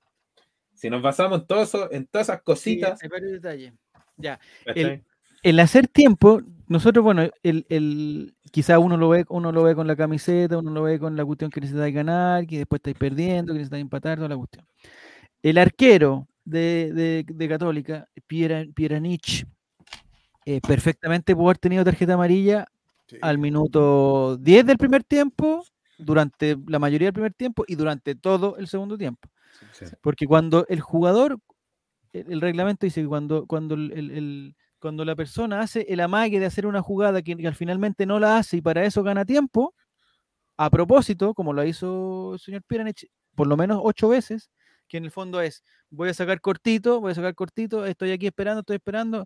[0.74, 3.74] Si nos basamos en, todo eso, en todas esas Sí, cositas, varios detalles.
[4.18, 4.39] Ya.
[4.65, 5.03] ¿cachai?
[5.43, 9.88] El hacer tiempo, nosotros, bueno, el, el, quizá uno lo ve, uno lo ve con
[9.88, 13.53] la camiseta, uno lo ve con la cuestión que necesitáis ganar, que después estáis perdiendo,
[13.53, 14.65] que necesitáis empatar, toda la cuestión.
[15.41, 19.45] El arquero de, de, de Católica, Piera, Pieranich,
[20.45, 22.65] eh, perfectamente pudo haber tenido tarjeta amarilla
[23.21, 25.63] al minuto 10 del primer tiempo,
[25.97, 29.27] durante la mayoría del primer tiempo y durante todo el segundo tiempo.
[29.73, 29.85] Sí.
[30.01, 31.39] Porque cuando el jugador,
[32.13, 35.99] el, el reglamento dice que cuando, cuando, el, el- el- cuando la persona hace el
[35.99, 39.01] amague de hacer una jugada que, que al finalmente no la hace y para eso
[39.03, 39.73] gana tiempo,
[40.55, 44.49] a propósito, como lo hizo el señor Piranich por lo menos ocho veces,
[44.87, 48.27] que en el fondo es, voy a sacar cortito, voy a sacar cortito, estoy aquí
[48.27, 49.25] esperando, estoy esperando,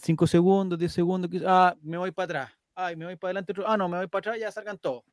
[0.00, 3.76] cinco segundos, 10 segundos, ah, me voy para atrás, ay, me voy para adelante, ah,
[3.76, 5.04] no, me voy para atrás, ya salgan todos.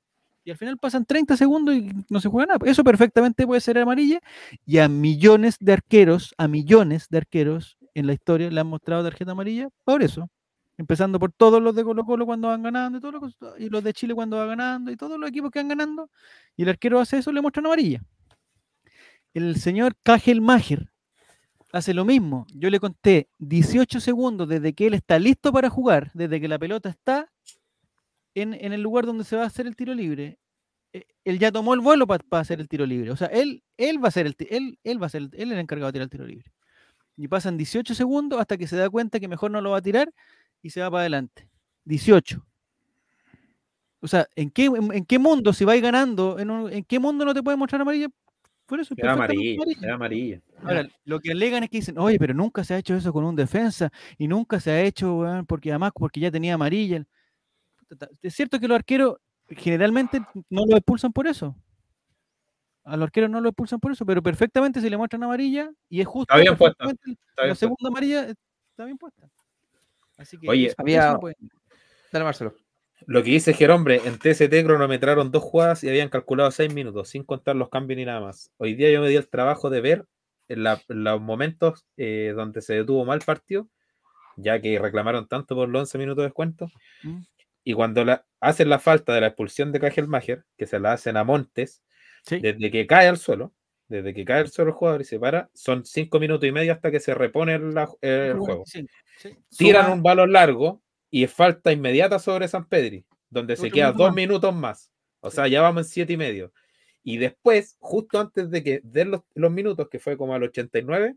[0.45, 2.69] Y al final pasan 30 segundos y no se juega nada.
[2.69, 4.19] Eso perfectamente puede ser amarilla.
[4.63, 9.03] Y a millones de arqueros, a millones de arqueros en la historia le han mostrado
[9.03, 10.29] tarjeta amarilla por eso.
[10.77, 13.83] Empezando por todos los de Colo Colo cuando van ganando y, todos los, y los
[13.83, 16.11] de Chile cuando van ganando y todos los equipos que van ganando.
[16.55, 18.03] Y el arquero hace eso, le muestran amarilla.
[19.35, 20.91] El señor Kagel Mager
[21.73, 22.47] hace lo mismo.
[22.55, 26.57] Yo le conté 18 segundos desde que él está listo para jugar, desde que la
[26.57, 27.29] pelota está
[28.33, 30.39] en, en el lugar donde se va a hacer el tiro libre.
[30.93, 33.11] eh, Él ya tomó el vuelo para hacer el tiro libre.
[33.11, 35.51] O sea, él, él va a ser el él, él va a ser el, él
[35.51, 36.51] el encargado de tirar el tiro libre.
[37.17, 39.81] Y pasan 18 segundos hasta que se da cuenta que mejor no lo va a
[39.81, 40.13] tirar
[40.61, 41.49] y se va para adelante.
[41.85, 42.45] 18.
[44.01, 47.41] O sea, ¿en qué, en, qué mundo si vais ganando, en qué mundo no te
[47.43, 48.07] puede mostrar amarilla?
[48.67, 49.79] Eso es Era amarilla, amarilla.
[49.85, 50.41] era amarilla.
[50.63, 53.23] Ahora, lo que alegan es que dicen, oye, pero nunca se ha hecho eso con
[53.23, 57.05] un defensa y nunca se ha hecho, weón, porque además, porque ya tenía amarilla.
[58.21, 59.17] Es cierto que los arqueros
[59.49, 61.55] generalmente no lo expulsan por eso.
[62.83, 66.01] A los arqueros no lo expulsan por eso, pero perfectamente si le muestran amarilla y
[66.01, 66.33] es justo.
[66.33, 66.85] Está bien puesta,
[67.37, 69.29] La segunda amarilla está bien puesta.
[70.17, 71.17] Así que Oye, había-
[72.11, 72.55] Dale, Marcelo.
[73.07, 77.23] Lo que dice Gerombre, en TST cronometraron dos jugadas y habían calculado seis minutos, sin
[77.23, 78.51] contar los cambios ni nada más.
[78.57, 80.05] Hoy día yo me di el trabajo de ver
[80.47, 83.67] en, la- los momentos eh, donde se detuvo mal partido
[84.37, 86.67] ya que reclamaron tanto por los 11 minutos de descuento.
[87.03, 87.19] Mm.
[87.63, 91.15] Y cuando la, hacen la falta de la expulsión de Kajelmacher, que se la hacen
[91.17, 91.81] a Montes,
[92.25, 92.39] Sí.
[92.39, 93.53] desde que cae al suelo,
[93.87, 96.73] desde que cae al suelo el jugador y se para, son 5 minutos y medio
[96.73, 97.97] hasta que se repone el juego.
[98.65, 98.89] 45,
[99.19, 99.37] sí.
[99.57, 100.81] Tiran un balón largo
[101.11, 104.15] y es falta inmediata sobre San Pedri, donde se queda minuto dos más.
[104.15, 104.91] minutos más.
[105.21, 106.51] O sea, ya vamos en siete y medio.
[107.03, 111.15] Y después, justo antes de que den los, los minutos, que fue como al 89,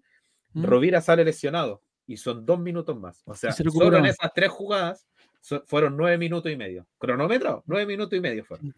[0.54, 0.64] Mm.
[0.64, 3.20] Rovira sale lesionado y son dos minutos más.
[3.26, 5.06] O sea, se solo en esas tres jugadas
[5.42, 6.86] so- fueron nueve minutos y medio.
[6.96, 8.74] Cronómetro, nueve minutos y medio fueron.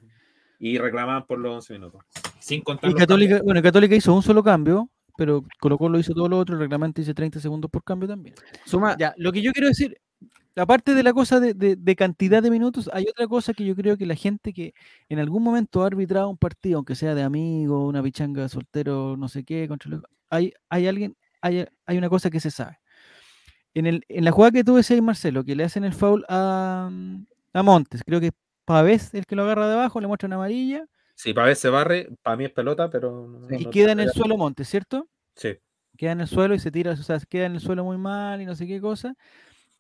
[0.59, 2.03] Y reclamaban por los 11 minutos.
[2.41, 3.45] Sin contar Y Católica, cambios.
[3.45, 7.01] bueno, Católica hizo un solo cambio, pero Colo Colo hizo todo lo otro, el reglamento
[7.01, 8.35] dice 30 segundos por cambio también.
[8.67, 9.97] Suma, Ya, lo que yo quiero decir,
[10.57, 13.75] aparte de la cosa de, de- de cantidad de minutos, hay otra cosa que yo
[13.77, 14.75] creo que la gente que
[15.09, 19.29] en algún momento ha arbitrado un partido, aunque sea de amigo, una pichanga soltero, no
[19.29, 22.79] sé qué, contra hay, hay alguien, hay, hay una cosa que se sabe.
[23.75, 26.91] En, el, en la jugada que tú decías, Marcelo, que le hacen el foul a,
[27.53, 28.33] a Montes, creo que es
[28.65, 30.85] Pavés el que lo agarra de abajo, le muestran amarilla
[31.15, 33.27] Sí, ver se barre, para mí es pelota, pero.
[33.29, 35.07] no- y no- queda en el suelo Montes, ¿cierto?
[35.35, 35.59] Sí.
[35.99, 38.41] queda en el suelo y se tira, o sea, queda en el suelo muy mal
[38.41, 39.15] y no sé qué cosa.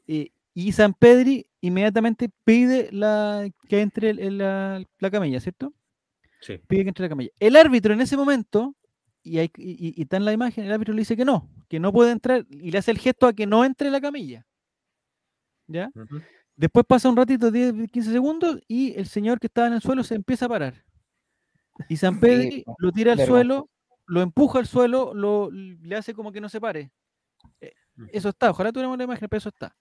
[0.06, 5.72] eh, y San Pedri inmediatamente pide la, que entre el- el- la, la camilla, ¿cierto?
[6.40, 6.58] Sí.
[6.66, 7.30] Pide que entre la camilla.
[7.38, 8.74] El árbitro en ese momento,
[9.22, 11.48] y, hay, y, y- y está en la imagen, el árbitro le dice que no,
[11.68, 14.46] que no puede entrar y le hace el gesto a que no entre la camilla.
[15.66, 15.90] ¿Ya?
[16.56, 20.02] Después pasa un ratito, 10, 15 segundos, y el señor que estaba en el suelo
[20.02, 20.84] se empieza a parar.
[21.88, 23.70] Y San Pedri lo tira al suelo,
[24.06, 26.90] lo empuja al suelo, lo, le hace como que no se pare.
[27.60, 27.72] Eh,
[28.12, 29.74] Eso está, ojalá tuviéramos la imagen, pero eso está.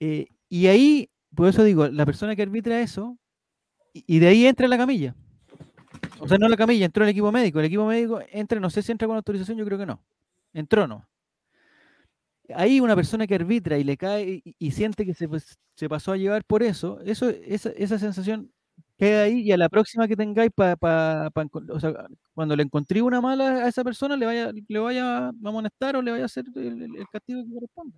[0.00, 3.18] Eh, y ahí, por eso digo, la persona que arbitra eso,
[3.92, 5.14] y, de ahí entra la camilla.
[6.18, 7.60] O sea, no la camilla, entró el equipo médico.
[7.60, 10.02] El equipo médico entra, no sé si entra con autorización, yo creo que no.
[10.52, 11.06] Entró no.
[12.54, 16.12] Ahí una persona que arbitra y le cae y, siente que se, pues, se pasó
[16.12, 18.52] a llevar por eso, eso esa, esa sensación
[18.98, 23.64] queda ahí y a la próxima que tengáis o sea, cuando le encontré una mala
[23.64, 26.82] a esa persona le vaya, le vaya a amonestar o le vaya a hacer el,
[26.82, 27.96] el- castigo que corresponda.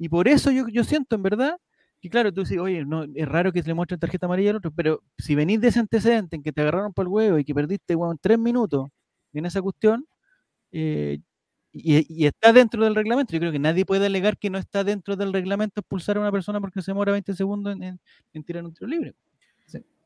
[0.00, 1.56] Y por eso yo, yo siento en verdad
[2.00, 4.56] que claro, tú dices, oye, no, es raro que se le muestren tarjeta amarilla al
[4.56, 7.44] otro, pero si venís de ese antecedente en que te agarraron por el huevo y
[7.44, 8.88] que perdiste weón, tres minutos
[9.34, 10.06] en esa cuestión,
[10.72, 11.18] eh,
[11.72, 14.82] y, y está dentro del reglamento, yo creo que nadie puede alegar que no está
[14.82, 18.00] dentro del reglamento expulsar a una persona porque se demora 20 segundos en, en-
[18.32, 19.14] en tirar un tiro libre.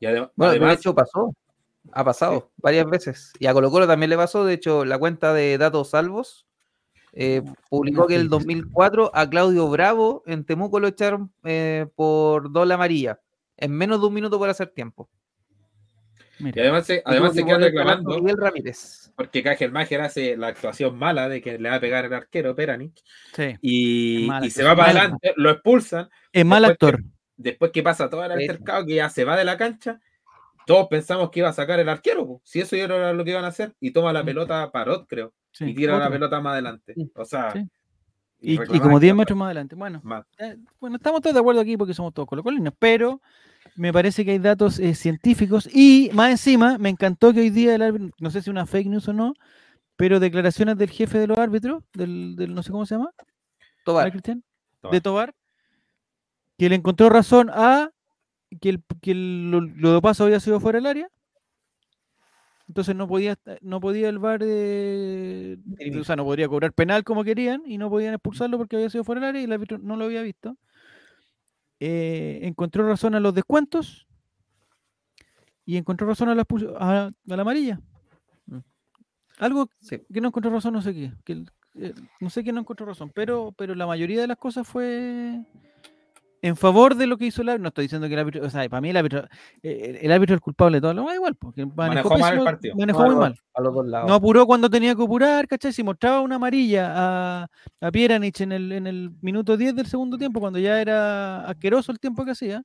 [0.01, 1.33] Y adem- Bueno, de además, hecho pasó.
[1.93, 3.33] Ha pasado varias veces.
[3.39, 4.45] Y a Colo Colo también le pasó.
[4.45, 6.45] De hecho, la cuenta de Datos Salvos
[7.17, 12.75] eh, publicó que el 2004 a Claudio Bravo en Temuco lo echaron eh, por doble
[12.75, 13.21] amarilla.
[13.57, 15.09] En menos de un minuto por hacer tiempo.
[16.41, 19.13] y además se, además se que quedan poner penal por reclamando Miguel Ramírez.
[19.17, 23.01] porque hace la actuación mala de que le va a pegar el arquero Peranich
[23.33, 23.55] sí.
[23.63, 26.09] y, se va para adelante, lo expulsan.
[26.33, 27.01] Es mal que- actor.
[27.37, 30.01] Después que pasa todo el altercado, que ya se va de la cancha,
[30.67, 32.43] todos pensamos que iba a sacar el arquero, po.
[32.45, 35.65] si eso era lo que iban a hacer, y toma la pelota Parot, creo, sí,
[35.71, 36.11] y tira la otro.
[36.13, 36.93] pelota más adelante.
[36.95, 37.11] Sí.
[37.15, 37.67] O sea, Sí.
[38.47, 39.75] Y, como que 10 iba metros más adelante.
[39.75, 40.27] Bueno, más.
[40.37, 43.23] eh, bueno, estamos todos de acuerdo aquí porque somos todos colocolinos, pero
[43.75, 47.75] me parece que hay datos eh, científicos y más encima me encantó que hoy día
[47.75, 49.33] el árbitro, no sé si una fake news o no,
[49.97, 53.11] pero declaraciones del jefe de los árbitros, del, del no sé cómo se llama,
[53.85, 54.05] Tobar.
[54.05, 54.45] ¿verdad, Cristian?
[54.83, 54.93] Tobar.
[54.95, 55.35] De Tobar,
[56.59, 57.91] que le encontró razón a
[58.61, 61.09] que el, que el- lo, lo de paso había sido fuera del área.
[62.67, 66.01] Entonces no podía, esta- no podía el VAR, eh, Dirimir.
[66.01, 69.05] o sea, no podría cobrar penal como querían y no podían expulsarlo porque había sido
[69.05, 70.57] fuera del área y el árbitro no lo había visto.
[71.81, 74.07] Eh, encontró razón a los descuentos
[75.67, 76.47] y encontró razón a la,
[76.79, 77.81] a, a la amarilla.
[78.47, 78.59] Mm.
[79.39, 80.01] Algo Sí.
[80.13, 81.13] que no encontró razón, no sé qué.
[81.25, 81.45] que
[81.77, 85.43] eh, no sé quién no encontró razón, pero, pero la mayoría de las cosas fue
[86.49, 87.63] en favor de lo que hizo el árbitro.
[87.63, 89.27] No estoy diciendo que el árbitro, o sea, para mí el árbitro,
[89.63, 92.45] eh, el árbitro es el culpable de todo, lo igual, porque manejó, Manejó mal el
[92.45, 92.75] partido.
[92.77, 93.39] manejó No, muy a los- mal.
[93.55, 94.09] A los dos lados.
[94.09, 95.73] No apuró cuando tenía que apurar, ¿cachai?
[95.73, 97.47] Si mostraba una amarilla a,
[97.81, 101.93] a Pieranich en el, en el minuto 10 del segundo tiempo, cuando ya era asqueroso
[101.93, 102.63] el tiempo que hacía,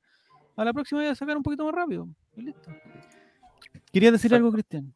[0.56, 2.06] a la próxima iba a sacar un poquito más rápido.
[2.36, 2.70] Y listo.
[3.92, 4.92] ¿Querías decir algo, Cristian?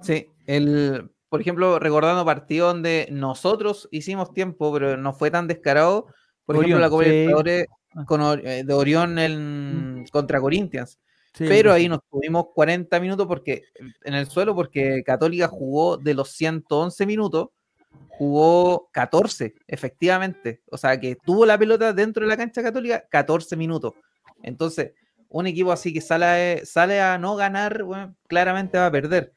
[0.00, 6.06] Sí, el, por ejemplo, recordando partido donde nosotros hicimos tiempo, pero no fue tan descarado.
[6.46, 7.10] Por ejemplo, la Copa sí.
[7.10, 7.66] Libertadores.
[8.06, 10.98] Con, Or- eh, de Orión en- contra Corinthians.
[11.34, 13.62] Sí, pero ahí nos tuvimos 40 minutos porque
[14.04, 17.48] en el suelo porque Católica jugó de los 111 minutos,
[18.08, 20.62] jugó 14, efectivamente.
[20.70, 23.92] O sea, que tuvo la pelota dentro de la cancha Católica 14 minutos.
[24.42, 24.92] Entonces,
[25.28, 29.32] un equipo así que sale, sale a no ganar, bueno, claramente va a perder.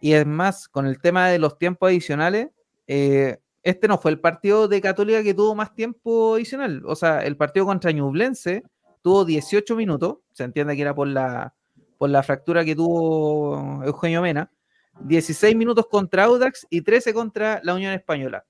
[0.00, 2.48] Y es más, con el tema de los tiempos adicionales,
[2.86, 6.82] eh, este no fue el partido de Católica que tuvo más tiempo adicional.
[6.86, 8.62] O sea, el partido contra Ñublense
[9.02, 10.18] tuvo 18 minutos.
[10.32, 11.52] Se entiende que era por la,
[11.98, 14.50] por la fractura que tuvo Eugenio Mena.
[15.00, 18.44] 16 minutos contra Audax y 13 contra la Unión Española.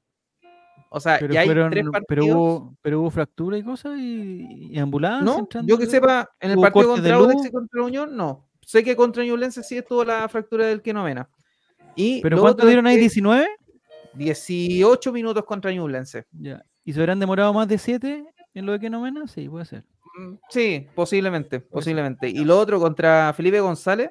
[0.90, 2.28] O sea, Pero, ya hay fueron- tres pero, partidos.
[2.36, 5.24] hubo, pero hubo fractura y cosas y, y ambulancia.
[5.24, 8.48] No, yo que sepa, en el ¿Hubo partido contra Audax y contra la Unión, no.
[8.60, 11.28] Sé que contra Ñublense sí estuvo la fractura del Kenomena.
[11.96, 12.96] Y ¿Pero cuánto dieron ahí?
[12.98, 13.46] que ¿19?
[14.16, 16.24] 18 minutos contra Ñublense.
[16.32, 16.64] Ya.
[16.84, 19.26] ¿Y se habrán demorado más de 7 en lo de que no mena?
[19.26, 19.84] Sí, puede ser.
[20.18, 22.28] Mm, Sí, posiblemente, posiblemente.
[22.28, 24.10] Y lo otro contra Felipe González,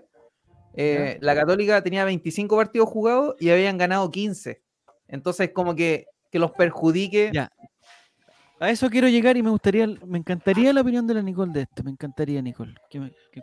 [0.73, 4.61] eh, la Católica tenía 25 partidos jugados y habían ganado 15.
[5.07, 7.31] Entonces, como que, que los perjudique.
[7.33, 7.49] Ya.
[8.59, 11.61] A eso quiero llegar y me gustaría, me encantaría la opinión de la Nicole de
[11.63, 11.83] esto.
[11.83, 13.41] Me encantaría, Nicole, que, me- que.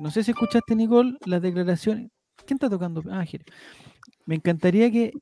[0.00, 2.10] No sé si escuchaste, Nicole, las declaraciones.
[2.44, 3.02] ¿Quién está tocando?
[3.10, 3.44] Ah, Jere.
[4.26, 5.12] Me encantaría que,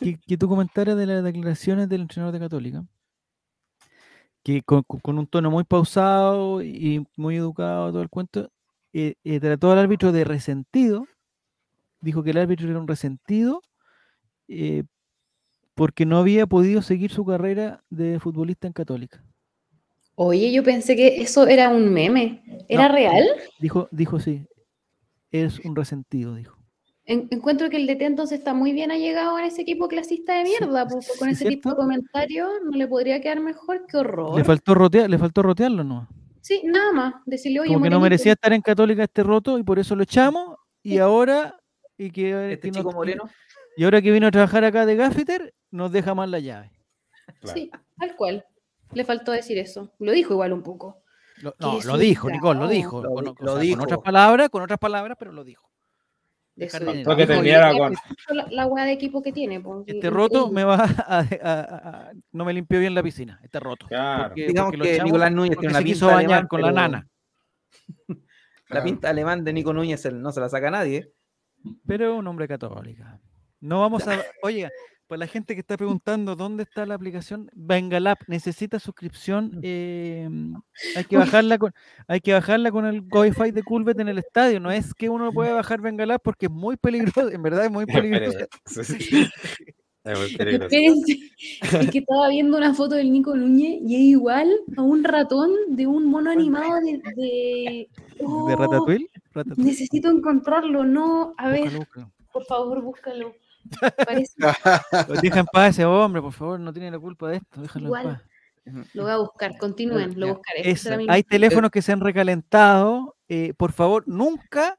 [0.00, 2.84] que, que tú comentaras de las declaraciones del entrenador de Católica.
[4.42, 4.84] Que con,
[5.18, 8.50] un tono muy pausado y muy educado, todo el cuento,
[8.92, 11.06] eh, eh, trató al árbitro de resentido.
[12.00, 13.62] Dijo que el árbitro era un resentido
[14.48, 14.84] eh,
[15.74, 19.24] porque no había podido seguir su carrera de futbolista en Católica.
[20.16, 22.42] Oye, yo pensé que eso era un meme.
[22.68, 22.94] ¿Era No.
[22.94, 23.24] real?
[23.58, 24.46] Dijo, dijo sí,
[25.32, 26.53] es un resentido, dijo.
[27.06, 30.46] En- encuentro que el DT entonces está muy bien allegado en ese equipo clasista de
[30.46, 30.86] Sí, mierda.
[30.86, 31.76] pues, con sí, ese tipo de ¿cierto?
[31.76, 33.84] comentarios no le podría quedar mejor.
[33.86, 34.36] Qué horror.
[34.36, 36.08] Le faltó rotear, le faltó rotearlo no.
[36.40, 37.14] Sí, nada más.
[37.26, 40.02] Decirle, oye, Como que no merecía estar en Católica este roto y por eso lo
[40.02, 40.98] echamos y Sí.
[40.98, 41.56] ahora
[41.98, 43.24] y que, Este que chico no- moreno.
[43.76, 46.70] y ahora que vino a trabajar acá de gaffeter nos deja más la llave.
[47.40, 47.58] Claro.
[47.58, 48.44] Sí, tal cual.
[48.92, 49.92] Le faltó decir eso.
[49.98, 51.02] Lo dijo igual un poco.
[51.42, 53.02] Lo- no, lo dijo, Nicole, lo dijo.
[53.02, 53.76] Lo con, di- o lo sea, dijo.
[53.78, 55.68] con otras palabras, con otras palabras, pero lo dijo.
[56.56, 59.60] De su- que "Yo con- La, la weá de equipo que tiene.
[59.60, 60.84] pues, Este y- roto y- me va a,
[61.18, 61.60] a- a-
[62.08, 63.86] a- no me limpió bien la piscina, este roto.
[63.88, 64.28] Claro.
[64.28, 66.60] Porque- Digamos porque que Nicolás Núñez porque tiene una se quiso pinta bañar alemán, con
[66.60, 67.08] la pero nana.
[68.70, 71.12] La pinta alemán de Nico Núñez no se la saca nadie.
[71.86, 73.04] Pero es un hombre católico.
[73.60, 74.20] No vamos a.
[74.42, 74.68] Oye,
[75.14, 79.60] para la gente que está preguntando dónde está la aplicación, Bengalab necesita suscripción.
[79.62, 80.28] eh,
[80.96, 81.72] hay que bajarla con,
[82.08, 84.58] hay que bajarla con el Wi-Fi de Culvet en el estadio.
[84.58, 87.30] No es que uno puede bajar Bengalab porque es muy peligroso.
[87.30, 88.38] En verdad es muy peligroso.
[90.06, 90.64] Es muy peligroso.
[90.66, 91.18] Espérense,
[91.86, 95.50] es que estaba viendo una foto del Nico Núñez y es igual a un ratón
[95.68, 96.98] de un mono animado de.
[97.16, 97.88] De, ¿De
[98.20, 99.08] Oh, Ratatouille?
[99.32, 99.64] Ratatouille.
[99.70, 101.32] Necesito encontrarlo, no.
[101.38, 102.12] A ver, Búscalo, búscalo.
[102.32, 103.34] por favor, búscalo.
[104.06, 104.34] Parece,
[105.22, 106.60] Deja en paz a ese hombre, por favor.
[106.60, 107.60] No tiene la culpa de esto.
[107.62, 108.22] Déjalo Igual.
[108.66, 108.94] en paz.
[108.94, 109.56] lo voy a buscar.
[109.58, 110.70] Continúen, lo buscaré.
[110.70, 113.16] Esa Hay teléfonos que se han recalentado.
[113.28, 114.78] eh, por favor, nunca.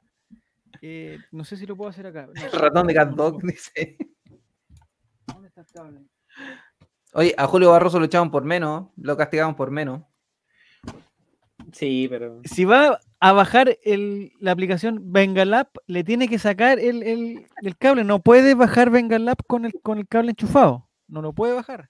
[0.82, 2.28] eh, no sé si lo puedo hacer acá.
[2.34, 3.96] No, El ratón de Cat Dog dice.
[5.26, 6.00] ¿Dónde está el cable?
[7.12, 10.02] Oye, a Julio Barroso lo echaban por menos, lo castigaban por menos.
[11.72, 12.40] Sí, pero.
[12.44, 17.76] Si va a bajar el- la aplicación Bengalab, le tiene que sacar el, el- el
[17.76, 18.04] cable.
[18.04, 20.88] No puede bajar Bengalab con el, con el cable enchufado.
[21.08, 21.88] No lo puede bajar.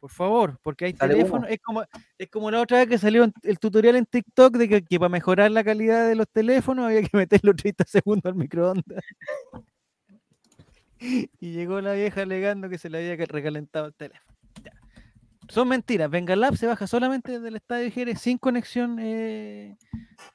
[0.00, 1.50] Por favor, porque hay teléfonos.
[1.50, 1.82] Es como,
[2.18, 5.08] es como la otra vez que salió el tutorial en TikTok de que, que para
[5.08, 9.02] mejorar la calidad de los teléfonos había que meterlo 30 segundos al microondas.
[10.98, 14.34] Y llegó la vieja alegando que se le había ca- recalentado el teléfono.
[14.64, 14.72] Ya.
[15.48, 16.10] Son mentiras.
[16.10, 19.76] Bengalab se baja solamente desde el estadio de Jerez sin conexión eh,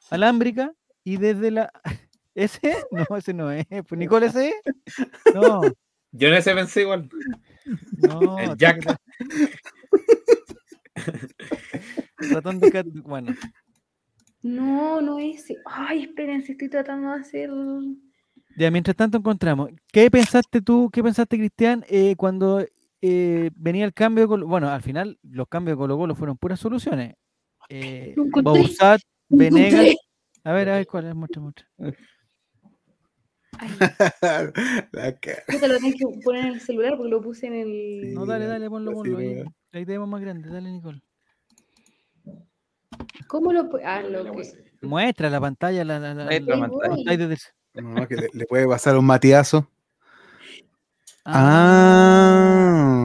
[0.09, 1.72] alámbrica y desde la.
[2.36, 2.76] ¿Ese?
[3.09, 3.66] No, ese no es.
[3.88, 4.49] Pues Nicole, ¿ese?
[4.49, 4.55] es?
[5.36, 5.62] No,
[6.12, 7.09] Yo en ese pensé igual.
[7.97, 8.39] no.
[8.39, 8.97] El Jack.
[12.32, 12.86] ratón de cat.
[13.03, 13.34] Bueno,
[14.43, 15.57] No, no es ese.
[15.66, 17.49] Ay, espérense, estoy tratando de hacer.
[18.57, 19.70] ya mientras tanto encontramos.
[19.91, 22.66] ¿Qué pensaste tú, qué pensaste, Cristian, eh, cuando
[23.02, 24.24] eh, venía el cambio?
[24.24, 27.16] de Colo- bueno, al final los cambios de Colo Colo fueron puras soluciones.
[27.74, 28.99] Eh, Bausat,
[29.30, 29.95] Venegas.
[30.43, 31.66] A ver, a ver cuál es, muestra, muestra.
[34.91, 35.43] La cara.
[35.47, 38.14] yo te lo tengo que poner en el celular porque lo puse en el.
[38.14, 39.18] No, dale, dale, ponlo, ponlo.
[39.20, 41.02] Ahí, ahí tenemos más grande, dale, Nicole.
[43.28, 44.52] ¿Cómo lo pu- Ah, lo que.
[44.82, 47.38] Muestra la pantalla, la, la, la, Muestra la- la pantalla.
[47.76, 49.70] No, que le, le puede pasar un matiazo.
[51.24, 52.31] Ah,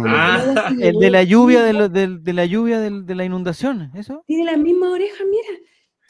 [0.09, 4.23] Ah, el de la lluvia, de, lo- del- de la lluvia de la inundación, ¿eso?
[4.27, 5.61] Tiene las mismas orejas, mira.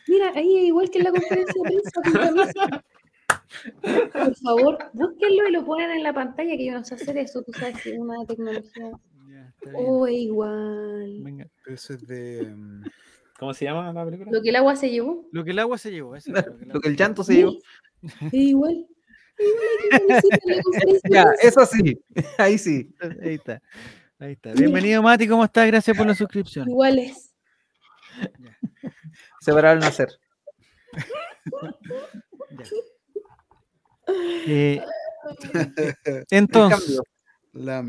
[0.08, 1.70] Mira, ahí es igual que en la conferencia de
[2.12, 2.84] prensa.
[4.12, 7.42] Por favor, búsquenlo y lo ponen en la pantalla, que yo no sé hacer eso.
[7.42, 8.90] Tú sabes que es una tecnología.
[9.26, 9.52] Bien.
[9.74, 11.18] Oh, es igual.
[11.22, 11.46] Venga.
[11.66, 12.52] eso es de.
[12.54, 12.84] mm,
[13.38, 14.30] ¿Cómo se llama la película?
[14.32, 15.26] Lo que el agua se llevó.
[15.32, 16.98] Lo que el agua se llevó, eso lo que el Lo agua que el se
[17.02, 17.52] llanto se llevó.
[18.02, 18.86] Es igual.
[21.10, 22.00] Ya, eso sí,
[22.38, 22.94] ahí sí.
[23.22, 23.62] Ahí está.
[24.18, 24.52] Ahí está.
[24.52, 25.28] Bienvenido, Mati.
[25.28, 25.66] ¿Cómo estás?
[25.66, 26.68] Gracias por la suscripción.
[26.68, 27.34] Iguales.
[29.40, 30.08] Separar al nacer.
[34.46, 34.80] Eh,
[36.30, 37.00] entonces,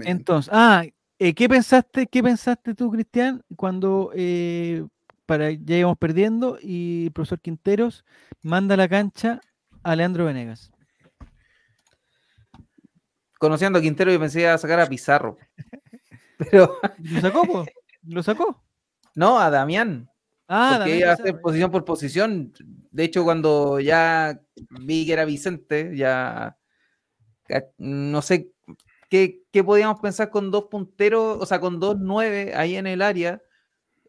[0.05, 0.83] entonces, ah,
[1.19, 4.85] eh, ¿qué pensaste, qué pensaste tú, Cristian, cuando eh,
[5.25, 8.03] para ya íbamos perdiendo y el profesor Quinteros
[8.41, 9.41] manda a la cancha
[9.83, 10.71] a Leandro Venegas?
[13.39, 15.37] Conociendo a Quintero, yo pensé a sacar a Pizarro.
[16.37, 17.41] Pero ¿Lo sacó?
[17.43, 17.65] po?
[18.03, 18.63] ¿Lo sacó?
[19.15, 20.09] no, a Damián.
[20.47, 22.53] Ah, porque iba a hacer posición por posición.
[22.91, 24.39] De hecho, cuando ya
[24.79, 26.57] vi que era Vicente, ya
[27.77, 28.51] no sé
[29.09, 33.01] qué, qué podíamos pensar con dos punteros, o sea, con dos nueve ahí en el
[33.01, 33.41] área.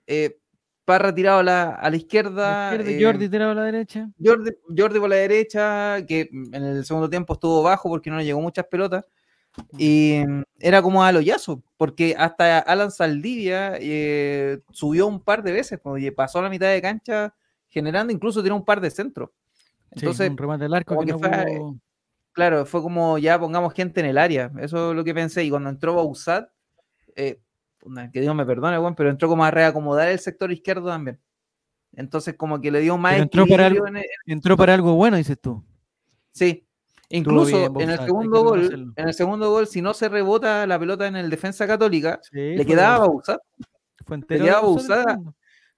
[0.06, 0.38] Eh,
[0.84, 2.70] Parra tirado a la, a la izquierda.
[2.70, 4.08] La izquierda, eh, Jordi tirado a la derecha.
[4.24, 8.24] Jordi, Jordi por la derecha, que en el segundo tiempo estuvo bajo porque no le
[8.24, 9.04] llegó muchas pelotas.
[9.76, 15.42] Y mm, era como a lo yazo, porque hasta Alan Saldivia eh, subió un par
[15.42, 17.34] de veces, como que pasó la mitad de cancha
[17.68, 19.30] generando, incluso tiró un par de centros.
[19.92, 21.76] Sí, Entonces, un remate al arco que que no fue- pudo-
[22.32, 24.50] claro, fue como ya pongamos gente en el área.
[24.60, 25.44] Eso es lo que pensé.
[25.44, 26.48] Y cuando entró Bausat,
[27.16, 27.40] eh,
[28.12, 31.18] que Dios me perdone, weón, pero entró como a reacomodar el sector izquierdo también.
[31.94, 35.16] Entonces, como que le dio más entró para algo- en el- entró para algo bueno,
[35.16, 35.64] dices tú.
[36.32, 36.67] Sí.
[37.10, 40.78] Incluso bien, en el segundo gol, en el segundo gol, si no se rebota la
[40.78, 43.40] pelota en el defensa católica, Sí, le quedaba a Bausat,
[44.10, 45.18] entero quedaba Bausat.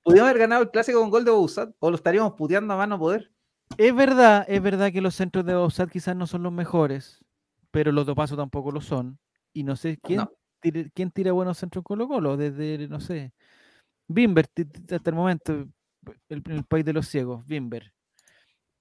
[0.02, 2.98] Pudimos haber ganado el clásico con gol de Bausat, o lo estaríamos puteando a mano
[2.98, 3.30] poder.
[3.78, 7.24] Es verdad, es verdad que los centros de Bausat quizás no son los mejores,
[7.70, 9.18] pero los Paso tampoco lo son.
[9.52, 10.32] Y no sé quién, No.
[10.60, 13.32] tira, quién tira buenos centros en Colo Colo, desde, no sé,
[14.08, 14.46] Bimber,
[14.92, 15.52] hasta el momento,
[16.28, 17.92] el, el país de los ciegos, Bimber.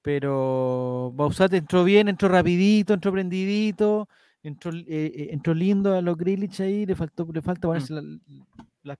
[0.01, 4.07] Pero Bausat entró bien, entró rapidito, entró prendidito,
[4.41, 8.03] entró, eh, eh, entró lindo a los Grilich ahí, le faltó, le falta ponerse la-
[8.83, 8.97] las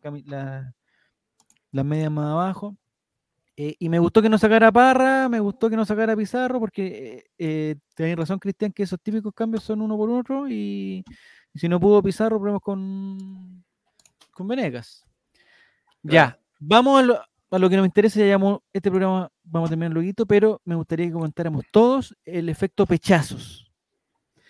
[1.72, 2.76] la- medias más abajo.
[3.56, 7.26] Eh, y me gustó que no sacara Parra, me gustó que no sacara Pizarro, porque
[7.38, 11.04] eh, tenés razón, Cristian, que esos típicos cambios son uno por otro, y,
[11.54, 13.64] y si no pudo Pizarro, probemos con,
[14.32, 15.06] con Venegas.
[16.04, 17.20] Ya, vamos a lo,
[17.58, 21.08] lo que nos interesa, ya llamamos, este programa vamos a terminar luego, pero me gustaría
[21.08, 23.72] que comentáramos todos el efecto pechazos.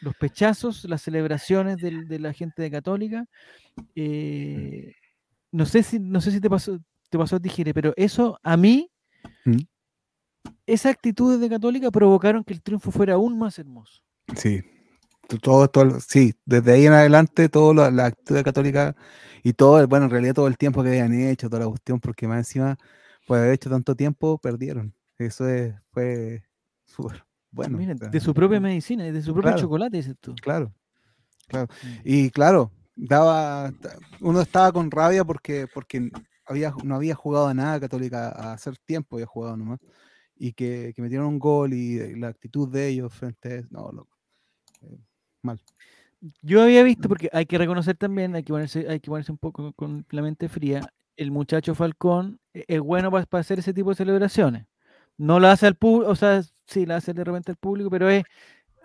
[0.02, 3.26] Los pechazos, las celebraciones del- de la gente de Católica.
[3.96, 4.94] eh,
[5.52, 6.78] no sé si, no sé si te pasó,
[7.10, 8.92] te pasó a ti, pero eso a mí,
[9.46, 9.60] ¿Mm?
[10.66, 14.02] esas actitudes de Católica provocaron que el triunfo fuera aún más hermoso.
[14.36, 14.62] Sí.
[15.42, 18.96] Todo, todo, sí, desde ahí en adelante, toda la, la actividad católica
[19.44, 22.28] y todo, bueno, en realidad todo el tiempo que habían hecho, toda la cuestión, porque
[22.28, 22.78] más encima,
[23.28, 24.94] por haber hecho tanto tiempo, perdieron.
[25.18, 26.44] Eso es, fue
[26.86, 27.78] súper bueno.
[27.78, 29.62] Mira, de su propia medicina, de su propio Claro.
[29.62, 30.36] chocolate, dices tú.
[30.36, 30.74] Claro,
[31.48, 31.68] claro.
[31.84, 32.00] Mm.
[32.04, 33.72] Y claro, daba,
[34.22, 36.10] uno estaba con rabia porque, porque
[36.46, 39.80] había, no había jugado a nada Católica a hacer tiempo, había jugado nomás.
[40.42, 43.92] Y que, que metieron un gol y la actitud de ellos frente a eso, no,
[43.92, 44.18] loco.
[44.84, 44.98] eh,
[45.42, 45.62] mal.
[46.42, 49.38] Yo había visto, porque hay que reconocer también, hay que ponerse, hay que ponerse un
[49.38, 50.82] poco con la mente fría,
[51.16, 54.66] el muchacho Falcón e- es bueno para, hacer ese tipo de celebraciones.
[55.18, 58.10] No la hace al público, o sea, sí la hace de repente al público, pero
[58.10, 58.24] es,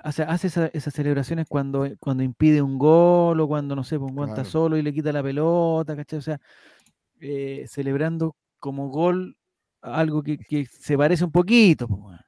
[0.04, 3.98] o sea, hace esa- esas celebraciones cuando, cuando impide un gol o cuando, no sé,
[3.98, 4.50] pues, un guanta Claro.
[4.50, 6.18] solo y le quita la pelota, ¿cachai?
[6.18, 6.40] O sea,
[7.20, 9.36] eh, celebrando como gol
[9.82, 11.88] algo que, que se parece un poquito.
[11.88, 12.18] pues.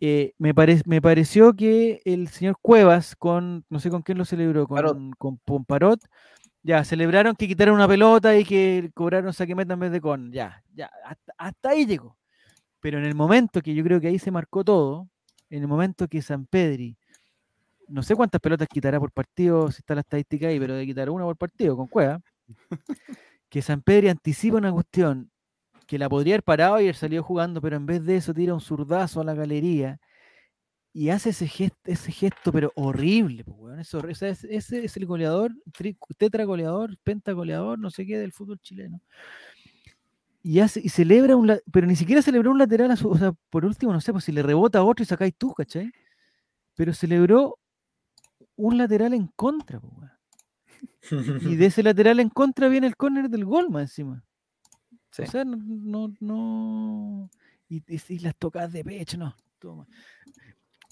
[0.00, 4.24] Eh, me, pare- me pareció que el señor Cuevas, con no sé con quién lo
[4.24, 4.98] celebró, con, Parot.
[5.18, 6.00] con, con Parot,
[6.62, 10.32] ya celebraron que quitaron una pelota y que cobraron saque meta en vez de con.
[10.32, 12.16] Ya, ya, hasta, hasta ahí llegó.
[12.80, 15.08] Pero en el momento que yo creo que ahí se marcó todo,
[15.48, 16.96] en el momento que San Pedri,
[17.88, 21.08] no sé cuántas pelotas quitará por partido, si está la estadística ahí, pero de quitar
[21.08, 22.20] una por partido con Cueva,
[23.48, 25.30] que San Pedri anticipa una cuestión
[25.86, 28.54] que la podría haber parado y haber salido jugando, pero en vez de eso tira
[28.54, 29.98] un zurdazo a la galería
[30.92, 35.52] y hace ese gesto, ese gesto pero horrible, po, weón, es ese es el goleador,
[35.72, 39.00] tri- tetra goleador, penta goleador, no sé qué del fútbol chileno.
[40.42, 43.32] Y, hace, y celebra un, pero ni siquiera celebró un lateral, a su- o sea,
[43.50, 45.90] por último, no sé, pues si le rebota a otro y sacáis tú, ¿cachai?
[46.76, 47.58] Pero celebró
[48.54, 50.10] un lateral en contra, po, weón.
[51.42, 54.24] Y de ese lateral en contra viene el córner del gol más encima.
[55.16, 55.22] Sí.
[55.22, 57.30] O sea, no, no, no-
[57.68, 59.34] Y, y- y las tocadas de pecho, no.
[59.58, 59.86] toma.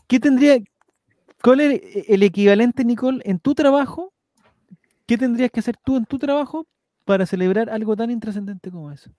[0.08, 0.58] ¿Qué tendría,
[1.42, 4.12] cuál es el equivalente, Nicole, en tu trabajo?
[5.06, 6.66] ¿Qué tendrías que hacer tú en tu trabajo
[7.04, 9.10] para celebrar algo tan intrascendente como eso?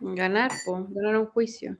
[0.00, 1.76] Ganar, po, ganar un juicio.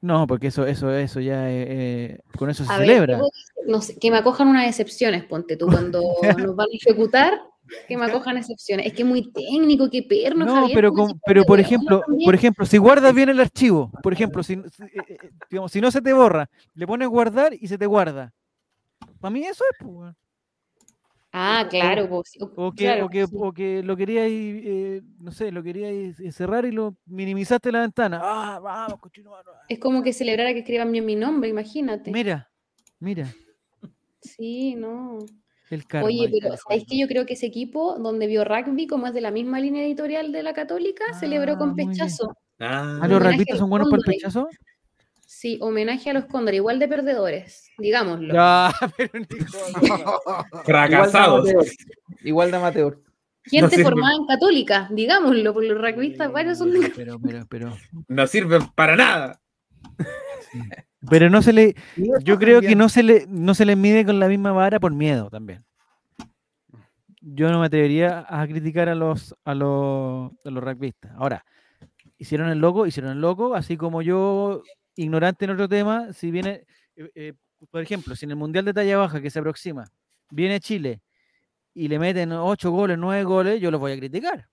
[0.00, 3.20] No, porque eso, eso, eso ya, eh, eh, con eso se A celebra.
[3.66, 6.02] no sé, que me acojan unas excepciones, ponte tú, cuando
[6.52, 7.40] nos van a ejecutar,
[7.88, 8.86] que me acojan excepciones.
[8.86, 11.60] Es que es muy técnico, qué perno, No, Javier, pero, como con- si pero por
[11.60, 15.72] ejemplo, por ejemplo, si guardas bien el archivo, por ejemplo, si, si, eh, eh, digamos,
[15.72, 18.32] si no se te borra, le pones guardar y se te guarda.
[19.20, 20.14] Para mí eso es, pues.
[21.34, 23.34] Ah, claro, pues, sí, o que, claro, o que, sí.
[23.38, 27.80] o que lo querías, eh, no sé, lo querías eh, cerrar y lo minimizaste la
[27.80, 28.20] ventana.
[28.22, 29.50] Ah, vamos, cochino, mano.
[29.68, 32.10] Es como que celebrara que escriban bien mi nombre, imagínate.
[32.10, 32.50] Mira,
[32.98, 33.34] mira,
[34.20, 35.18] Sí, no.
[35.74, 36.06] El karma.
[36.06, 39.20] Oye, pero ¿sabéis que yo creo que ese equipo, donde vio rugby, como es de
[39.20, 42.36] la misma línea editorial de la Católica, celebró Ah, con pechazo.
[42.58, 44.48] Ah, ¿Ah, los rugbyistas son buenos para el pechazo?
[45.26, 48.32] Sí, homenaje a los cóndores, igual de perdedores, digámoslo.
[48.34, 50.20] Ya, pero Nico,
[50.64, 51.48] fracasados.
[51.48, 52.22] Igual de amateur.
[52.22, 53.12] Igual de amateur.
[53.44, 53.82] Gente sirve.
[53.82, 58.68] formada en Católica, digámoslo, porque los rugbyistas varios son de pero, pero, pero, No sirven
[58.76, 59.40] para nada.
[61.10, 61.74] Pero no se le,
[62.22, 64.92] yo creo que no se le, no se les mide con la misma vara por
[64.92, 65.64] miedo también.
[67.20, 71.12] Yo no me atrevería a criticar a los, a los, a los rugbyistas.
[71.16, 71.44] Ahora,
[72.18, 74.62] hicieron el loco, hicieron el loco, así como yo,
[74.96, 76.64] ignorante en otro tema, si viene,
[76.96, 77.32] eh, eh,
[77.70, 79.84] por ejemplo, si en el Mundial de talla baja que se aproxima,
[80.30, 81.00] viene Chile
[81.74, 84.48] y le meten 8 goles, 9 goles, yo los voy a criticar.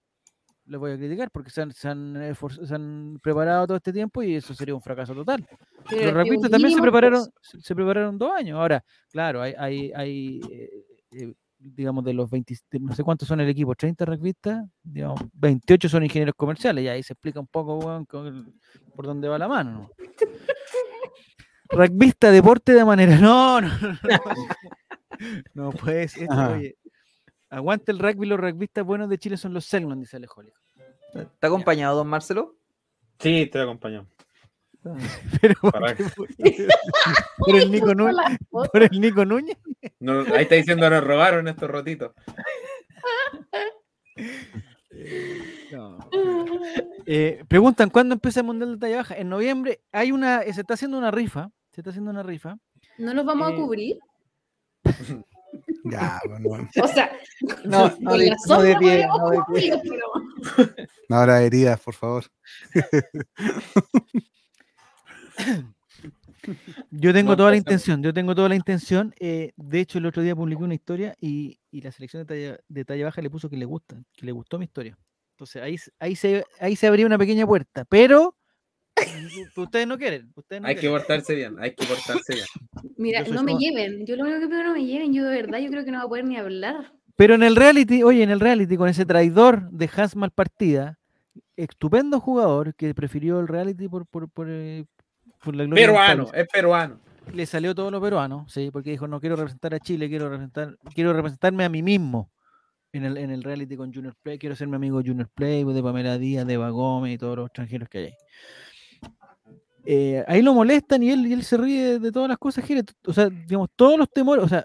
[0.69, 3.91] Los voy a criticar porque se han, se han esforz- se han preparado todo este
[3.91, 5.43] tiempo y eso sería un fracaso total.
[5.89, 8.59] Pero Los un también se prepararon, se se prepararon dos años.
[8.59, 10.69] Ahora, claro, hay, hay, hay eh,
[11.11, 15.19] eh, digamos, de los 20, de no sé cuántos son el equipo, 30 rugbyistas, digamos,
[15.33, 18.53] 28 son ingenieros comerciales, y ahí se explica un poco weón, con el-
[18.95, 19.71] por dónde va la mano.
[19.71, 19.89] ¿no?
[21.71, 23.17] Rugbyista, deporte de manera.
[23.19, 23.89] No, no, no.
[23.89, 23.99] No,
[25.53, 26.27] no puede ser.
[26.31, 26.53] Ajá.
[26.53, 26.75] Oye,
[27.49, 30.53] aguante el rugby, los rugbyistas buenos de Chile son los Selman, dice Alejandro.
[31.13, 32.55] ¿Está acompañado, don Marcelo?
[33.19, 34.07] Sí, estoy acompañado.
[35.41, 35.55] Pero
[37.37, 38.15] por el Nico Núñez.
[38.15, 38.69] La foto.
[38.71, 39.57] Por el Nico Núñez.
[39.99, 42.13] No, ahí está diciendo nos robaron estos rotitos.
[47.05, 49.17] Eh, preguntan cuándo empieza el Mundial de Talla Baja.
[49.17, 51.49] En noviembre hay una, eh, se está haciendo una rifa.
[51.71, 52.57] Se está haciendo una rifa.
[52.97, 53.99] ¿No los vamos Eh, a cubrir?
[55.85, 56.67] Ya, bueno.
[56.81, 57.11] O sea,
[57.65, 59.81] No, no de- no de pie, no de pie.
[59.83, 60.71] pero-
[61.09, 62.25] No habrá heridas, por favor.
[66.91, 69.13] Yo tengo No toda la intención, yo tengo toda la intención.
[69.19, 72.59] eh, de hecho, el otro día publiqué una historia y, y la selección de talla,
[72.67, 74.97] de talla baja le puso que le gusta, que le gustó mi historia.
[75.35, 78.35] Entonces ahí, ahí, se, ahí se abría una pequeña puerta, pero
[79.55, 80.31] ustedes no quieren.
[80.35, 80.97] Ustedes no Hay que quieren.
[80.97, 82.45] portarse bien, hay que portarse bien.
[82.97, 84.05] Mira, no me como- lleven.
[84.05, 85.13] Yo lo único que pido no me lleven.
[85.13, 86.93] Yo de verdad, yo creo que no va a poder ni hablar.
[87.15, 90.97] Pero en el reality, oye, en el reality, con ese traidor de Hans Malpartida,
[91.57, 94.85] estupendo jugador que prefirió el reality por, por, por, eh,
[95.43, 96.99] por la gloria Peruano, es peruano.
[97.33, 100.77] le salió todo lo peruano, sí, porque dijo, no quiero representar a Chile, quiero representar,
[100.95, 102.31] quiero representarme a mí mismo
[102.93, 105.83] en el, en el reality con Junior Play, quiero ser mi amigo Junior Play, de
[105.83, 108.13] Pamela Díaz, de Eva Gómez y todos los extranjeros que hay ahí.
[109.91, 112.63] Eh, ahí lo molestan y él, y él se ríe de, de todas las cosas,
[112.63, 112.83] Jere.
[113.07, 114.63] O sea, digamos, todos los temores, o sea,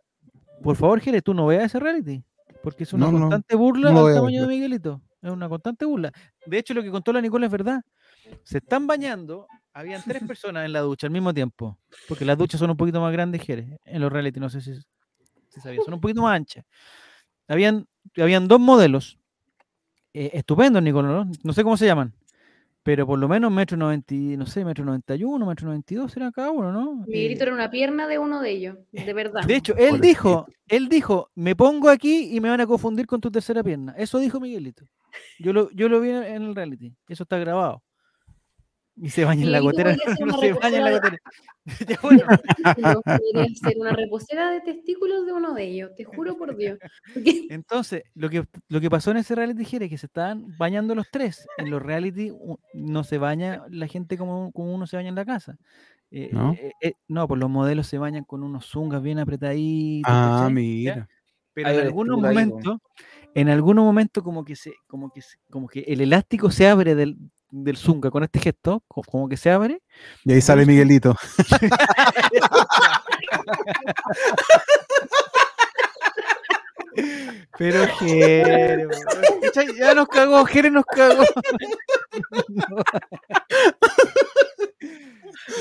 [0.63, 2.23] por favor, Jere, tú no veas ese reality,
[2.63, 4.49] porque es una No, no, constante burla no al tamaño de.
[4.49, 5.01] Miguelito.
[5.23, 6.13] Es una constante burla.
[6.45, 7.81] De hecho, lo que contó la Nicole es verdad.
[8.43, 12.61] Se están bañando, habían tres personas en la ducha al mismo tiempo, porque las duchas
[12.61, 14.75] son un poquito más grandes, Jere, en los reality, no sé si,
[15.49, 16.67] si sabías, son un poquito más anchas.
[17.49, 17.87] Habían,
[18.19, 19.19] habían dos modelos,
[20.13, 21.31] eh, estupendos, Nicole, ¿no?
[21.43, 22.13] No sé cómo se llaman,
[22.85, 25.93] pero por lo menos metro noventa, y- no sé, metro noventa y uno, metro noventa
[25.95, 26.97] y dos era cada uno, ¿no?
[27.07, 29.43] Miguelito Eh, era una pierna de uno de ellos, de verdad.
[29.47, 33.21] de hecho, él dijo, él dijo, me pongo aquí y me van a confundir con
[33.21, 33.95] tu tercera pierna.
[33.97, 34.85] Eso dijo Miguelito.
[35.39, 36.95] Yo lo, yo lo vi en el reality.
[37.09, 37.83] Eso está grabado.
[38.97, 39.97] Y se baña en la gotera.
[40.27, 41.19] No se baña en la gotera.
[41.89, 46.79] Yo podría ser una reposera de testículos de uno de ellos, te juro por Dios.
[47.13, 50.95] Porque entonces, lo que, lo que pasó en ese reality es que se estaban bañando
[50.95, 51.47] los tres.
[51.57, 52.33] En los reality
[52.75, 55.57] no se baña la gente como, como uno se baña en la casa.
[56.11, 56.53] Eh, ¿No?
[56.53, 60.13] eh, eh, no, pues los modelos se bañan con unos zungas bien apretaditos.
[60.15, 61.09] Ah, mira.
[61.53, 62.79] pero Ahí en algunos momentos,
[63.35, 67.17] en algunos momentos como que se, como que como que el elástico se abre del,
[67.63, 69.81] del zunga con este gesto, co- como que se abre.
[70.25, 71.15] Y ahí sale Miguelito.
[77.59, 78.89] Pero Jere,
[79.79, 81.25] ya nos cagó, Jere nos cagó.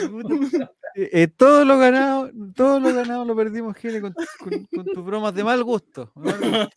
[0.10, 0.34] Puta,
[0.96, 5.06] eh, eh, todo lo ganado, todo lo ganado lo perdimos, Jere, con, con- con tus
[5.06, 6.12] bromas de mal gusto.
[6.16, 6.70] de mal gusto.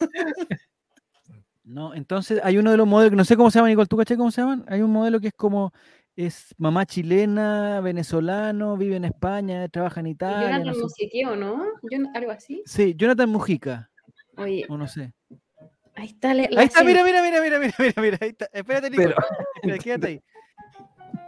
[1.66, 3.96] No, entonces hay uno de los modelos, que no sé cómo se llama, Nicole, ¿tú
[3.96, 4.64] cachai cómo se llaman?
[4.68, 5.72] Hay un modelo que es como
[6.14, 10.42] es mamá chilena, venezolano, vive en España, trabaja en Italia.
[10.42, 10.80] Jonathan no sé.
[10.80, 11.64] no sé qué, ¿o no?
[11.90, 12.62] Yo, algo así.
[12.66, 13.90] Sí, Jonathan Mujica,
[14.36, 15.12] Oye, o no sé.
[15.96, 18.48] ahí está la, la Ahí está, mira, mira, mira, mira, mira, mira, mira, ahí está.
[18.52, 19.02] Espérate, Nico.
[19.62, 20.22] Pero- quédate ahí.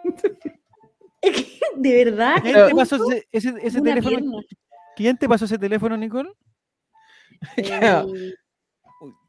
[1.76, 2.36] ¿De verdad?
[2.42, 2.96] ¿Quién te pasó
[3.32, 3.52] ese,
[3.82, 4.08] teléfono?
[4.08, 4.36] pierna.
[4.94, 6.30] ¿Quién te pasó ese teléfono, Nicole?
[7.56, 8.38] El,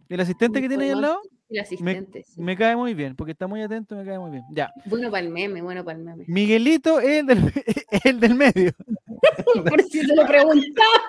[0.10, 1.22] ¿El asistente que tiene ahí al lado?
[1.50, 2.24] el asistente.
[2.28, 2.42] sí.
[2.42, 4.44] Me cae muy bien, porque está muy atento, me cae muy bien.
[4.52, 4.72] Ya.
[4.86, 6.26] Bueno para el meme, bueno para el meme.
[6.28, 7.54] Miguelito es el del,
[7.92, 8.72] es el del medio.
[9.70, 11.00] Por si se lo preguntaba.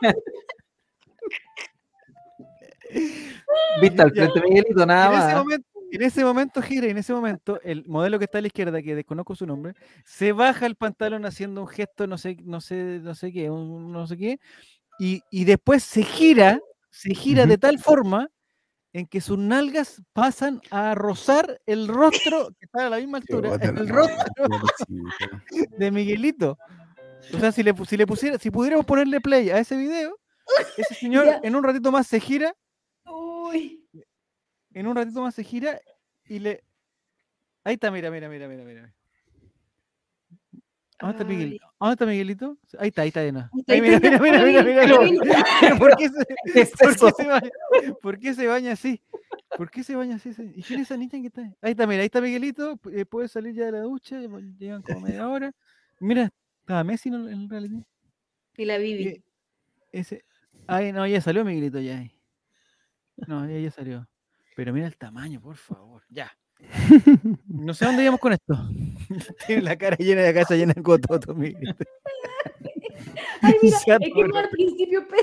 [3.80, 5.36] Vista al frente, Miguelito, nada en, ese más.
[5.36, 8.82] momento, en ese momento, Gira, en ese momento, el modelo que está a la izquierda,
[8.82, 9.74] que desconozco su nombre,
[10.04, 13.92] se baja el pantalón haciendo un gesto, no sé, no sé, no sé qué, un-
[13.92, 14.38] no sé qué,
[14.98, 16.60] y, y después se gira,
[16.90, 18.28] se gira de tal forma
[18.94, 23.18] en que sus nalgas pasan a rozar el rostro, que está a la misma
[23.50, 24.44] altura, el rostro
[25.78, 26.58] de Miguelito.
[27.34, 30.18] O sea, si le, si le pusiera, si pudiéramos ponerle play a ese video,
[30.76, 31.40] ese señor Ya.
[31.42, 32.54] en un ratito más se gira
[33.06, 33.86] Uy.
[34.74, 35.80] en un ratito más se gira
[36.24, 36.64] y le.
[37.64, 38.94] Ahí está, mira, mira, mira, mira, mira.
[41.02, 42.56] ¿Dónde está, Miguelito?
[42.78, 43.48] Ahí está, ahí está de nuevo.
[43.66, 44.82] Ahí mira, mira, mira, mira, mira,
[45.78, 45.96] ¿Por
[48.18, 49.02] qué se, baña, así?
[49.56, 50.30] ¿Por qué se baña así?
[50.54, 51.54] ¿Y quién es esa niña que está ahí?
[51.60, 52.78] Ahí está, mira, ahí está Miguelito.
[52.92, 54.20] eh, puede salir ya de la ducha.
[54.20, 55.52] ya Llevan como media hora.
[55.98, 57.82] Mira, estaba Messi en en realidad.
[58.56, 59.24] Y la Bibi.
[59.90, 60.24] Ese.
[60.68, 61.98] Ay, no, ya salió Miguelito ya.
[61.98, 62.16] ahí.
[63.26, 64.08] No, ya, ya salió.
[64.54, 66.04] Pero mira el tamaño, por favor.
[66.08, 66.30] Ya.
[67.48, 68.54] No sé dónde íbamos con esto.
[69.46, 71.34] Tiene la cara llena de casa llena de cototo.
[73.42, 75.06] Ay, mira, es que no al principio.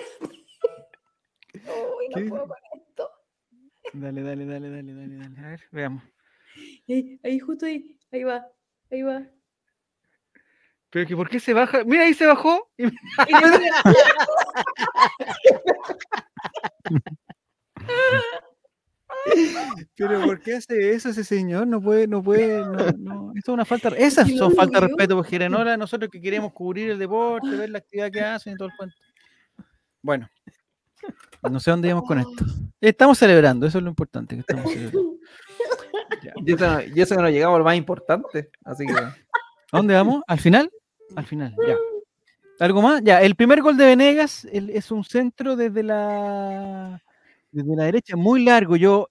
[1.54, 3.10] Uy, ¿Qué no puedo con esto.
[3.94, 5.40] Dale, dale, dale, dale, dale, dale.
[5.40, 6.04] A ver, veamos.
[6.88, 7.98] Ahí, ahí, justo ahí.
[8.12, 8.46] Ahí va.
[8.92, 9.24] Ahí va.
[10.92, 11.84] Pero que ¿por qué se baja?
[11.84, 12.72] Mira, ahí se bajó.
[12.78, 12.86] y-
[19.96, 21.68] Pero ¿por qué hace eso ese señor?
[21.68, 23.32] No puede, no puede, no, no.
[23.36, 23.90] Eso es una falta.
[23.90, 27.70] Esas son lo falta de respeto, porque Gerenola, nosotros que queremos cubrir el deporte, ver
[27.70, 28.96] la actividad que hacen y todo el cuento.
[30.02, 30.30] Bueno,
[31.50, 32.46] no sé dónde íbamos con esto.
[32.82, 35.16] Estamos celebrando, eso es lo importante que estamos celebrando.
[36.46, 38.50] Y eso, no- y eso que no llegamos a lo más importante.
[38.64, 38.94] Así que.
[38.94, 39.16] ¿A
[39.72, 40.24] dónde vamos?
[40.28, 40.72] ¿Al final?
[41.16, 41.76] Al final, ya.
[42.60, 43.02] ¿Algo más?
[43.04, 47.02] Ya, el primer gol de Venegas el- es un centro desde la
[47.52, 48.76] desde la derecha, muy largo.
[48.76, 49.10] Yo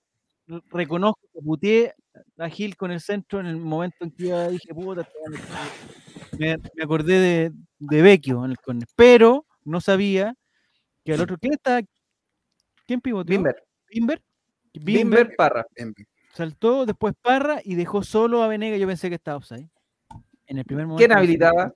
[0.71, 1.95] reconozco que puteé
[2.39, 5.35] a Gil con el centro en el momento en que iba, dije, puta, este weón
[5.35, 6.39] está-".
[6.39, 10.35] me, me acordé de, de Vecchio en el córner, pero no sabía
[11.05, 11.39] que al otro.
[11.39, 11.81] ¿Quién está?
[12.87, 13.37] ¿Quién pivoteó?
[13.37, 13.65] Bimber.
[13.91, 14.23] Bimber.
[14.73, 15.67] Bimber Parra.
[16.33, 18.81] Saltó, después Parra y dejó solo a Venegas.
[18.81, 19.69] Yo pensé que estaba offside.
[20.47, 20.99] En el primer momento.
[20.99, 21.75] ¿Quién habilitaba?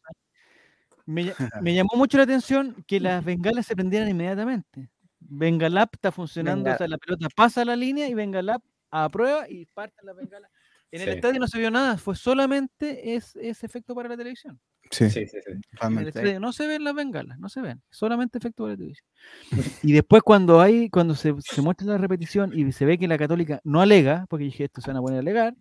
[1.04, 1.32] Me,
[1.62, 4.88] me llamó mucho la atención que las bengalas se prendieran inmediatamente.
[5.28, 9.96] Bengalap está funcionando, o sea, la pelota pasa la línea y Bengalap aprueba y parte
[10.04, 10.48] la bengala.
[10.90, 11.14] En el Sí.
[11.14, 14.60] estadio no se vio nada, fue solamente es- ese efecto para la televisión.
[14.90, 15.52] Sí, Sí, sí, sí.
[15.80, 18.76] En el estadio no se ven las bengalas, no se ven, solamente efecto para la
[18.76, 19.06] televisión.
[19.90, 23.16] Y después cuando hay, cuando se, se muestra la repetición y se ve que la
[23.16, 25.54] católica no alega, porque dije esto se van a poner a alegar,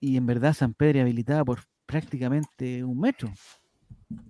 [0.00, 3.32] y en verdad San Pedro habilitaba por prácticamente un metro.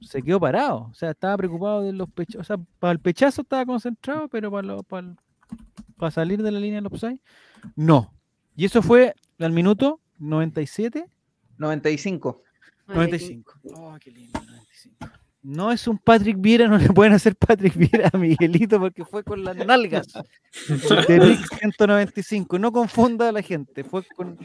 [0.01, 3.43] Se quedó parado, o sea, estaba preocupado de los pechazos, o sea, para el pechazo
[3.43, 5.16] estaba concentrado, pero para, lo- para, el-
[5.97, 7.20] para salir de la línea del offside,
[7.77, 8.12] no.
[8.56, 11.06] Y eso fue al minuto 97
[11.59, 12.43] 95.
[12.86, 13.52] 95.
[13.77, 15.06] Oh, qué lindo, 95.
[15.43, 19.23] No es un Patrick Viera, no le pueden hacer Patrick Viera a Miguelito porque fue
[19.24, 20.06] con las nalgas
[21.09, 22.59] de Rick 195.
[22.59, 24.39] No confunda a la gente, fue con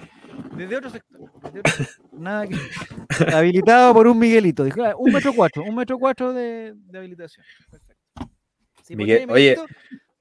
[0.56, 1.20] desde otro sector.
[1.44, 2.20] desde otro sector.
[2.20, 2.56] Nada que
[3.34, 4.64] habilitado por un Miguelito.
[4.64, 7.46] Dijo, "Ah, un metro cuatro, un metro cuatro de, de habilitación.
[7.70, 7.96] Perfecto.
[8.84, 9.50] Sí, porque Miguel- ahí oye.
[9.56, 9.66] Miguelito,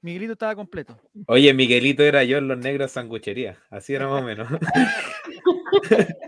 [0.01, 0.97] Miguelito estaba completo.
[1.27, 3.57] Oye, Miguelito era yo en los negros sanguchería.
[3.69, 4.47] Así era más o menos.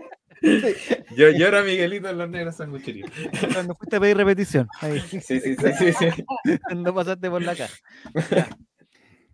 [1.16, 3.06] yo, yo era Miguelito en los negros sanguchería.
[3.52, 4.68] Cuando fuiste a pedir repetición.
[4.80, 5.00] Ahí.
[5.00, 6.08] Sí, sí, sí, sí, sí.
[6.76, 7.74] no pasaste por la casa.
[8.30, 8.48] Ya.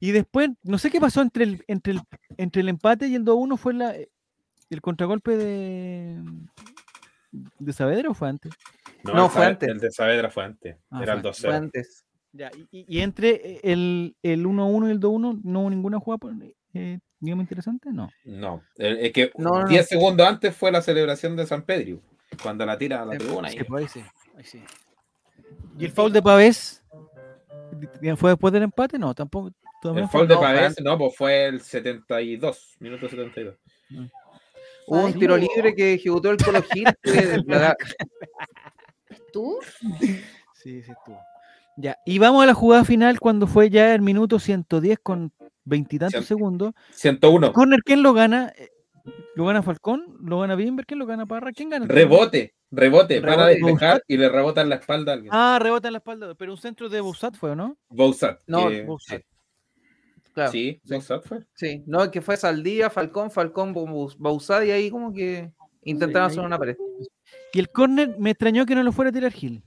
[0.01, 2.01] Y después, no sé qué pasó entre el, entre el,
[2.37, 3.95] entre el empate y el 2-1, fue la,
[4.71, 6.23] el contragolpe de,
[7.59, 8.53] de Saavedra o fue antes?
[9.05, 9.69] No, el fue antes.
[9.69, 10.77] El de Saavedra fue antes.
[10.91, 11.41] Ah, era el fue 2-0.
[11.47, 12.05] Fue antes.
[12.33, 16.35] Ya, y, y- entre el, el 1-1 y el 2-1, ¿no hubo ninguna jugada, por-
[16.75, 17.91] eh, digamos, interesante?
[17.93, 18.11] No.
[18.25, 22.01] No, el- es que No, no, 10 segundos antes fue la celebración de San Pedro.
[22.43, 23.49] Cuando la tira a la tribuna.
[23.49, 24.03] sí, y- ahí sí,
[24.37, 24.63] ahí sí.
[25.79, 26.85] ¿Y el foul de Pavés?
[28.17, 28.99] ¿Fue después del empate?
[28.99, 29.49] No, tampoco.
[29.49, 29.55] El
[29.95, 33.57] fue- foul de no, fue Pavés, no, pues fue el 72, minuto 72.
[34.89, 36.87] Hubo un tiro libre que ejecutó el Colo Gil.
[37.47, 37.77] la-
[39.33, 39.59] ¿Tú?
[40.55, 41.21] Sí, sí estuvo.
[41.77, 45.33] Ya, y vamos a la jugada final cuando fue ya el minuto 110 con
[45.65, 46.73] veintitantos segundos.
[46.91, 47.53] 101.
[47.53, 48.53] Corner, ¿quién lo gana?
[49.37, 50.17] ¿Lo gana Falcón?
[50.21, 50.85] ¿Lo gana Bimber?
[50.87, 51.53] ¿Quién lo gana Parra?
[51.53, 51.87] ¿Quién gana?
[51.87, 53.73] Rebote, rebote, para de Rebote.
[53.73, 55.31] dejar y le rebota en la espalda a alguien.
[55.33, 56.35] Ah, rebota en la espalda.
[56.35, 57.79] Pero un centro de Boussat fue, ¿o no?
[57.89, 58.41] Bouzat.
[58.47, 59.23] No, que- Bouzat.
[60.39, 61.01] Claro, Sí, sí.
[61.25, 61.39] Fue.
[61.55, 63.75] Sí, no, es que fue Saldía, Falcón, Falcón,
[64.19, 65.53] Bausá y ahí como que
[65.85, 66.77] intentaron Sí, hacer una pared.
[67.53, 69.63] Y el corner me extrañó que no lo fuera a tirar Gil.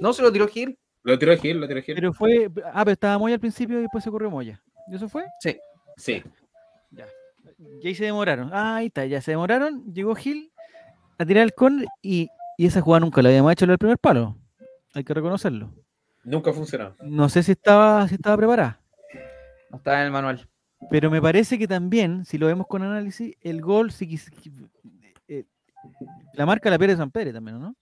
[0.00, 0.78] No se lo tiró Gil.
[1.02, 1.94] Lo tiró Gil, lo tiró Gil.
[1.94, 2.50] Pero fue.
[2.72, 4.62] Ah, pero estaba Moya al principio y después se corrió Moya.
[4.90, 5.24] ¿Y eso fue?
[5.40, 6.22] Sí.
[7.82, 8.50] Y ahí se demoraron.
[8.52, 9.84] Ah, ahí está, ya se demoraron.
[9.92, 10.52] Llegó Gil
[11.18, 13.98] a tirar el corner y, y esa jugada nunca la habíamos hecho en el primer
[13.98, 14.36] palo.
[14.94, 15.72] Hay que reconocerlo.
[16.24, 16.94] Nunca funcionó.
[17.02, 18.79] No sé si estaba, si estaba preparada.
[19.70, 20.48] No estaba en el manual.
[20.90, 24.18] Pero me parece que también, si lo vemos con análisis, el gol, si
[25.28, 25.44] eh,
[26.34, 27.76] la marca la pierde San Pedro también, ¿no?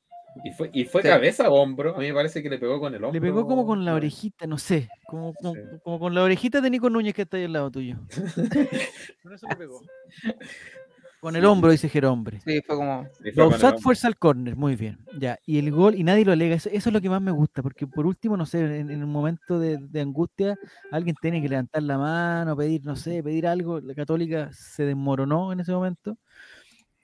[0.44, 1.08] Y fue, y fue Sí.
[1.08, 1.96] cabeza o hombro.
[1.96, 3.12] A mí me parece que le pegó con el hombro.
[3.12, 5.60] Le pegó como con la orejita, no sé, como, como, Sí.
[5.82, 7.96] como con la orejita de Nico Núñez que está ahí al lado tuyo.
[9.22, 9.80] Con eso le pegó.
[11.20, 12.40] Con el hombro, dice Jerombre.
[12.40, 13.08] Sí, fue como.
[13.22, 14.98] Sí, fue fuerza al córner, muy bien.
[15.18, 16.54] Ya, y el gol, y nadie lo alega.
[16.54, 19.02] Eso, eso es lo que más me gusta, porque por último, no sé, en, en
[19.02, 20.56] un momento de, de angustia,
[20.92, 23.80] alguien tiene que levantar la mano, pedir, no sé, pedir algo.
[23.80, 26.16] La Católica se desmoronó en ese momento.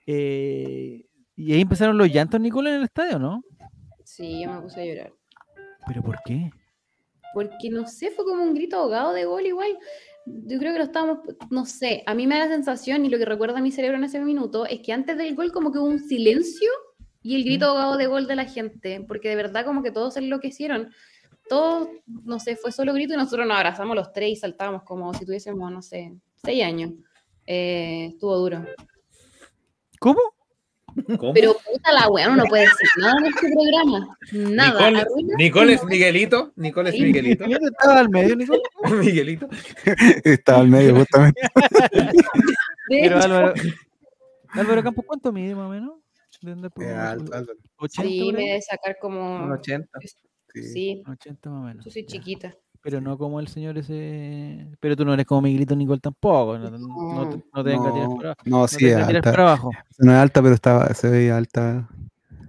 [0.07, 3.43] Eh, y ahí empezaron los llantos, Nicola, en el estadio, ¿no?
[4.05, 5.13] Sí, yo me puse a llorar.
[5.87, 6.51] ¿Pero por qué?
[7.33, 9.77] Porque no sé, fue como un grito ahogado de gol igual.
[10.27, 11.19] Yo creo que lo estábamos,
[11.51, 14.05] no sé, a mí me da la sensación y lo que recuerda mi cerebro en
[14.05, 16.71] ese minuto es que antes del gol como que hubo un silencio
[17.23, 20.15] y el grito ahogado de gol de la gente, porque de verdad como que todos
[20.15, 20.91] se enloquecieron.
[21.49, 25.13] Todos, no sé, fue solo grito y nosotros nos abrazamos los tres y saltábamos como
[25.15, 26.93] si tuviésemos, no sé, seis años.
[27.47, 28.65] Eh, estuvo duro.
[29.99, 30.21] ¿Cómo?
[31.19, 31.33] ¿Cómo?
[31.35, 34.19] Pero puta la wea, uno no puede decir nada en este programa.
[34.33, 34.91] Nada.
[34.91, 35.85] Nicole, Nicole es.
[35.85, 36.53] Miguelito.
[36.57, 37.01] Nicole es.
[37.01, 37.45] Miguelito.
[37.45, 38.63] ¿Quién estaba al medio, Nicola?
[39.01, 39.49] Miguelito.
[40.25, 41.41] Estaba al medio, justamente.
[42.89, 43.55] Pero Álvaro,
[44.51, 45.95] Álvaro Campos, ¿cuánto mide más o menos?
[46.43, 47.53] ¿De dónde Eh, alto, alto.
[47.79, 49.45] 80 sí, me debe sacar como...
[49.45, 49.99] Un 80.
[50.01, 50.63] Sí.
[50.63, 51.85] Sí, 80 más o menos.
[51.85, 52.09] yo soy ya.
[52.09, 52.57] chiquita.
[52.85, 54.69] Pero no como el señor ese.
[54.79, 56.59] Pero tú no eres como Miguelito Nicole tampoco.
[56.59, 58.43] No, no, no te, no te vengas a tirar No, para abajo.
[58.45, 59.31] no, No sí, tirar alta.
[59.31, 59.71] para abajo.
[59.99, 61.89] No es alta, pero estaba, se veía alta.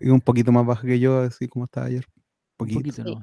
[0.02, 2.06] Y un poquito más baja que yo, así como estaba ayer.
[2.08, 2.14] Un
[2.58, 2.80] Poquito.
[2.80, 3.16] poquito, Sí.
[3.16, 3.22] ¿no?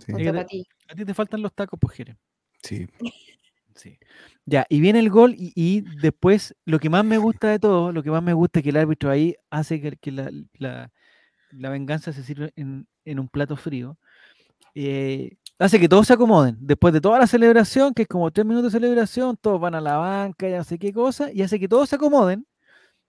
[0.00, 0.12] Sí.
[0.18, 0.66] Es.
[0.88, 2.16] A ti te faltan los tacos, pues, Jere.
[2.62, 2.88] sí.
[3.76, 3.98] Sí.
[4.46, 7.90] Ya, y viene el gol y, y después lo que más me gusta de todo,
[7.92, 10.92] lo que más me gusta es que el árbitro ahí hace que, que la, la-
[11.50, 13.98] la venganza se sirva en, en un plato frío.
[14.76, 16.56] eh, hace que todos se acomoden.
[16.60, 19.80] Después de toda la celebración, que es como tres minutos de celebración, todos van a
[19.80, 22.46] la banca, ya no sé qué cosa, y hace que todos se acomoden,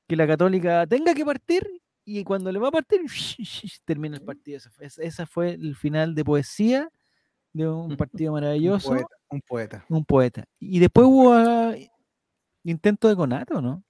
[0.07, 1.67] que la católica tenga que partir,
[2.03, 3.01] y cuando le va a partir,
[3.85, 4.57] termina el partido.
[4.57, 6.89] Esa fue, esa- esa fue el final de poesía
[7.53, 9.07] de un partido Un maravilloso poeta.
[9.29, 9.85] Un poeta.
[9.89, 10.45] un poeta.
[10.59, 11.73] Y después hubo ah,
[12.63, 13.83] intento de conato, ¿no?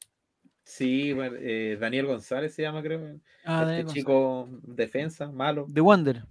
[0.64, 3.00] Sí, eh, Daniel González se llama, creo.
[3.44, 5.66] Ah, este Daniel chico defensa, malo.
[5.68, 6.24] De Wander.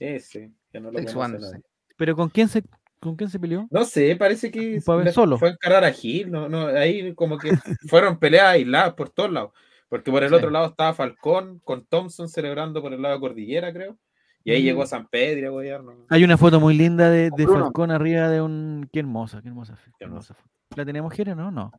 [0.00, 1.64] Ese, que no lo Ex conoce Wander, nadie.
[1.96, 2.62] ¿Pero con quién se,
[3.00, 3.66] con quién se peleó?
[3.70, 4.80] No sé, parece que
[5.12, 5.38] solo.
[5.38, 7.50] fue a encarar a Gil, no, no, ahí como que
[7.88, 9.52] fueron peleas aisladas por todos lados,
[9.88, 10.34] porque por el Sí.
[10.34, 13.96] otro lado estaba Falcón con Thompson celebrando por el lado de Cordillera, creo,
[14.42, 14.64] y ahí Mm.
[14.64, 16.06] llegó San Pedro a gobierno.
[16.08, 17.46] Hay una foto muy linda de, de.
[17.46, 18.88] Falcón arriba de un...
[18.92, 19.78] Qué hermosa, qué hermosa.
[19.98, 20.50] Qué hermosa foto.
[20.76, 21.34] ¿La tenemos, Jere?
[21.34, 21.70] No, no.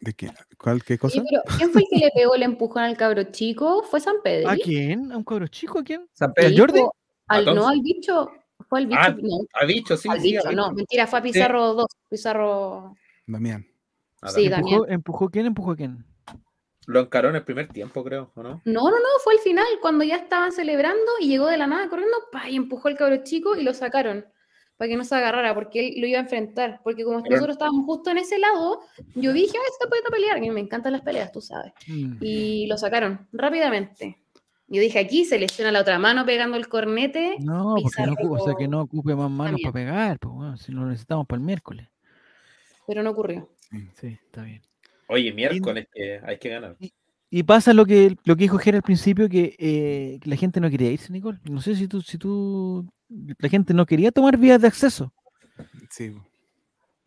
[0.00, 0.30] ¿De qué?
[0.56, 1.14] ¿Cuál, qué cosa?
[1.20, 3.82] Sí, pero ¿quién fue el que le pegó el empujón al cabro chico?
[3.82, 4.48] ¿Fue San Pedro?
[4.48, 5.12] ¿A quién?
[5.12, 5.80] ¿A un cabro chico?
[5.80, 6.06] ¿A quién?
[6.12, 6.62] San ¿El Pedro.
[6.66, 6.80] Jordi?
[7.38, 8.30] Al, no, al bicho.
[8.68, 8.98] Fue al bicho.
[9.02, 11.86] Ah, no, Ha dicho, sí, al sí, bicho, no, mentira, fue a Pizarro 2.
[12.08, 12.94] Pizarro.
[13.26, 13.66] Damián.
[14.20, 14.50] Ah, Sí, Damián.
[14.50, 14.92] Damián.
[14.92, 15.46] ¿Empujó, ¿Empujó quién?
[15.46, 16.04] ¿Empujó a quién?
[16.86, 18.60] Lo encaró en el primer tiempo, creo, ¿o no?
[18.64, 21.88] No, no, no, fue al final, cuando ya estaban celebrando y llegó de la nada
[21.88, 24.24] corriendo, pa, y empujó al cabro chico y lo sacaron
[24.76, 26.80] para que no se agarrara, porque él lo iba a enfrentar.
[26.82, 28.80] Porque como Pero- nosotros estábamos justo en ese lado,
[29.14, 31.72] yo dije, ah, está puede pelear, que me encantan las peleas, tú sabes.
[31.86, 32.16] Mm.
[32.20, 34.18] Y lo sacaron rápidamente.
[34.72, 37.36] Yo dije, aquí se lesiona la otra mano pegando el cornete.
[37.40, 39.70] No, porque no, o sea, que no ocupe más manos también.
[39.70, 41.88] para pegar, pues, bueno, si lo necesitamos para el miércoles.
[42.86, 43.50] Pero no ocurrió.
[44.00, 44.62] Sí, está bien.
[45.08, 46.76] Oye, miércoles que hay que ganar.
[47.28, 50.58] Y pasa lo que, lo que dijo Jere al principio, que, eh, que la gente
[50.58, 51.38] no quería irse, Nicole.
[51.44, 55.12] No sé si tú, si tú, la gente no quería tomar vías de acceso.
[55.90, 56.14] Sí.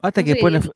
[0.01, 0.69] Hasta que se después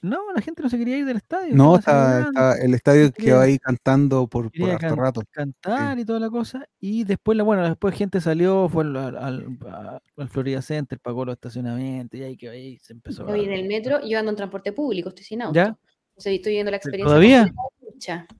[0.00, 1.54] No, la gente no se quería ir del estadio.
[1.54, 5.22] No, estaba está, el estadio quería- quedó ahí cantando por, por harto can- rato.
[5.30, 6.66] cantar y toda la cosa.
[6.78, 10.98] Y después, la, bueno, después gente salió, fue al, al, al- a- al Florida Center,
[11.00, 13.54] pagó los estacionamientos y ahí, que ahí se empezó Yo voy en a...
[13.56, 15.54] el metro, yo ando en transporte público, estoy sin auto.
[15.54, 15.76] ¿Ya?
[16.14, 17.08] O sea, estoy viendo la experiencia.
[17.08, 17.52] ¿Todavía?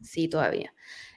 [0.00, 0.72] sí, todavía.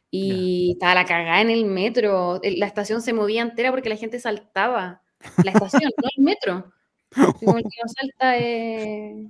[0.10, 2.40] Y estaba la cagada en el metro.
[2.44, 5.02] La estación se movía entera porque la gente saltaba.
[5.44, 6.72] La estación, no el metro.
[7.40, 9.28] Como el que no salta es.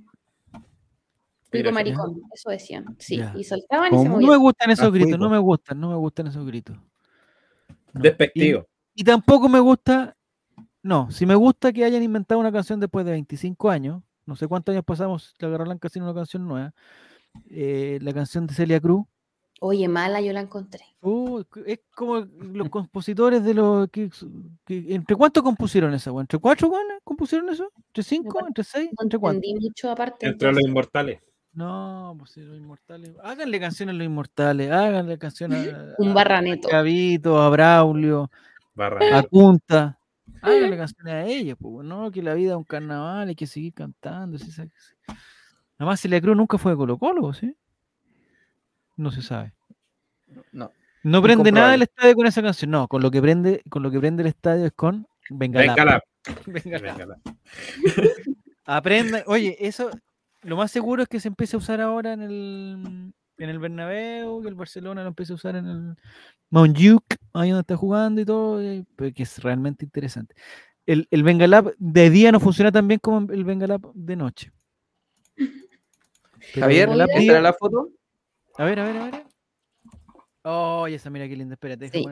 [1.52, 2.96] Pico maricón, eso decían.
[2.98, 3.32] Sí, Ya.
[3.36, 4.40] y saltaban y Como se No muy- me movían.
[4.42, 6.76] gustan esos gritos, no me gustan, no me gustan esos gritos.
[7.92, 8.00] No.
[8.00, 8.66] Despectivo.
[8.94, 10.16] Y tampoco me gusta,
[10.82, 14.46] no, si me gusta que hayan inventado una canción después de 25 años, no sé
[14.48, 16.72] cuántos años pasamos, la agarraron casi una canción nueva,
[17.50, 19.04] eh, la canción de Celia Cruz.
[19.64, 20.84] Oye, mala yo la encontré.
[21.02, 24.10] Uh, es como los compositores de los que,
[24.64, 26.10] que- ¿Entre cuántos compusieron esa?
[26.10, 27.70] ¿Entre cuatro weones compusieron eso?
[27.76, 28.44] ¿Entre cinco?
[28.46, 28.90] ¿Entre seis?
[28.98, 29.44] No ¿Entre cuántos?
[29.44, 30.26] entendí mucho aparte.
[30.26, 30.68] Entre los entonces.
[30.68, 31.20] inmortales.
[31.54, 33.12] No, pues los inmortales.
[33.22, 36.68] Háganle canciones a los inmortales, háganle canciones a, Un a barraneto.
[36.68, 38.30] Gavito, a Braulio,
[38.74, 39.18] Barra.
[39.18, 39.98] a Punta.
[40.40, 43.74] Háganle canciones a ellos, pues, no que la vida es un carnaval, hay que seguir
[43.74, 44.38] cantando.
[44.38, 44.50] sí.
[45.78, 47.54] Además, Celia Cruz nunca fue de Colo Colo, ¿sí?
[48.96, 49.52] No se sabe.
[50.52, 50.70] No.
[51.02, 52.70] No prende nada el estadio con esa canción.
[52.70, 55.84] No, con lo que prende, con lo que prende el estadio es con Venga, Venga
[55.84, 56.00] la.
[56.46, 56.92] Venga la.
[56.92, 57.18] Venga la.
[58.64, 59.90] Aprenda, oye, eso
[60.42, 64.42] lo más seguro es que se empiece a usar ahora en el en el Bernabéu,
[64.42, 65.96] que el Barcelona lo empiece a usar en el
[66.50, 70.34] Montjuic, ahí donde está jugando y todo, eh, pero que es realmente interesante.
[70.86, 74.52] El, el Bengalab de día no funciona tan bien como el Bengalab de noche.
[75.34, 77.06] Pero Javier, Oiga.
[77.06, 77.88] día- ¿entra la foto?
[78.58, 79.26] a ver, a ver, a ver.
[80.44, 82.04] Oh, esa mira qué linda, espérate, deja Sí.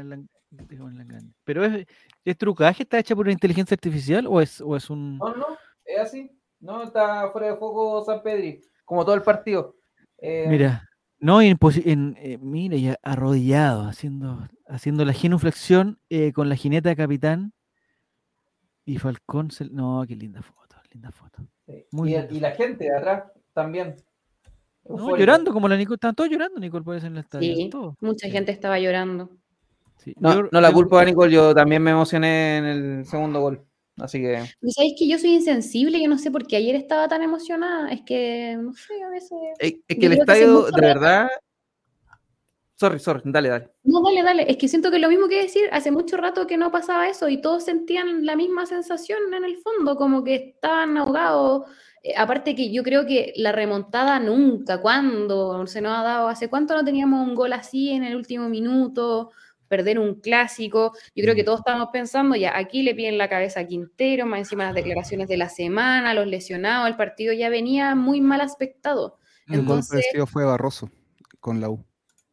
[0.51, 1.32] deja ponerla en grande.
[1.44, 1.86] Pero es,
[2.24, 2.85] ¿es trucaje?
[2.85, 5.19] ¿Está hecha por una inteligencia artificial o es, o es un...
[5.19, 5.47] No, no,
[5.85, 6.31] es así.
[6.61, 9.77] No, está fuera de foco San Pedri, como todo el partido.
[10.19, 10.87] Eh, Mira,
[11.19, 16.49] no, y en, posi- en, eh, mira, ya arrodillado, haciendo, haciendo la genuflexión eh, con
[16.49, 17.53] la jineta de capitán
[18.85, 19.51] y Falcón.
[19.51, 21.43] se- no, qué linda foto, linda foto.
[21.93, 23.97] muy y, la gente de atrás también.
[24.85, 27.55] No, llorando como la Nicole, estaban todos llorando, Nicole, parece en el estadio.
[27.55, 27.70] Sí,
[28.01, 29.31] mucha Sí, gente estaba llorando.
[29.99, 30.15] sí.
[30.19, 33.41] No, Yo- no la yo- culpo a Nicole, yo también me emocioné en el segundo
[33.41, 33.65] gol.
[34.01, 34.43] Así que.
[34.62, 36.01] ¿Y sabéis que yo soy insensible?
[36.02, 37.90] Yo no sé por qué ayer estaba tan emocionada.
[37.90, 39.39] Es que, no sé, a veces.
[39.59, 41.28] Es, que el que estadio, de rato- verdad.
[42.77, 43.68] Sorry, sorry, dale, dale.
[43.82, 44.51] No, dale, dale.
[44.51, 47.28] Es que siento que lo mismo que decir, hace mucho rato que no pasaba eso
[47.28, 51.64] y todos sentían la misma sensación en el fondo, como que estaban ahogados.
[52.02, 55.66] Eh, aparte que yo creo que la remontada nunca, ¿cuándo?
[55.66, 59.31] Se nos ha dado, ¿hace cuánto no teníamos un gol así en el último minuto?
[59.70, 60.92] Perder un clásico.
[61.14, 64.40] Yo creo que todos estábamos pensando, ya aquí le piden la cabeza a Quintero, más
[64.40, 69.18] encima las declaraciones de la semana, los lesionados, el partido ya venía muy mal aspectado.
[69.47, 70.90] El gol Entonces, parecido fue Barroso
[71.38, 71.84] con la U.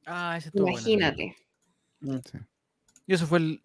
[0.07, 0.79] Ah, ese estuvo bueno.
[0.79, 1.35] imagínate.
[3.05, 3.61] Y eso fue el,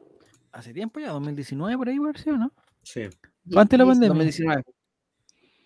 [0.52, 2.52] hace tiempo ya, 2019 por ahí, sido, ¿no?
[2.82, 3.08] Sí.
[3.56, 4.08] Antes de la pandemia.
[4.08, 4.62] 2019.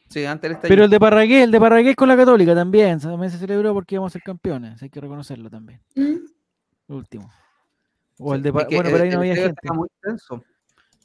[0.09, 0.59] Sí, antes del.
[0.61, 3.97] Pero el de Parragués, el de Parragués con la Católica también, también se celebró porque
[3.97, 5.81] íbamos a ser campeones, hay que reconocerlo también.
[5.97, 6.01] ¿Mm?
[6.89, 7.31] el último.
[8.19, 9.73] O el de es Pa- que bueno, pero ahí no había gente.
[9.73, 10.43] muy tenso.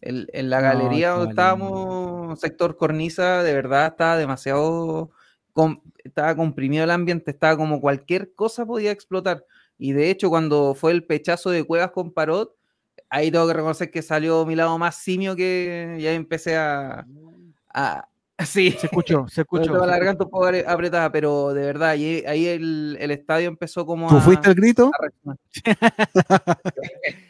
[0.01, 5.11] El- en la No, galería donde estábamos, sector cornisa, de verdad estaba demasiado.
[5.53, 9.45] com- estaba comprimido el ambiente, estaba como cualquier cosa podía explotar.
[9.77, 12.55] Y de hecho, cuando fue el pechazo de Cuevas con Parot,
[13.09, 17.05] ahí tengo que reconocer que salió mi lado más simio que ya empecé a.
[17.73, 18.07] a
[18.45, 19.73] sí, Se escuchó, se escuchó.
[19.73, 23.47] la se garganta un poco are- apretada, pero de verdad, ahí, ahí el, el estadio
[23.47, 24.21] empezó como ¿Tú a.
[24.21, 24.91] fuiste el grito?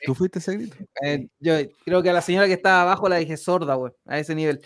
[0.06, 0.76] ¿Tú fuiste ese grito?
[1.04, 1.54] Eh, yo
[1.86, 4.62] creo que a la señora que estaba abajo la dije sorda, güey, a ese nivel.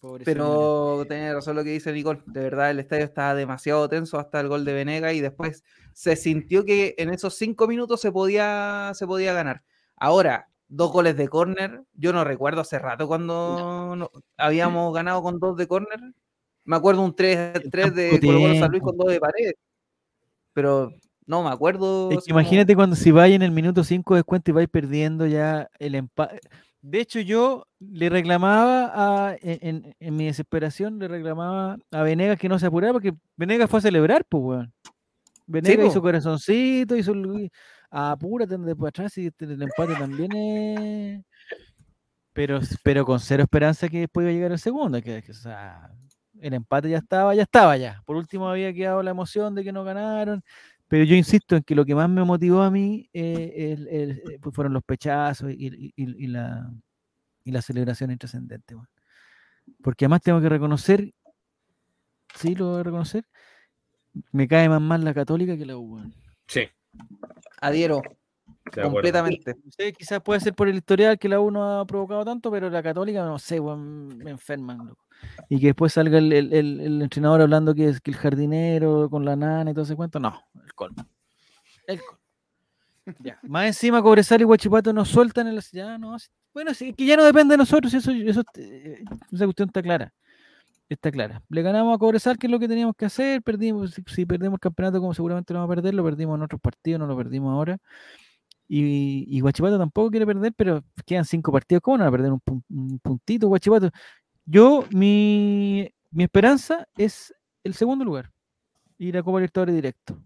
[0.00, 0.44] Pobre señora.
[0.44, 2.22] Pero tiene razón lo que dice Nicole.
[2.26, 6.14] De verdad, el estadio estaba demasiado tenso hasta el gol de Venega y después se
[6.16, 9.62] sintió que en esos cinco minutos se podía, se podía ganar.
[9.96, 11.82] Ahora, dos goles de córner.
[11.94, 16.00] Yo no recuerdo hace rato cuando no- habíamos ganado con dos de córner.
[16.64, 19.52] Me acuerdo un 3-3 de poco Colo Colo San Luis con dos de pared.
[20.52, 20.90] Pero
[21.26, 22.10] no me acuerdo.
[22.10, 25.68] Es como- imagínate cuando si vais en el minuto 5 descuento y vais perdiendo ya
[25.78, 26.40] el empate.
[26.80, 28.92] De hecho, yo le reclamaba
[29.30, 33.70] a, en, en- mi desesperación, le reclamaba a Venegas que no se apurara porque Venegas
[33.70, 34.72] fue a celebrar, pues, weón.
[35.46, 35.90] Venegas po.
[35.90, 37.12] hizo corazoncito, hizo
[37.94, 41.24] apúrate después atrás y el empate también es.
[42.32, 45.00] Pero, pero con cero esperanza que después iba a llegar el segundo.
[45.00, 45.32] Que, que,
[46.40, 48.02] el empate ya estaba, ya estaba ya.
[48.04, 50.42] Por último había quedado la emoción de que no ganaron.
[50.88, 54.54] Pero yo insisto en que lo que más me motivó a mí eh, eh, pues
[54.54, 56.70] fueron los pechazos y, y- y- y la,
[57.44, 58.76] y la celebración intrascendente.
[59.82, 61.14] Porque además tengo que reconocer,
[62.34, 63.24] sí, lo voy a reconocer,
[64.32, 66.02] me cae más mal la católica que la U.
[66.46, 66.68] Sí.
[67.60, 68.02] Adhiero
[68.74, 69.54] de completamente.
[69.64, 72.50] No sé, quizás puede ser por el historial que la U no ha provocado tanto,
[72.50, 74.78] pero la católica, no sé, me enferman.
[74.86, 75.04] loco.
[75.48, 79.08] y que después salga el, el- el- el entrenador hablando que es que el jardinero
[79.08, 80.18] con la nana y todo ese cuento.
[80.20, 81.06] No, el colmo.
[81.86, 82.20] El colmo.
[83.20, 83.38] Ya.
[83.42, 85.62] Más encima, Cobresal y Guachipato nos sueltan en la.
[85.72, 89.44] Ya, no, sí, bueno, sí, que ya no depende de nosotros, eso, eso, eh, esa
[89.44, 90.12] cuestión está clara.
[90.88, 91.42] Está clara.
[91.48, 93.42] Le ganamos a Cobresal, que es lo que teníamos que hacer.
[93.42, 96.42] Perdimos, si, si perdemos el campeonato, como seguramente lo vamos a perder, lo perdimos en
[96.42, 97.78] otros partidos, no lo perdimos ahora.
[98.68, 101.82] Y, y Guachipato tampoco quiere perder, pero quedan cinco partidos.
[101.82, 103.90] ¿Cómo no van a perder un, pun- un puntito, Guachipato?
[104.44, 108.30] Yo, mi, mi esperanza es el segundo lugar.
[108.98, 110.18] Ir a Copa Libertadores directo.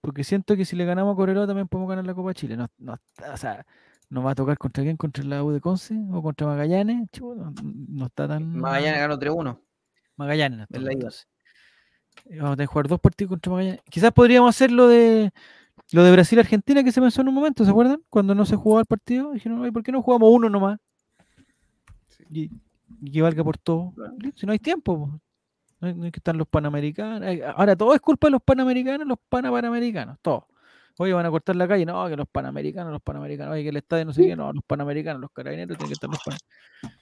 [0.00, 2.56] Porque siento que si le ganamos a Cobreloa también podemos ganar la Copa Chile.
[2.56, 2.98] No, no,
[3.32, 3.66] o sea,
[4.10, 7.08] nos va a tocar contra quién, contra la U de Conce o contra Magallanes.
[7.12, 8.56] Chuta, no, no está tan.
[8.56, 9.60] Magallanes ganó 3-1.
[10.16, 10.66] Magallanes.
[10.68, 10.92] toca, la.
[10.92, 13.82] Eh, Vamos a tener que jugar dos partidos contra Magallanes.
[13.90, 15.30] Quizás podríamos hacer lo de
[15.92, 18.02] lo de Brasil-Argentina que se pensó en un momento, ¿se acuerdan?
[18.10, 20.78] Cuando no se jugaba el partido, dijeron, "Oye, ¿por qué no jugamos uno nomás?
[22.30, 22.50] Y,
[23.00, 23.94] y que valga por todo.
[24.34, 25.20] Si no hay tiempo, po.
[25.80, 27.22] no hay, no hay que estar los panamericanos.
[27.22, 30.47] Ay, Ahora todo es culpa de los panamericanos, los panapanamericanos, todo.
[30.98, 33.76] Oye, van a cortar la calle, no, que los panamericanos, los panamericanos, oye, que el
[33.76, 36.98] estadio no sé qué, no, los panamericanos, los carabineros, tienen que estar los panamericanos.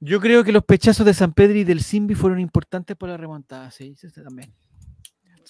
[0.00, 3.16] Yo creo que los pechazos de San Pedro y del Simbi fueron importantes para la
[3.18, 4.52] remontada, sí, sí, sí, también.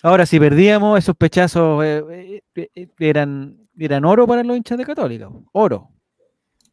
[0.02, 4.84] Ahora, si perdíamos, esos pechazos eh, eh, eh, eran, eran oro para los hinchas de
[4.84, 5.90] Católica, oro.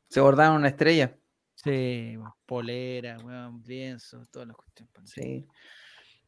[0.10, 1.16] Se bordaron una estrella.
[1.56, 4.94] Sí, polera, weón, lienzo, todas las cuestiones.
[5.06, 5.46] Sí.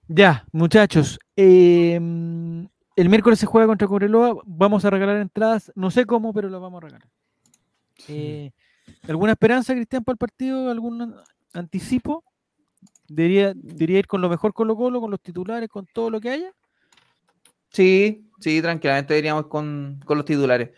[0.07, 1.19] Ya, muchachos.
[1.35, 2.67] em,
[2.99, 4.41] el miércoles se juega contra Cobreloa.
[4.45, 5.71] Vamos a regalar entradas.
[5.75, 7.07] No sé cómo, pero las vamos a regalar.
[8.07, 8.51] Eh,
[9.07, 10.69] ¿Alguna esperanza, Cristian, para el partido?
[10.69, 11.15] ¿Algún an-
[11.53, 12.23] anticipo?
[13.07, 16.29] ¿Debería, debería ir con lo mejor Colo Colo, con los titulares, con todo lo que
[16.29, 16.51] haya?
[17.71, 20.71] Sí, sí, tranquilamente iríamos con, con los titulares.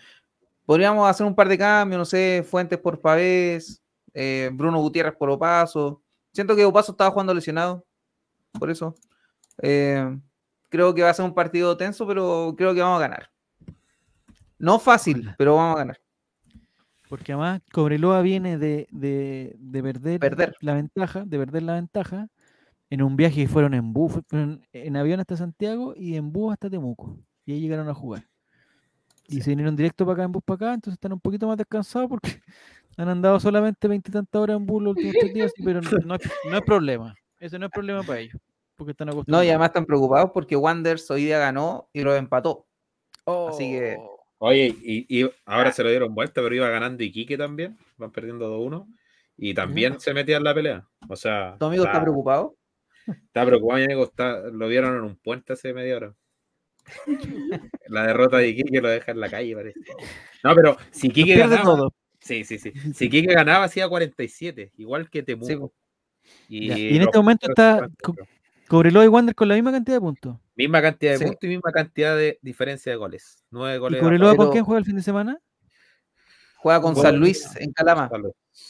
[0.66, 3.82] Podríamos hacer un par de cambios, no sé, Fuentes por Pavés,
[4.14, 6.02] eh, Bruno Gutiérrez por Opaso.
[6.34, 7.86] Siento que Opaso estaba jugando lesionado,
[8.58, 8.96] por eso.
[9.62, 10.18] Eh,
[10.72, 13.30] creo que va a ser un partido tenso, pero creo que vamos a ganar.
[14.58, 16.02] No fácil, pero vamos a ganar.
[17.10, 20.56] Porque además Cobreloa viene de, de- de perder, Perder.
[20.62, 22.28] la ventaja, de perder la ventaja
[22.90, 26.54] en un viaje que fueron en bus, fueron en avión hasta Santiago y en bus
[26.54, 27.18] hasta Temuco.
[27.46, 28.24] Y ahí llegaron a jugar.
[29.28, 31.58] Y se vinieron directo para acá en bus para acá, entonces están un poquito más
[31.58, 32.42] descansados porque
[32.98, 36.22] han andado solamente veintitantas horas en bus los últimos tres días, pero no, no es,
[36.50, 37.14] no es problema.
[37.40, 38.38] Eso no es problema para ellos.
[38.82, 39.46] Porque están No, acostumbrados.
[39.46, 42.66] y además están preocupados porque Wanders hoy día ganó y lo empató.
[43.28, 47.38] así que- Oh, Oye, y, y ahora se lo dieron vuelta, pero iba ganando Iquique
[47.38, 47.78] también.
[47.98, 48.88] Van perdiendo 2-1.
[49.38, 50.88] Y también se metía en la pelea.
[51.08, 52.56] O sea, ¿Tu amigo está preocupado?
[53.06, 54.06] Está preocupado, mi amigo.
[54.06, 56.16] Está, lo vieron en un puente hace media hora.
[57.88, 59.80] La derrota de Iquique lo deja en la calle, parece.
[60.44, 61.64] No, pero si Iquique ganaba.
[61.64, 61.94] todo.
[62.20, 62.74] Sí, sí, sí.
[62.96, 65.72] Si Iquique ganaba, hacía 47, igual que Temuco.
[66.48, 67.88] Sí, y, en este momento está.
[68.72, 70.38] Cobreloa y Wander con la misma cantidad de puntos.
[70.56, 71.26] Misma cantidad de Sí.
[71.26, 73.44] puntos y misma cantidad de diferencia de goles.
[73.52, 74.00] Nueve ¿Y goles.
[74.00, 75.38] a Cobreloa con quién juega el fin de semana?
[76.56, 78.10] Juega con San Luis en Calama.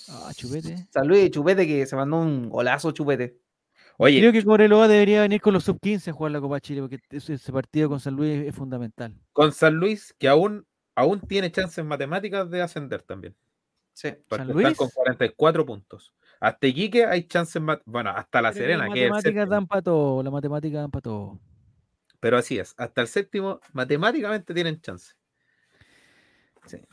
[0.09, 0.87] Ah, chupete.
[0.89, 3.37] San Luis Chupete que se mandó un golazo Chupete.
[3.97, 6.99] Oye, Creo que Cobreloa debería venir con los sub-15 a jugar la Copa Chile, porque
[7.11, 9.13] ese, partido con San Luis es fundamental.
[9.33, 10.65] con San Luis, que aún,
[10.95, 13.35] aún tiene chances matemáticas de ascender también.
[13.93, 14.09] Sí.
[14.27, 14.93] Porque ¿San están con Luis?
[14.95, 16.11] 44 puntos.
[16.41, 17.79] Hasta Iquique hay chances más.
[17.85, 21.01] Bueno, hasta La Pero Serena, las es matemáticas dan para todo, la matemática dan para
[21.03, 21.39] todo.
[22.19, 22.73] Pero así es.
[22.77, 25.13] Hasta el séptimo, matemáticamente tienen chance.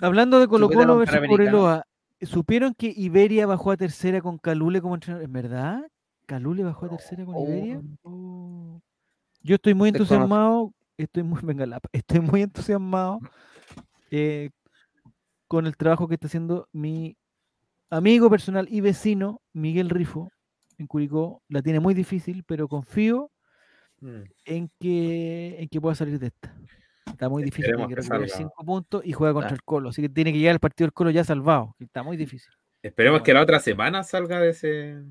[0.00, 1.18] Hablando de Colo Colo versus.
[1.26, 1.84] Cobreloa,
[2.22, 5.24] ¿supieron que Iberia bajó a tercera con Calule como entrenador?
[5.24, 5.80] ¿En verdad?
[6.26, 7.36] ¿Calule bajó a tercera con.
[7.36, 7.82] Iberia?
[8.02, 8.80] Oh.
[9.42, 13.20] Yo estoy muy entusiasmado, estoy muy, venga, la- estoy muy entusiasmado
[14.10, 14.50] eh,
[15.46, 17.17] con el trabajo que está haciendo mi
[17.90, 20.30] amigo personal y vecino, Miguel Rifo,
[20.78, 21.42] en Curicó.
[21.48, 23.30] La tiene muy difícil, pero confío
[24.00, 24.22] Mm.
[24.44, 26.54] en que, en que pueda salir de esta.
[27.06, 28.28] Está muy difícil, tiene que recuperar
[28.64, 29.54] puntos y juega contra Ah.
[29.54, 29.88] el Colo.
[29.88, 31.74] Así que tiene que llegar al partido del Colo ya salvado.
[31.78, 32.52] que Está muy difícil.
[32.80, 33.24] Esperemos Bueno.
[33.24, 35.02] que la otra semana salga de ese.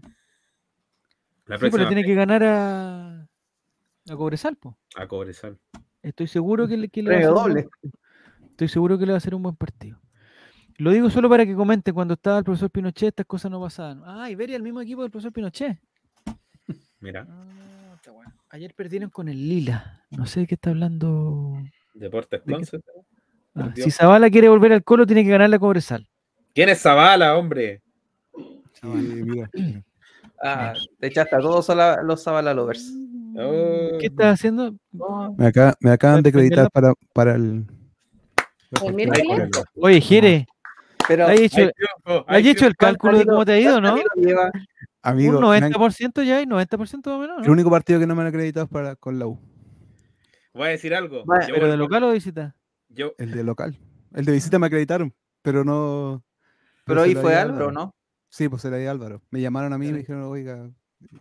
[1.47, 3.21] La Sí, pero tiene que ganar a,
[4.09, 4.77] a Cobresal, po.
[4.95, 5.57] a Cobresal.
[6.01, 7.69] Estoy seguro que le, que le va a hacer un.
[8.51, 9.99] Estoy seguro que le va a hacer un buen partido.
[10.77, 14.01] Lo digo solo para que comenten cuando estaba el profesor Pinochet, estas cosas no pasaban.
[14.05, 15.79] Ah, Iberia, el mismo equipo del profesor Pinochet.
[16.99, 18.31] Mira, Ah, está bueno.
[18.49, 20.03] Ayer perdieron con el Lila.
[20.11, 21.57] No sé de qué está hablando.
[21.93, 22.53] Deportes ¿De?
[22.53, 22.79] Conce.
[23.55, 26.07] Ah, si Zavala quiere volver al Colo, tiene que ganarle a Cobresal.
[26.53, 27.81] ¿Quién es Zavala, hombre?
[28.83, 29.49] Mira.
[30.39, 32.93] Ah, te echaste a todos a la- los Zabala Lovers.
[33.39, 33.97] Oh.
[33.99, 34.71] ¿Qué estás haciendo?
[35.35, 37.65] Me, acá- me acaban de la- acreditar para, para el.
[38.85, 39.49] ¿El miércoles?
[39.81, 40.45] Oye, Jere,
[41.07, 43.97] Pero ¿Has hecho, triunfo, has hay hecho el cálculo de cómo te ha ido, no?
[44.15, 44.51] Lleva-
[45.01, 48.05] Amigo, Un me han- 90% ya y 90% más o menos, el único partido que
[48.07, 49.39] no me han acreditado es para, con la U,
[50.53, 51.17] Voy a decir algo.
[51.19, 52.55] Yo ¿Pero de local o de visita?
[52.89, 53.77] yo- el de local.
[54.13, 55.13] El de visita me acreditaron,
[55.43, 56.23] pero no.
[56.85, 57.93] Pero ahí fue Álvaro, ¿no?
[58.29, 59.21] Sí, pues se la di a Álvaro.
[59.29, 60.69] Me llamaron a mí y me dijeron, oiga,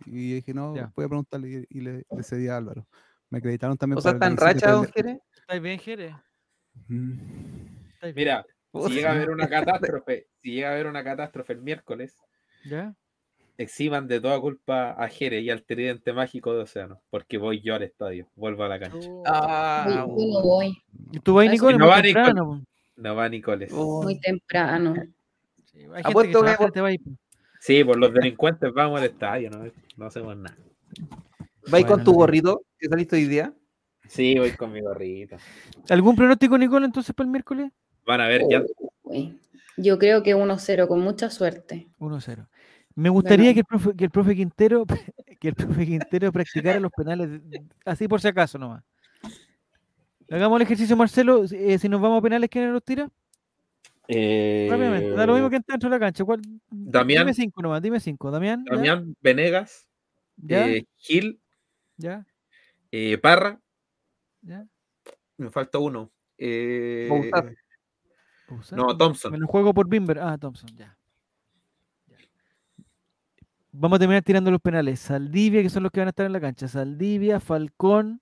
[0.05, 0.91] y yo dije, no, Ya.
[0.95, 2.87] voy a preguntarle y, y le, le cedí a Álvaro.
[3.29, 5.19] Me acreditaron también O sea, está de en racha, don de- Jere.
[5.39, 6.15] ¿Estáis bien, Jere?
[6.87, 7.13] Mm.
[8.15, 8.45] Mira.
[8.87, 12.15] si llega a haber una catástrofe, si llega a haber una catástrofe el miércoles,
[12.65, 12.93] ¿Ya?
[13.57, 17.75] eximan de toda culpa a Jere y al tridente mágico de Océano, porque voy yo
[17.75, 19.09] al estadio, vuelvo a la cancha.
[19.25, 20.77] Ah, Yo, yo no voy,
[21.11, 21.49] ¿Y tú vas.
[21.49, 21.77] Nicole?
[21.77, 22.13] No Muy va Nicole.
[22.13, 22.61] temprano, po.
[22.97, 23.71] No va Nicoles.
[23.73, 24.95] oh, muy temprano.
[25.65, 26.89] Sí, hay gente que trabaja, te va.
[27.59, 29.65] Sí, por los delincuentes vamos al estadio, no,
[29.97, 30.57] no hacemos nada.
[31.69, 33.53] ¿Vais Bueno, con tu gorrito que saliste hoy día?
[34.07, 35.37] Sí, voy con mi gorrita.
[35.89, 37.71] ¿Algún pronóstico, Nicole, entonces para el miércoles?
[38.07, 38.63] Van a ver ya.
[39.03, 39.37] Uy,
[39.75, 41.89] Yo creo que 1-0, con mucha suerte.
[41.99, 42.47] 1-0.
[42.95, 44.85] Me gustaría que el, profe, que el profe Quintero
[45.39, 47.41] que el profe Quintero practicara los penales
[47.85, 48.83] así por si acaso nomás.
[50.31, 51.43] Hagamos el ejercicio, Marcelo.
[51.51, 53.09] eh, si nos vamos a penales, ¿quién los tira?
[54.07, 55.09] Rápidamente.
[55.09, 56.23] Da lo mismo que entra dentro de la cancha.
[56.23, 56.41] ¿Cuál?
[56.69, 57.23] Damián.
[57.25, 58.31] Dime cinco nomás, dime cinco.
[58.31, 58.63] Damián.
[58.65, 58.75] ¿ya?
[58.75, 59.85] Damián Venegas,
[60.37, 60.65] ¿Ya?
[60.65, 61.39] eh, Gil,
[61.97, 62.25] ¿Ya?
[62.91, 63.59] eh, Parra,
[64.41, 64.65] ¿Ya?
[65.37, 66.09] me falta uno.
[66.37, 67.29] eh,
[68.71, 69.31] No, Thompson.
[69.31, 70.19] Me lo juego por Bimber.
[70.19, 70.97] Ah, Thompson, ya.
[72.07, 72.15] Ya.
[73.71, 74.99] Vamos a terminar tirando los penales.
[74.99, 76.67] Saldivia, que son los que van a estar en la cancha.
[76.67, 78.21] Saldivia, Falcón,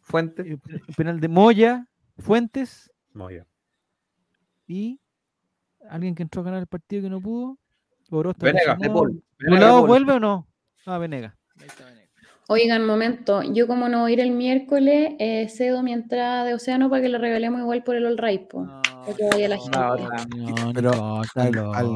[0.00, 0.42] Fuente.
[0.52, 1.86] eh, pe- penal de Moya,
[2.18, 3.46] Fuentes Moya.
[4.66, 4.98] y
[5.88, 7.58] alguien que entró a ganar el partido que no pudo.
[8.10, 8.88] Orosta Venegas, De.
[8.90, 9.22] Paul.
[9.48, 9.88] ¿Volado Paul.
[9.88, 10.46] vuelve o no?
[10.86, 11.36] Ah, Venega.
[11.60, 12.04] Ahí está Venega.
[12.48, 16.52] Oigan, momento, yo como no voy a ir el miércoles, eh, cedo mi entrada de
[16.54, 18.46] Océano para que le regalemos igual por el All Right,
[19.12, 19.78] que vaya la gente.
[19.78, 19.96] no,
[20.66, 21.86] no, Pero no, al- al-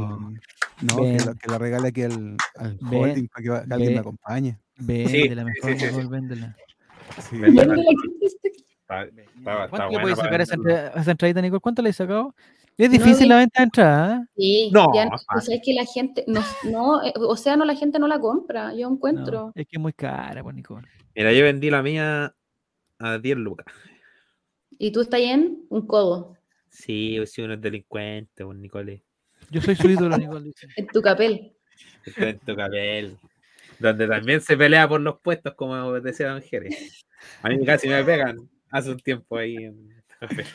[0.81, 3.03] no, que la, que la regale aquí al, al Ven.
[3.03, 4.59] holding para que, va- que alguien me acompañe.
[4.77, 6.09] Véndela sí, mejor, sí, sí, mejor, sí.
[6.09, 6.57] véndela.
[7.31, 7.39] Sí.
[7.39, 7.75] Véndela.
[8.81, 10.57] Está- está- ¿Cuánto le para sacar a esa,
[10.97, 11.61] esa entradita, Nicole?
[11.61, 12.35] ¿Cuánto le has sacado?
[12.77, 14.17] Es difícil vi- la venta de entrada.
[14.23, 14.27] ¿eh?
[14.37, 16.41] Sí, No, ya, o sea, es que la gente, no,
[16.71, 19.53] no, eh, Océano la gente no la compra, yo No, encuentro.
[19.57, 20.87] es que es muy cara, pues, Nicole.
[21.17, 22.33] Mira, yo vendí la mía
[23.01, 23.67] a 10 lucas.
[24.79, 26.37] Y tú estás en un codo,
[26.79, 29.03] Sí, yo soy unos delincuentes, un Nicole.
[29.51, 30.53] Yo soy su ídolo, Nicole.
[30.77, 31.53] en tu capel.
[32.17, 33.19] En tu cabel.
[33.81, 37.05] Donde también se pelea por los puestos, como decía Don Jerez.
[37.43, 38.37] A mí casi me pegan
[38.71, 39.57] hace un tiempo ahí.
[39.57, 40.03] en-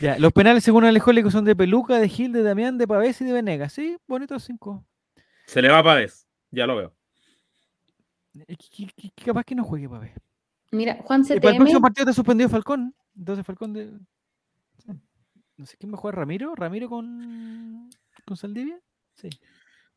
[0.00, 3.24] Ya, los penales, según Alejólico, son de Peluca, de Gil, de Damián, de Pavés y
[3.26, 3.74] de Venegas.
[3.74, 4.86] Sí, bonitos cinco.
[5.46, 6.96] Se le va a Pavés, ya lo veo.
[8.48, 8.56] Eh,
[9.22, 10.12] Capaz que no juegue Pavés.
[10.72, 12.94] Mira, Juan Eh, para el próximo partido te suspendió Falcón.
[13.16, 13.92] Entonces Falcón de.
[15.56, 16.54] No sé quién va a jugar Ramiro.
[16.54, 17.88] ¿Ramiro con,
[18.24, 18.78] con Saldivia?
[19.14, 19.30] Sí.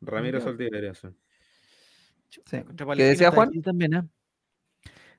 [0.00, 0.40] Ramiro.
[0.40, 0.94] Soldiverio.
[0.94, 1.08] sí.
[2.46, 3.50] Sí, contra ¿Qué decía Juan?
[3.60, 4.06] También, ¿ah?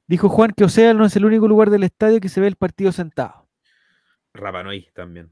[0.08, 2.56] Dijo Juan que Océano no es el único lugar del estadio que se ve el
[2.56, 3.48] partido sentado.
[4.34, 5.32] Rapanui también.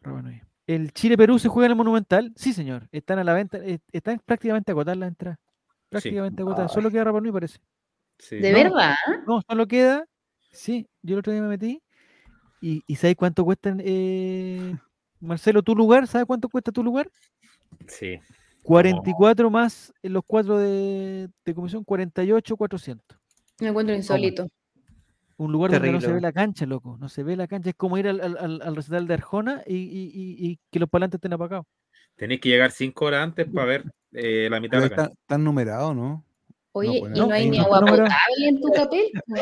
[0.00, 0.42] Rabanui.
[0.66, 2.32] ¿El Chile-Perú se juega en el Monumental?
[2.36, 2.88] Sí, señor.
[2.90, 3.58] Están a la venta.
[3.58, 5.38] eh, Están prácticamente agotadas las entradas.
[5.88, 6.72] Prácticamente agotadas.
[6.72, 7.58] Solo queda Rapanui, parece.
[8.18, 8.36] Sí.
[8.36, 8.58] de no.
[8.58, 8.94] verdad,
[9.26, 10.06] No, solo queda.
[10.52, 11.82] Sí, yo el otro día me metí.
[12.60, 13.74] ¿Y, y sabes cuánto cuesta?
[13.78, 14.74] eh,
[15.20, 16.06] Marcelo, tu lugar?
[16.06, 17.10] ¿Sabes cuánto cuesta tu lugar?
[17.86, 18.18] Sí.
[18.62, 23.18] 44 más en los cuatro de, de comisión, 48, 400.
[23.60, 24.48] me encuentro insólito.
[25.38, 26.98] Un lugar donde no se ve la cancha, loco.
[27.00, 27.70] No se ve la cancha.
[27.70, 30.78] Es como ir al, al, al- al recital de Arjona y, y- y- y que
[30.78, 31.64] los palantes estén apagados.
[32.16, 35.02] Tenéis que llegar cinco horas antes para ver eh, la mitad Pero de la está,
[35.04, 35.20] cancha.
[35.22, 36.24] está numerado, ¿no?
[36.72, 38.10] Oye, pues, ¿y no, no hay ni agua potable
[38.46, 38.68] en tu?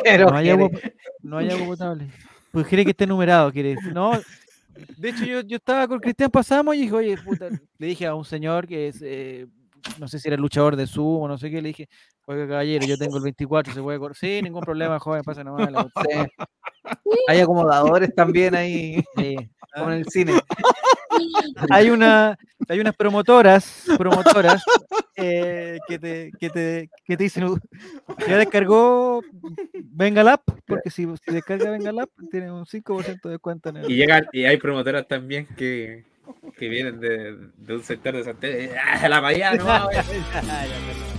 [0.05, 0.71] Pero No hay, agua,
[1.23, 2.09] no hay agua potable.
[2.53, 3.93] Pues quiere que esté numerado, quiere decir.
[3.93, 4.13] No,
[4.97, 7.49] de hecho, yo, yo estaba con Cristian Pasamos y dije, oye, puta,
[7.79, 9.47] le dije a un señor que es, eh,
[9.99, 11.89] no sé si era luchador de sumo o no sé qué, le dije,
[12.27, 14.17] oiga, caballero, yo tengo el 24, se puede correr.
[14.17, 15.71] Sí, ningún problema, joven, pasa nomás.
[15.73, 16.29] la cuestión".
[17.05, 17.11] sí.
[17.29, 19.37] Hay acomodadores también ahí, Sí.
[19.75, 20.33] como en el cine.
[21.71, 22.39] Hay, una,
[22.69, 24.63] hay unas promotoras, promotoras
[25.17, 27.59] eh, que, te, que, te, que te dicen, "Uh,
[28.27, 29.23] ya descargó
[29.75, 33.91] Venga Lap, porque si, si descarga Venga Lap, tiene un 5% de descuento en el...
[33.91, 36.05] Y llegan, y hay promotoras también que,
[36.57, 38.75] que vienen de, de un sector de Santiago.
[38.81, 39.65] "Ah, la Bahía, no.